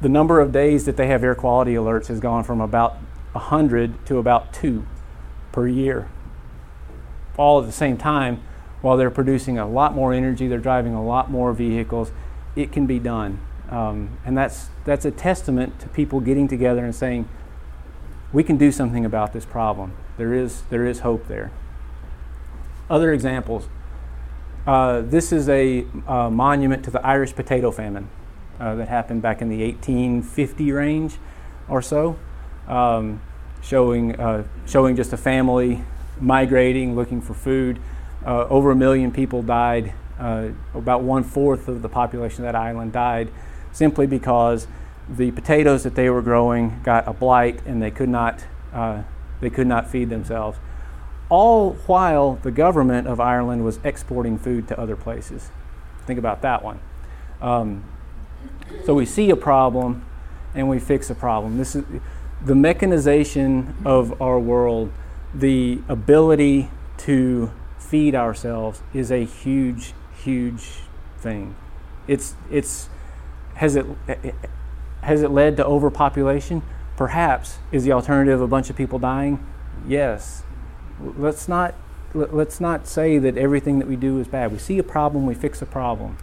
The 0.00 0.08
number 0.08 0.40
of 0.40 0.50
days 0.50 0.86
that 0.86 0.96
they 0.96 1.08
have 1.08 1.22
air 1.22 1.34
quality 1.34 1.74
alerts 1.74 2.06
has 2.06 2.18
gone 2.18 2.44
from 2.44 2.62
about 2.62 2.94
100 3.32 4.06
to 4.06 4.16
about 4.16 4.54
2 4.54 4.86
per 5.52 5.68
year. 5.68 6.08
All 7.36 7.60
at 7.60 7.66
the 7.66 7.72
same 7.72 7.98
time, 7.98 8.42
while 8.80 8.96
they're 8.96 9.10
producing 9.10 9.58
a 9.58 9.68
lot 9.68 9.94
more 9.94 10.14
energy, 10.14 10.48
they're 10.48 10.58
driving 10.58 10.94
a 10.94 11.04
lot 11.04 11.30
more 11.30 11.52
vehicles, 11.52 12.10
it 12.56 12.72
can 12.72 12.86
be 12.86 12.98
done. 12.98 13.38
Um, 13.70 14.18
and 14.24 14.36
that's, 14.36 14.68
that's 14.84 15.04
a 15.04 15.10
testament 15.10 15.78
to 15.80 15.88
people 15.88 16.20
getting 16.20 16.48
together 16.48 16.84
and 16.84 16.94
saying, 16.94 17.28
we 18.32 18.42
can 18.42 18.56
do 18.56 18.72
something 18.72 19.04
about 19.04 19.32
this 19.32 19.44
problem. 19.44 19.92
There 20.16 20.34
is, 20.34 20.62
there 20.70 20.86
is 20.86 21.00
hope 21.00 21.28
there. 21.28 21.50
Other 22.90 23.12
examples. 23.12 23.68
Uh, 24.66 25.02
this 25.02 25.32
is 25.32 25.48
a 25.48 25.86
uh, 26.06 26.30
monument 26.30 26.84
to 26.84 26.90
the 26.90 27.04
Irish 27.04 27.34
potato 27.34 27.70
famine 27.70 28.08
uh, 28.60 28.74
that 28.74 28.88
happened 28.88 29.22
back 29.22 29.40
in 29.40 29.48
the 29.48 29.62
1850 29.62 30.72
range 30.72 31.16
or 31.68 31.80
so, 31.80 32.18
um, 32.66 33.20
showing, 33.62 34.18
uh, 34.18 34.44
showing 34.66 34.96
just 34.96 35.12
a 35.12 35.16
family 35.16 35.82
migrating, 36.20 36.96
looking 36.96 37.20
for 37.20 37.34
food. 37.34 37.78
Uh, 38.26 38.46
over 38.48 38.70
a 38.70 38.76
million 38.76 39.12
people 39.12 39.42
died. 39.42 39.92
Uh, 40.18 40.48
about 40.74 41.02
one 41.02 41.22
fourth 41.22 41.68
of 41.68 41.80
the 41.80 41.88
population 41.88 42.44
of 42.44 42.52
that 42.52 42.58
island 42.58 42.92
died 42.92 43.30
simply 43.78 44.08
because 44.08 44.66
the 45.08 45.30
potatoes 45.30 45.84
that 45.84 45.94
they 45.94 46.10
were 46.10 46.20
growing 46.20 46.80
got 46.82 47.06
a 47.06 47.12
blight 47.12 47.64
and 47.64 47.80
they 47.80 47.92
could 47.92 48.08
not, 48.08 48.44
uh, 48.72 49.04
they 49.40 49.48
could 49.48 49.68
not 49.68 49.88
feed 49.88 50.10
themselves. 50.10 50.58
All 51.28 51.74
while 51.86 52.40
the 52.42 52.50
government 52.50 53.06
of 53.06 53.20
Ireland 53.20 53.64
was 53.64 53.78
exporting 53.84 54.36
food 54.36 54.66
to 54.66 54.80
other 54.80 54.96
places. 54.96 55.50
Think 56.06 56.18
about 56.18 56.42
that 56.42 56.64
one. 56.64 56.80
Um, 57.40 57.84
so 58.84 58.94
we 58.94 59.06
see 59.06 59.30
a 59.30 59.36
problem 59.36 60.04
and 60.56 60.68
we 60.68 60.80
fix 60.80 61.08
a 61.08 61.14
problem. 61.14 61.56
This 61.56 61.76
is 61.76 61.84
the 62.44 62.56
mechanization 62.56 63.76
of 63.84 64.20
our 64.20 64.40
world, 64.40 64.90
the 65.32 65.80
ability 65.88 66.68
to 66.98 67.52
feed 67.78 68.16
ourselves 68.16 68.82
is 68.92 69.12
a 69.12 69.24
huge, 69.24 69.94
huge 70.24 70.80
thing. 71.18 71.54
It's, 72.08 72.34
it's, 72.50 72.88
has 73.58 73.74
it, 73.74 73.86
has 75.02 75.22
it 75.22 75.30
led 75.30 75.56
to 75.56 75.66
overpopulation? 75.66 76.62
Perhaps. 76.96 77.58
Is 77.72 77.84
the 77.84 77.92
alternative 77.92 78.40
a 78.40 78.46
bunch 78.46 78.70
of 78.70 78.76
people 78.76 78.98
dying? 78.98 79.44
Yes. 79.86 80.42
let's 81.00 81.48
not 81.48 81.74
let's 82.14 82.58
not 82.58 82.86
say 82.86 83.18
that 83.18 83.36
everything 83.36 83.78
that 83.80 83.88
we 83.88 83.96
do 83.96 84.18
is 84.18 84.28
bad. 84.28 84.50
We 84.50 84.58
see 84.58 84.78
a 84.78 84.82
problem, 84.82 85.26
we 85.26 85.34
fix 85.34 85.60
a 85.60 85.66
problem. 85.66 86.16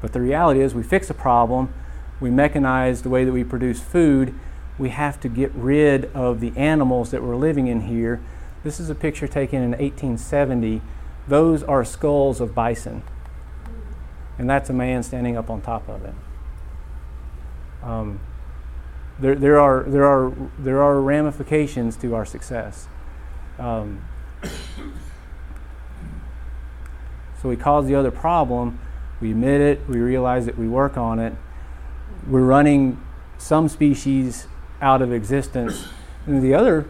But 0.00 0.12
the 0.12 0.20
reality 0.20 0.60
is, 0.60 0.74
we 0.74 0.82
fix 0.82 1.08
a 1.08 1.14
problem, 1.14 1.72
we 2.18 2.30
mechanize 2.30 3.02
the 3.02 3.08
way 3.08 3.24
that 3.24 3.32
we 3.32 3.44
produce 3.44 3.80
food, 3.80 4.34
we 4.78 4.88
have 4.88 5.20
to 5.20 5.28
get 5.28 5.52
rid 5.54 6.06
of 6.14 6.40
the 6.40 6.52
animals 6.56 7.12
that 7.12 7.22
were 7.22 7.36
living 7.36 7.68
in 7.68 7.82
here. 7.82 8.20
This 8.64 8.80
is 8.80 8.90
a 8.90 8.94
picture 8.94 9.28
taken 9.28 9.62
in 9.62 9.70
1870. 9.70 10.80
Those 11.28 11.62
are 11.62 11.84
skulls 11.84 12.40
of 12.40 12.54
bison. 12.54 13.02
And 14.38 14.48
that's 14.48 14.70
a 14.70 14.72
man 14.72 15.02
standing 15.02 15.36
up 15.36 15.50
on 15.50 15.60
top 15.60 15.88
of 15.88 16.04
it. 16.04 16.14
Um, 17.82 18.20
there, 19.18 19.34
there, 19.34 19.60
are, 19.60 19.84
there, 19.84 20.04
are, 20.04 20.32
there 20.58 20.82
are 20.82 21.00
ramifications 21.00 21.96
to 21.98 22.14
our 22.14 22.24
success. 22.24 22.88
Um, 23.58 24.02
so 27.40 27.48
we 27.48 27.56
cause 27.56 27.86
the 27.86 27.94
other 27.94 28.10
problem, 28.10 28.78
we 29.20 29.32
admit 29.32 29.60
it, 29.60 29.88
we 29.88 29.98
realize 29.98 30.46
that 30.46 30.58
we 30.58 30.68
work 30.68 30.96
on 30.96 31.18
it. 31.18 31.34
We're 32.28 32.44
running 32.44 33.00
some 33.38 33.68
species 33.68 34.46
out 34.80 35.02
of 35.02 35.12
existence. 35.12 35.88
And 36.26 36.42
the 36.42 36.54
other, 36.54 36.86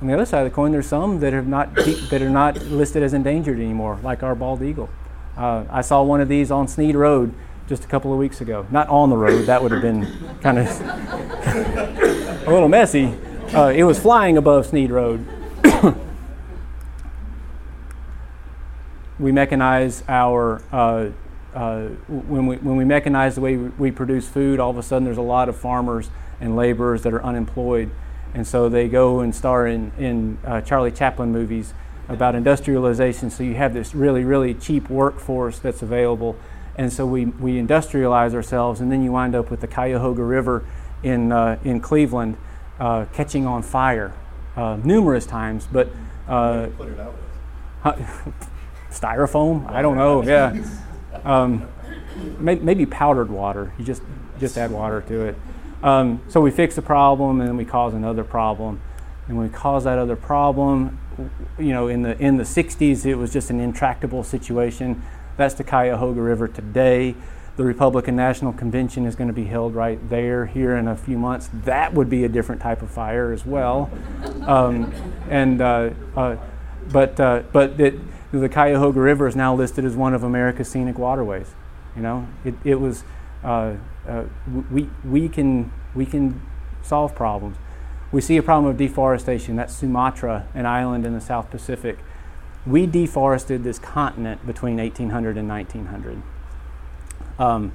on 0.00 0.06
the 0.06 0.14
other 0.14 0.24
side 0.24 0.46
of 0.46 0.50
the 0.50 0.54
coin, 0.54 0.72
there's 0.72 0.86
some 0.86 1.20
that 1.20 1.32
have 1.32 1.46
not 1.46 1.74
that 1.74 2.22
are 2.22 2.30
not 2.30 2.56
listed 2.62 3.02
as 3.02 3.12
endangered 3.12 3.58
anymore, 3.58 3.98
like 4.02 4.22
our 4.22 4.34
bald 4.34 4.62
eagle. 4.62 4.88
Uh, 5.36 5.64
I 5.70 5.80
saw 5.80 6.02
one 6.02 6.20
of 6.20 6.28
these 6.28 6.50
on 6.50 6.68
Sneed 6.68 6.94
Road 6.94 7.32
just 7.68 7.84
a 7.84 7.86
couple 7.86 8.12
of 8.12 8.18
weeks 8.18 8.40
ago. 8.40 8.66
Not 8.70 8.88
on 8.88 9.10
the 9.10 9.16
road, 9.16 9.46
that 9.46 9.62
would 9.62 9.72
have 9.72 9.82
been 9.82 10.06
kind 10.40 10.58
of 10.58 10.68
a 12.46 12.50
little 12.50 12.68
messy. 12.68 13.14
Uh, 13.54 13.68
it 13.74 13.84
was 13.84 13.98
flying 13.98 14.36
above 14.36 14.66
Sneed 14.66 14.90
Road. 14.90 15.26
we 19.18 19.30
mechanize 19.32 20.02
our 20.08 20.60
uh, 20.72 21.10
uh, 21.54 21.88
when 22.08 22.46
we 22.46 22.56
when 22.56 22.76
we 22.76 22.84
mechanize 22.84 23.34
the 23.34 23.40
way 23.40 23.56
we, 23.56 23.90
produce 23.90 24.26
food, 24.28 24.58
all 24.58 24.70
of 24.70 24.78
a 24.78 24.82
sudden 24.82 25.04
there's 25.04 25.18
a 25.18 25.22
lot 25.22 25.48
of 25.48 25.56
farmers 25.56 26.10
and 26.40 26.56
laborers 26.56 27.02
that 27.02 27.12
are 27.12 27.22
unemployed, 27.22 27.90
and 28.32 28.46
so 28.46 28.68
they 28.70 28.88
go 28.88 29.20
and 29.20 29.34
star 29.34 29.66
in 29.66 29.92
in 29.98 30.38
uh, 30.46 30.62
Charlie 30.62 30.90
Chaplin 30.90 31.30
movies 31.30 31.74
about 32.08 32.34
industrialization. 32.34 33.30
So 33.30 33.42
you 33.42 33.54
have 33.54 33.74
this 33.74 33.94
really 33.94 34.24
really 34.24 34.54
cheap 34.54 34.88
workforce 34.90 35.58
that's 35.58 35.82
available, 35.82 36.36
and 36.76 36.92
so 36.92 37.06
we 37.06 37.26
we 37.26 37.54
industrialize 37.54 38.34
ourselves, 38.34 38.80
and 38.80 38.90
then 38.90 39.02
you 39.02 39.12
wind 39.12 39.34
up 39.34 39.50
with 39.50 39.60
the 39.60 39.68
Cuyahoga 39.68 40.22
River 40.22 40.64
in 41.02 41.32
uh, 41.32 41.58
in 41.64 41.80
Cleveland 41.80 42.36
uh, 42.78 43.06
catching 43.12 43.46
on 43.46 43.62
fire 43.62 44.12
uh, 44.56 44.78
numerous 44.82 45.26
times, 45.26 45.66
but. 45.70 45.88
put 46.76 46.88
it 46.88 47.00
out 47.00 47.14
with? 47.14 48.48
styrofoam. 48.92 49.68
I 49.68 49.82
don't 49.82 49.96
know. 49.96 50.22
Yeah, 50.22 50.56
um, 51.24 51.68
may, 52.38 52.56
maybe 52.56 52.86
powdered 52.86 53.30
water. 53.30 53.72
You 53.78 53.84
just 53.84 54.02
just 54.38 54.56
add 54.56 54.70
water 54.70 55.02
to 55.02 55.26
it. 55.26 55.36
Um, 55.82 56.20
so 56.28 56.40
we 56.40 56.50
fix 56.50 56.76
the 56.76 56.82
problem, 56.82 57.40
and 57.40 57.48
then 57.48 57.56
we 57.56 57.64
cause 57.64 57.94
another 57.94 58.24
problem. 58.24 58.80
And 59.26 59.36
when 59.36 59.48
we 59.48 59.52
cause 59.52 59.84
that 59.84 59.98
other 59.98 60.16
problem, 60.16 60.98
you 61.58 61.72
know, 61.72 61.88
in 61.88 62.02
the 62.02 62.18
in 62.18 62.36
the 62.36 62.44
60s, 62.44 63.04
it 63.06 63.14
was 63.16 63.32
just 63.32 63.50
an 63.50 63.60
intractable 63.60 64.24
situation. 64.24 65.02
That's 65.36 65.54
the 65.54 65.64
Cuyahoga 65.64 66.20
River 66.20 66.48
today. 66.48 67.14
The 67.56 67.64
Republican 67.64 68.16
National 68.16 68.52
Convention 68.52 69.04
is 69.04 69.14
going 69.14 69.28
to 69.28 69.34
be 69.34 69.44
held 69.44 69.74
right 69.74 69.98
there 70.08 70.46
here 70.46 70.76
in 70.76 70.88
a 70.88 70.96
few 70.96 71.18
months. 71.18 71.50
That 71.52 71.92
would 71.92 72.08
be 72.08 72.24
a 72.24 72.28
different 72.28 72.62
type 72.62 72.80
of 72.80 72.90
fire 72.90 73.32
as 73.32 73.44
well. 73.44 73.90
Um, 74.46 74.92
and 75.28 75.60
uh, 75.60 75.90
uh, 76.16 76.36
but 76.90 77.20
uh, 77.20 77.42
but 77.52 77.78
it, 77.78 77.94
the 78.32 78.48
Cuyahoga 78.48 78.98
River 78.98 79.28
is 79.28 79.36
now 79.36 79.54
listed 79.54 79.84
as 79.84 79.94
one 79.94 80.14
of 80.14 80.22
America's 80.22 80.68
scenic 80.68 80.98
waterways. 80.98 81.54
You 81.94 82.02
know, 82.02 82.26
it, 82.44 82.54
it 82.64 82.76
was, 82.76 83.04
uh, 83.44 83.74
uh, 84.08 84.24
we, 84.70 84.88
we, 85.04 85.28
can, 85.28 85.70
we 85.94 86.06
can 86.06 86.40
solve 86.82 87.14
problems. 87.14 87.58
We 88.12 88.20
see 88.20 88.36
a 88.36 88.42
problem 88.42 88.70
of 88.70 88.76
deforestation. 88.76 89.56
That's 89.56 89.74
Sumatra, 89.74 90.46
an 90.54 90.66
island 90.66 91.06
in 91.06 91.14
the 91.14 91.20
South 91.20 91.50
Pacific. 91.50 91.98
We 92.66 92.86
deforested 92.86 93.64
this 93.64 93.78
continent 93.78 94.46
between 94.46 94.76
1800 94.76 95.36
and 95.38 95.48
1900. 95.48 96.22
Um, 97.38 97.72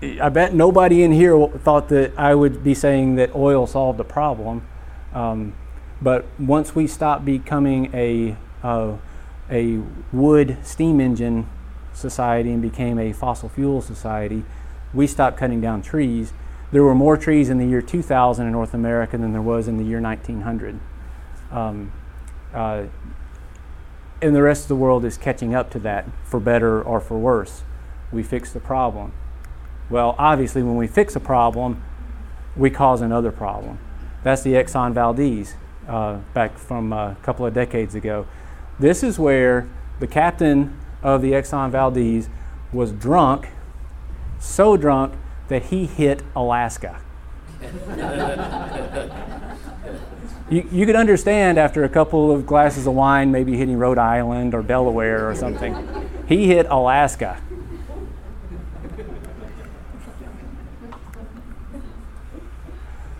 I 0.00 0.28
bet 0.28 0.54
nobody 0.54 1.02
in 1.02 1.12
here 1.12 1.48
thought 1.48 1.88
that 1.88 2.12
I 2.16 2.34
would 2.34 2.62
be 2.62 2.74
saying 2.74 3.16
that 3.16 3.34
oil 3.34 3.66
solved 3.66 3.98
the 3.98 4.04
problem. 4.04 4.66
Um, 5.12 5.54
but 6.00 6.26
once 6.38 6.74
we 6.74 6.86
stopped 6.86 7.24
becoming 7.24 7.90
a 7.94 8.36
uh, 8.62 8.96
a 9.50 9.78
wood 10.12 10.56
steam 10.62 11.00
engine 11.00 11.46
society 11.92 12.50
and 12.50 12.62
became 12.62 12.98
a 12.98 13.12
fossil 13.12 13.48
fuel 13.48 13.82
society, 13.82 14.44
we 14.92 15.06
stopped 15.06 15.36
cutting 15.36 15.60
down 15.60 15.82
trees. 15.82 16.32
There 16.74 16.82
were 16.82 16.96
more 16.96 17.16
trees 17.16 17.50
in 17.50 17.58
the 17.58 17.66
year 17.66 17.80
2000 17.80 18.44
in 18.44 18.50
North 18.50 18.74
America 18.74 19.16
than 19.16 19.30
there 19.30 19.40
was 19.40 19.68
in 19.68 19.76
the 19.76 19.84
year 19.84 20.00
1900. 20.00 20.80
Um, 21.52 21.92
uh, 22.52 22.86
and 24.20 24.34
the 24.34 24.42
rest 24.42 24.62
of 24.62 24.68
the 24.70 24.74
world 24.74 25.04
is 25.04 25.16
catching 25.16 25.54
up 25.54 25.70
to 25.70 25.78
that 25.78 26.04
for 26.24 26.40
better 26.40 26.82
or 26.82 26.98
for 26.98 27.16
worse. 27.16 27.62
We 28.10 28.24
fix 28.24 28.52
the 28.52 28.58
problem. 28.58 29.12
Well, 29.88 30.16
obviously, 30.18 30.64
when 30.64 30.74
we 30.74 30.88
fix 30.88 31.14
a 31.14 31.20
problem, 31.20 31.80
we 32.56 32.70
cause 32.70 33.02
another 33.02 33.30
problem. 33.30 33.78
That's 34.24 34.42
the 34.42 34.54
Exxon 34.54 34.94
Valdez 34.94 35.54
uh, 35.86 36.16
back 36.34 36.58
from 36.58 36.92
a 36.92 37.16
couple 37.22 37.46
of 37.46 37.54
decades 37.54 37.94
ago. 37.94 38.26
This 38.80 39.04
is 39.04 39.16
where 39.16 39.68
the 40.00 40.08
captain 40.08 40.76
of 41.04 41.22
the 41.22 41.34
Exxon 41.34 41.70
Valdez 41.70 42.28
was 42.72 42.90
drunk, 42.90 43.50
so 44.40 44.76
drunk 44.76 45.14
that 45.48 45.64
he 45.64 45.86
hit 45.86 46.22
Alaska. 46.34 47.00
you, 50.50 50.68
you 50.70 50.86
could 50.86 50.96
understand 50.96 51.58
after 51.58 51.84
a 51.84 51.88
couple 51.88 52.30
of 52.30 52.46
glasses 52.46 52.86
of 52.86 52.94
wine, 52.94 53.30
maybe 53.30 53.56
hitting 53.56 53.78
Rhode 53.78 53.98
Island 53.98 54.54
or 54.54 54.62
Delaware 54.62 55.28
or 55.28 55.34
something. 55.34 55.76
He 56.26 56.46
hit 56.46 56.66
Alaska. 56.70 57.40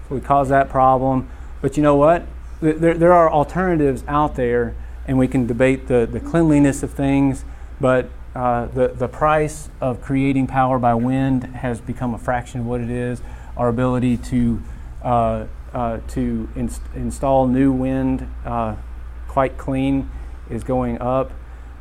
We 0.09 0.21
caused 0.21 0.51
that 0.51 0.69
problem. 0.69 1.29
But 1.61 1.77
you 1.77 1.83
know 1.83 1.97
what? 1.97 2.27
There, 2.61 2.95
there 2.95 3.13
are 3.13 3.31
alternatives 3.31 4.05
out 4.07 4.37
there 4.37 4.75
and 5.07 5.19
we 5.19 5.29
can 5.29 5.47
debate 5.47 5.89
the, 5.89 6.09
the 6.11 6.21
cleanliness 6.21 6.83
of 6.83 6.91
things, 6.93 7.45
but 7.81 8.09
uh, 8.35 8.67
the, 8.67 8.89
the 8.89 9.09
price 9.09 9.69
of 9.81 10.01
creating 10.01 10.47
power 10.47 10.79
by 10.79 10.95
wind 10.95 11.45
has 11.45 11.81
become 11.81 12.15
a 12.15 12.19
fraction 12.19 12.61
of 12.61 12.67
what 12.67 12.81
it 12.81 12.91
is. 12.91 13.23
Our 13.57 13.69
ability 13.69 14.17
to, 14.17 14.63
uh, 15.03 15.47
uh, 15.73 16.01
to 16.09 16.49
inst- 16.57 16.83
install 16.97 17.47
new 17.47 17.71
wind 17.71 18.29
uh, 18.45 18.75
quite 19.29 19.57
clean 19.57 20.11
is 20.51 20.65
going 20.65 21.01
up. 21.01 21.31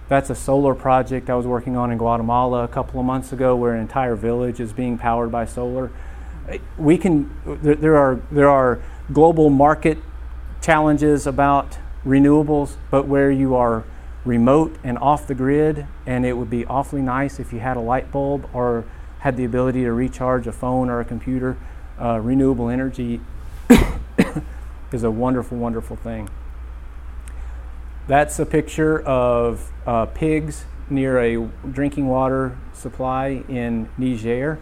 That's 0.10 0.30
a 0.30 0.36
solar 0.36 0.76
project 0.76 1.30
I 1.30 1.36
was 1.36 1.48
working 1.48 1.76
on 1.76 1.92
in 1.92 1.98
Guatemala 1.98 2.64
a 2.64 2.68
couple 2.68 3.00
of 3.00 3.06
months 3.06 3.32
ago 3.32 3.56
where 3.56 3.74
an 3.74 3.82
entire 3.82 4.16
village 4.16 4.60
is 4.60 4.74
being 4.74 4.98
powered 4.98 5.32
by 5.32 5.46
solar. 5.46 5.92
We 6.78 6.98
can, 6.98 7.32
there, 7.64 7.76
there 7.76 7.98
are, 7.98 8.22
there 8.30 8.50
are 8.50 8.80
global 9.12 9.50
market 9.50 9.98
challenges 10.62 11.26
about 11.26 11.80
renewables, 12.06 12.76
but 12.92 13.08
where 13.08 13.32
you 13.32 13.56
are 13.56 13.86
remote 14.26 14.76
and 14.84 14.98
off 14.98 15.28
the 15.28 15.36
grid, 15.36 15.86
and 16.06 16.26
it 16.26 16.38
would 16.38 16.50
be 16.50 16.66
awfully 16.66 17.02
nice 17.02 17.40
if 17.40 17.52
you 17.52 17.60
had 17.60 17.78
a 17.78 17.82
light 17.82 18.12
bulb 18.12 18.50
or 18.54 18.86
had 19.20 19.38
the 19.38 19.44
ability 19.44 19.84
to 19.84 19.92
recharge 19.92 20.48
a 20.48 20.52
phone 20.52 20.90
or 20.90 21.00
a 21.00 21.06
computer. 21.06 21.58
Uh, 22.00 22.20
renewable 22.20 22.70
energy 22.70 23.22
is 24.92 25.04
a 25.04 25.12
wonderful, 25.12 25.58
wonderful 25.58 25.96
thing. 25.96 26.30
That's 28.08 28.38
a 28.40 28.46
picture 28.46 29.02
of 29.02 29.72
uh, 29.86 30.08
pigs 30.08 30.66
near 30.90 31.20
a 31.20 31.50
drinking 31.72 32.08
water 32.08 32.58
supply 32.74 33.44
in 33.48 33.90
Niger 33.98 34.60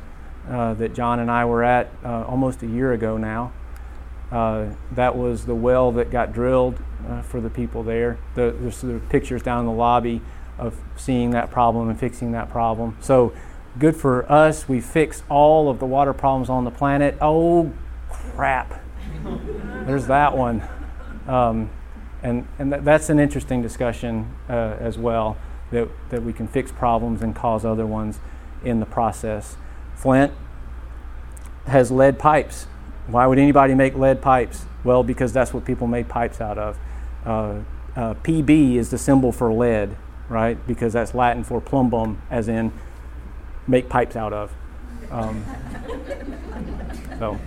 uh, 0.47 0.73
that 0.75 0.93
John 0.93 1.19
and 1.19 1.31
I 1.31 1.45
were 1.45 1.63
at 1.63 1.89
uh, 2.03 2.23
almost 2.25 2.61
a 2.61 2.67
year 2.67 2.93
ago 2.93 3.17
now. 3.17 3.51
Uh, 4.31 4.69
that 4.91 5.15
was 5.15 5.45
the 5.45 5.55
well 5.55 5.91
that 5.91 6.09
got 6.09 6.31
drilled 6.31 6.79
uh, 7.07 7.21
for 7.21 7.41
the 7.41 7.49
people 7.49 7.83
there. 7.83 8.17
The, 8.35 8.55
there's 8.59 8.79
the 8.81 9.01
pictures 9.09 9.41
down 9.41 9.61
in 9.61 9.65
the 9.65 9.71
lobby 9.73 10.21
of 10.57 10.77
seeing 10.95 11.31
that 11.31 11.51
problem 11.51 11.89
and 11.89 11.99
fixing 11.99 12.31
that 12.31 12.49
problem. 12.49 12.95
So 13.01 13.33
good 13.77 13.95
for 13.95 14.31
us. 14.31 14.69
We 14.69 14.79
fix 14.79 15.23
all 15.29 15.69
of 15.69 15.79
the 15.79 15.85
water 15.85 16.13
problems 16.13 16.49
on 16.49 16.63
the 16.63 16.71
planet. 16.71 17.17
Oh, 17.19 17.73
crap. 18.09 18.81
There's 19.85 20.07
that 20.07 20.37
one. 20.37 20.63
Um, 21.27 21.69
and 22.23 22.47
and 22.59 22.71
th- 22.71 22.83
that's 22.83 23.09
an 23.09 23.19
interesting 23.19 23.61
discussion 23.61 24.33
uh, 24.47 24.77
as 24.79 24.97
well 24.97 25.37
that, 25.71 25.89
that 26.09 26.23
we 26.23 26.33
can 26.33 26.47
fix 26.47 26.71
problems 26.71 27.21
and 27.21 27.35
cause 27.35 27.65
other 27.65 27.85
ones 27.85 28.19
in 28.63 28.79
the 28.79 28.85
process. 28.85 29.57
Flint 29.95 30.33
has 31.67 31.91
lead 31.91 32.19
pipes 32.19 32.67
why 33.07 33.25
would 33.27 33.39
anybody 33.39 33.73
make 33.75 33.95
lead 33.95 34.21
pipes? 34.21 34.65
Well, 34.83 35.03
because 35.03 35.33
that's 35.33 35.53
what 35.53 35.65
people 35.65 35.87
made 35.87 36.07
pipes 36.09 36.41
out 36.41 36.57
of. 36.57 36.77
uh, 37.25 37.59
uh, 37.95 38.13
PB 38.15 38.75
is 38.75 38.89
the 38.89 38.97
symbol 38.97 39.31
for 39.31 39.51
lead, 39.51 39.97
right? 40.29 40.57
Because 40.65 40.93
that's 40.93 41.13
Latin 41.13 41.43
for 41.43 41.59
plumbum, 41.59 42.21
as 42.29 42.47
in 42.47 42.71
make 43.67 43.89
pipes 43.89 44.15
out 44.15 44.33
of. 44.33 44.51
Um, 45.09 45.43
so, 47.19 47.39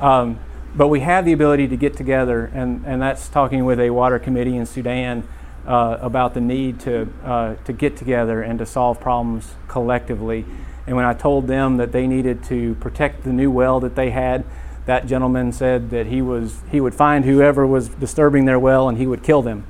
um, 0.00 0.38
but 0.74 0.88
we 0.88 1.00
have 1.00 1.24
the 1.24 1.32
ability 1.32 1.68
to 1.68 1.76
get 1.76 1.96
together, 1.96 2.50
and, 2.54 2.84
and 2.86 3.02
that's 3.02 3.28
talking 3.28 3.64
with 3.64 3.78
a 3.80 3.90
water 3.90 4.18
committee 4.18 4.56
in 4.56 4.64
Sudan 4.64 5.28
uh, 5.66 5.98
about 6.00 6.32
the 6.34 6.40
need 6.40 6.80
to, 6.80 7.12
uh, 7.24 7.54
to 7.64 7.72
get 7.72 7.96
together 7.96 8.42
and 8.42 8.58
to 8.60 8.66
solve 8.66 8.98
problems 8.98 9.54
collectively. 9.68 10.44
And 10.86 10.96
when 10.96 11.04
I 11.04 11.14
told 11.14 11.46
them 11.46 11.76
that 11.76 11.92
they 11.92 12.06
needed 12.06 12.42
to 12.44 12.74
protect 12.76 13.24
the 13.24 13.32
new 13.32 13.50
well 13.50 13.80
that 13.80 13.94
they 13.94 14.10
had, 14.10 14.44
that 14.86 15.06
gentleman 15.06 15.52
said 15.52 15.90
that 15.90 16.06
he, 16.06 16.22
was, 16.22 16.62
he 16.70 16.80
would 16.80 16.94
find 16.94 17.24
whoever 17.24 17.66
was 17.66 17.88
disturbing 17.88 18.44
their 18.44 18.58
well 18.58 18.88
and 18.88 18.98
he 18.98 19.06
would 19.06 19.22
kill 19.22 19.42
them. 19.42 19.66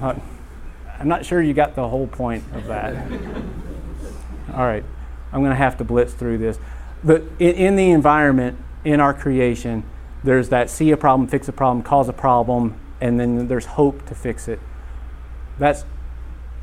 I'm 0.00 1.08
not 1.08 1.24
sure 1.24 1.42
you 1.42 1.54
got 1.54 1.74
the 1.74 1.88
whole 1.88 2.06
point 2.06 2.44
of 2.54 2.66
that. 2.66 3.10
All 4.54 4.64
right, 4.64 4.84
I'm 5.32 5.40
going 5.40 5.50
to 5.50 5.56
have 5.56 5.76
to 5.78 5.84
blitz 5.84 6.14
through 6.14 6.38
this. 6.38 6.58
But 7.04 7.22
in 7.38 7.76
the 7.76 7.90
environment, 7.90 8.58
in 8.84 9.00
our 9.00 9.14
creation, 9.14 9.84
there's 10.24 10.48
that 10.48 10.70
see 10.70 10.90
a 10.90 10.96
problem, 10.96 11.28
fix 11.28 11.48
a 11.48 11.52
problem, 11.52 11.82
cause 11.82 12.08
a 12.08 12.12
problem, 12.12 12.78
and 13.00 13.20
then 13.20 13.48
there's 13.48 13.66
hope 13.66 14.06
to 14.06 14.14
fix 14.14 14.48
it. 14.48 14.58
That's 15.58 15.84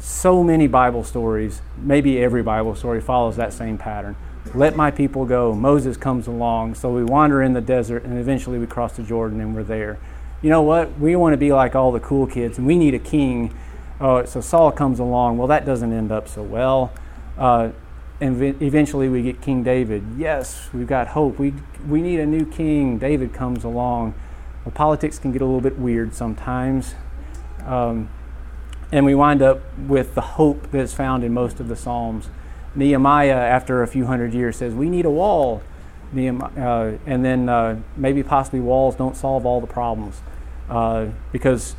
so 0.06 0.44
many 0.44 0.68
Bible 0.68 1.04
stories, 1.04 1.64
maybe 1.78 2.24
every 2.24 2.44
Bible 2.44 2.76
story 2.76 3.02
follows 3.02 3.38
that 3.38 3.52
same 3.52 3.76
pattern. 3.76 4.16
Let 4.54 4.76
my 4.76 4.92
people 4.92 5.26
go. 5.26 5.56
Moses 5.56 5.98
comes 5.98 6.28
along. 6.28 6.76
So 6.76 6.92
we 6.92 7.04
wander 7.04 7.42
in 7.42 7.54
the 7.54 7.62
desert 7.62 8.04
and 8.04 8.20
eventually 8.20 8.60
we 8.60 8.68
cross 8.68 8.96
the 8.96 9.02
Jordan 9.02 9.42
and 9.42 9.56
we're 9.56 9.64
there. 9.64 9.98
You 10.44 10.52
know 10.52 10.62
what? 10.62 11.00
We 11.00 11.16
want 11.16 11.34
to 11.34 11.38
be 11.38 11.52
like 11.52 11.74
all 11.74 11.92
the 11.92 12.00
cool 12.00 12.28
kids 12.28 12.60
and 12.60 12.68
we 12.68 12.78
need 12.78 12.94
a 12.94 13.00
king. 13.00 13.58
Oh, 14.00 14.24
so 14.26 14.42
Saul 14.42 14.72
comes 14.72 15.00
along. 15.00 15.40
Well, 15.40 15.48
that 15.48 15.66
doesn't 15.66 15.92
end 15.92 16.12
up 16.12 16.28
so 16.28 16.44
well. 16.44 16.94
Uh, 17.36 17.72
and 18.22 18.62
eventually 18.62 19.10
we 19.10 19.24
get 19.24 19.42
King 19.42 19.64
David. 19.64 20.04
Yes, 20.18 20.70
we've 20.72 20.88
got 20.88 21.08
hope. 21.08 21.40
We, 21.40 21.56
we 21.88 22.04
need 22.04 22.20
a 22.20 22.28
new 22.28 22.46
king. 22.46 23.00
David 23.00 23.34
comes 23.34 23.64
along. 23.64 24.14
Well, 24.64 24.72
politics 24.72 25.18
can 25.18 25.32
get 25.32 25.42
a 25.42 25.46
little 25.46 25.62
bit 25.62 25.80
weird 25.80 26.14
sometimes. 26.14 26.94
Um, 27.66 28.10
and 28.96 29.06
we 29.06 29.14
wind 29.14 29.42
up 29.42 29.60
with 29.90 30.16
the 30.16 30.22
hope 30.22 30.72
that's 30.72 30.94
found 30.94 31.22
in 31.26 31.34
most 31.34 31.60
of 31.60 31.68
the 31.68 31.76
Psalms. 31.76 32.30
Nehemiah, 32.76 33.34
after 33.34 33.84
a 33.84 33.88
few 33.88 34.06
hundred 34.06 34.34
years, 34.34 34.56
says, 34.56 34.74
We 34.74 34.90
need 34.90 35.04
a 35.04 35.10
wall. 35.10 35.62
Nehemiah, 36.14 36.48
uh, 36.58 36.98
and 37.06 37.26
then 37.26 37.50
uh, 37.50 37.78
maybe 37.98 38.24
possibly 38.24 38.62
walls 38.62 38.96
don't 38.96 39.18
solve 39.18 39.46
all 39.46 39.60
the 39.60 39.68
problems. 39.68 40.22
Uh, 40.70 41.08
because 41.34 41.74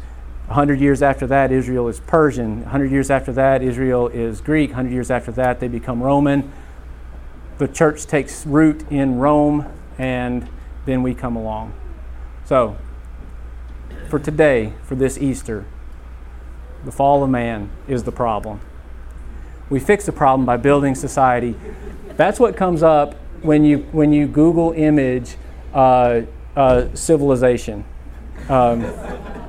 100 0.48 0.78
years 0.78 1.00
after 1.00 1.26
that, 1.26 1.50
Israel 1.50 1.88
is 1.88 2.00
Persian. 2.00 2.60
100 2.64 2.90
years 2.90 3.10
after 3.10 3.32
that, 3.32 3.62
Israel 3.62 4.08
is 4.08 4.42
Greek. 4.42 4.72
100 4.72 4.92
years 4.92 5.10
after 5.10 5.32
that, 5.32 5.58
they 5.58 5.68
become 5.68 6.02
Roman. 6.02 6.52
The 7.56 7.66
church 7.66 8.04
takes 8.04 8.44
root 8.44 8.84
in 8.92 9.16
Rome, 9.16 9.64
and 9.96 10.46
then 10.84 11.02
we 11.02 11.14
come 11.14 11.34
along. 11.34 11.72
So, 12.44 12.76
for 14.10 14.18
today, 14.18 14.74
for 14.84 14.96
this 14.96 15.16
Easter, 15.16 15.64
the 16.86 16.92
fall 16.92 17.22
of 17.24 17.28
man 17.28 17.68
is 17.88 18.04
the 18.04 18.12
problem. 18.12 18.60
We 19.68 19.80
fix 19.80 20.06
the 20.06 20.12
problem 20.12 20.46
by 20.46 20.56
building 20.56 20.94
society. 20.94 21.56
That's 22.16 22.38
what 22.38 22.56
comes 22.56 22.84
up 22.84 23.14
when 23.42 23.64
you, 23.64 23.78
when 23.90 24.12
you 24.12 24.28
Google 24.28 24.72
image 24.72 25.36
uh, 25.74 26.22
uh, 26.54 26.94
civilization. 26.94 27.84
Um, 28.48 28.84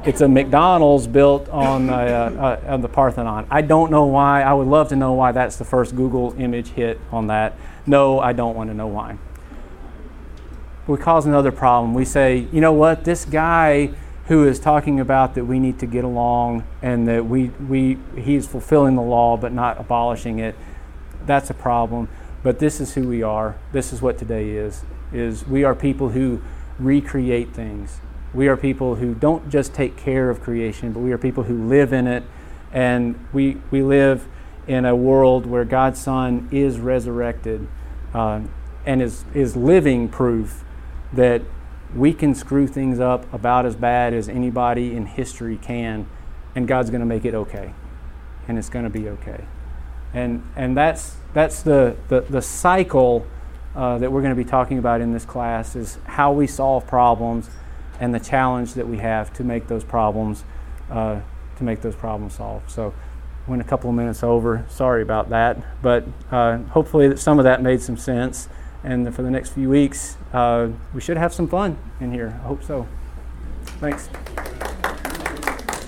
it's 0.04 0.22
a 0.22 0.28
McDonald's 0.28 1.06
built 1.06 1.48
on, 1.50 1.92
uh, 1.92 2.60
uh, 2.66 2.74
on 2.74 2.82
the 2.82 2.90
Parthenon. 2.90 3.46
I 3.52 3.62
don't 3.62 3.92
know 3.92 4.06
why. 4.06 4.42
I 4.42 4.54
would 4.54 4.68
love 4.68 4.90
to 4.90 4.96
know 4.96 5.14
why 5.14 5.32
that's 5.32 5.58
the 5.58 5.66
first 5.66 5.96
Google 5.96 6.34
image 6.40 6.70
hit 6.70 7.00
on 7.12 7.28
that. 7.28 7.54
No, 7.86 8.20
I 8.20 8.34
don't 8.34 8.56
want 8.56 8.72
to 8.72 8.74
know 8.74 8.88
why. 8.88 9.18
We 10.88 10.98
cause 10.98 11.28
another 11.28 11.52
problem. 11.52 11.94
We 11.94 12.06
say, 12.06 12.48
you 12.52 12.62
know 12.62 12.74
what, 12.74 13.04
this 13.04 13.26
guy 13.26 13.92
who 14.28 14.46
is 14.46 14.60
talking 14.60 15.00
about 15.00 15.36
that 15.36 15.46
we 15.46 15.60
need 15.60 15.80
to 15.80 15.86
get 15.86 16.04
along 16.04 16.66
and 16.82 17.08
that 17.08 17.26
we, 17.26 17.48
we, 17.70 17.98
he's 18.18 18.46
fulfilling 18.46 18.96
the 18.96 19.02
law 19.02 19.38
but 19.38 19.54
not 19.54 19.80
abolishing 19.80 20.40
it. 20.40 20.56
That's 21.26 21.50
a 21.50 21.54
problem. 21.54 22.10
But 22.44 22.60
this 22.60 22.80
is 22.80 22.94
who 22.94 23.08
we 23.08 23.24
are. 23.24 23.56
This 23.72 23.94
is 23.94 24.02
what 24.02 24.18
today 24.18 24.52
is. 24.52 24.84
Is 25.14 25.48
we 25.48 25.64
are 25.64 25.74
people 25.74 26.10
who 26.10 26.42
recreate 26.78 27.54
things. 27.54 28.00
We 28.34 28.48
are 28.50 28.58
people 28.58 28.96
who 28.96 29.14
don't 29.16 29.50
just 29.50 29.74
take 29.74 29.96
care 29.96 30.30
of 30.30 30.42
creation, 30.42 30.92
but 30.92 31.00
we 31.00 31.12
are 31.14 31.18
people 31.18 31.44
who 31.44 31.68
live 31.68 31.94
in 31.94 32.06
it. 32.08 32.24
And 32.74 33.18
we, 33.32 33.58
we 33.72 33.82
live 33.82 34.28
in 34.68 34.86
a 34.86 34.96
world 34.96 35.46
where 35.46 35.64
God's 35.64 36.02
Son 36.02 36.50
is 36.52 36.80
resurrected 36.80 37.68
uh, 38.14 38.42
and 38.86 39.02
is, 39.02 39.24
is 39.34 39.56
living 39.56 40.10
proof 40.10 40.66
that 41.14 41.42
we 41.96 42.14
can 42.14 42.36
screw 42.36 42.68
things 42.68 43.00
up 43.00 43.32
about 43.34 43.66
as 43.66 43.76
bad 43.76 44.14
as 44.14 44.28
anybody 44.28 44.96
in 44.96 45.06
history 45.06 45.58
can, 45.58 46.08
and 46.56 46.68
God's 46.68 46.90
going 46.90 47.02
to 47.02 47.06
make 47.06 47.26
it 47.26 47.34
okay. 47.34 47.74
And 48.48 48.58
it's 48.58 48.70
going 48.70 48.86
to 48.86 48.90
be 48.90 49.10
okay. 49.10 49.44
And, 50.14 50.44
and 50.56 50.76
that's, 50.76 51.18
that's 51.34 51.62
the, 51.62 51.96
the, 52.08 52.22
the 52.22 52.42
cycle 52.42 53.26
uh, 53.76 53.98
that 54.00 54.12
we're 54.12 54.22
going 54.22 54.36
to 54.36 54.44
be 54.44 54.50
talking 54.50 54.80
about 54.80 55.02
in 55.02 55.14
this 55.14 55.26
class 55.26 55.76
is 55.76 55.98
how 56.06 56.32
we 56.32 56.48
solve 56.48 56.88
problems 56.88 57.50
and 58.00 58.14
the 58.14 58.20
challenge 58.20 58.74
that 58.74 58.88
we 58.88 58.98
have 58.98 59.34
to 59.34 59.44
make 59.44 59.68
those 59.68 59.84
problems 59.84 60.44
uh, 60.90 61.20
to 61.58 61.64
make 61.64 61.82
those 61.82 61.96
problems 61.96 62.36
solved. 62.36 62.70
So 62.70 62.94
went 63.48 63.62
a 63.62 63.66
couple 63.66 63.90
of 63.90 63.96
minutes 63.96 64.24
over. 64.24 64.66
Sorry 64.70 65.02
about 65.02 65.30
that, 65.30 65.58
but 65.82 66.06
uh, 66.32 66.58
hopefully 66.58 67.08
that 67.08 67.20
some 67.20 67.40
of 67.40 67.44
that 67.46 67.62
made 67.62 67.82
some 67.82 67.98
sense 67.98 68.50
and 68.88 69.14
for 69.14 69.22
the 69.22 69.30
next 69.30 69.50
few 69.50 69.70
weeks, 69.70 70.16
uh, 70.32 70.70
we 70.94 71.02
should 71.02 71.18
have 71.18 71.34
some 71.34 71.48
fun 71.48 71.78
in 72.00 72.14
here. 72.14 72.40
I 72.42 72.48
hope 72.48 72.64
so. 72.64 72.88
Thanks. 73.82 74.10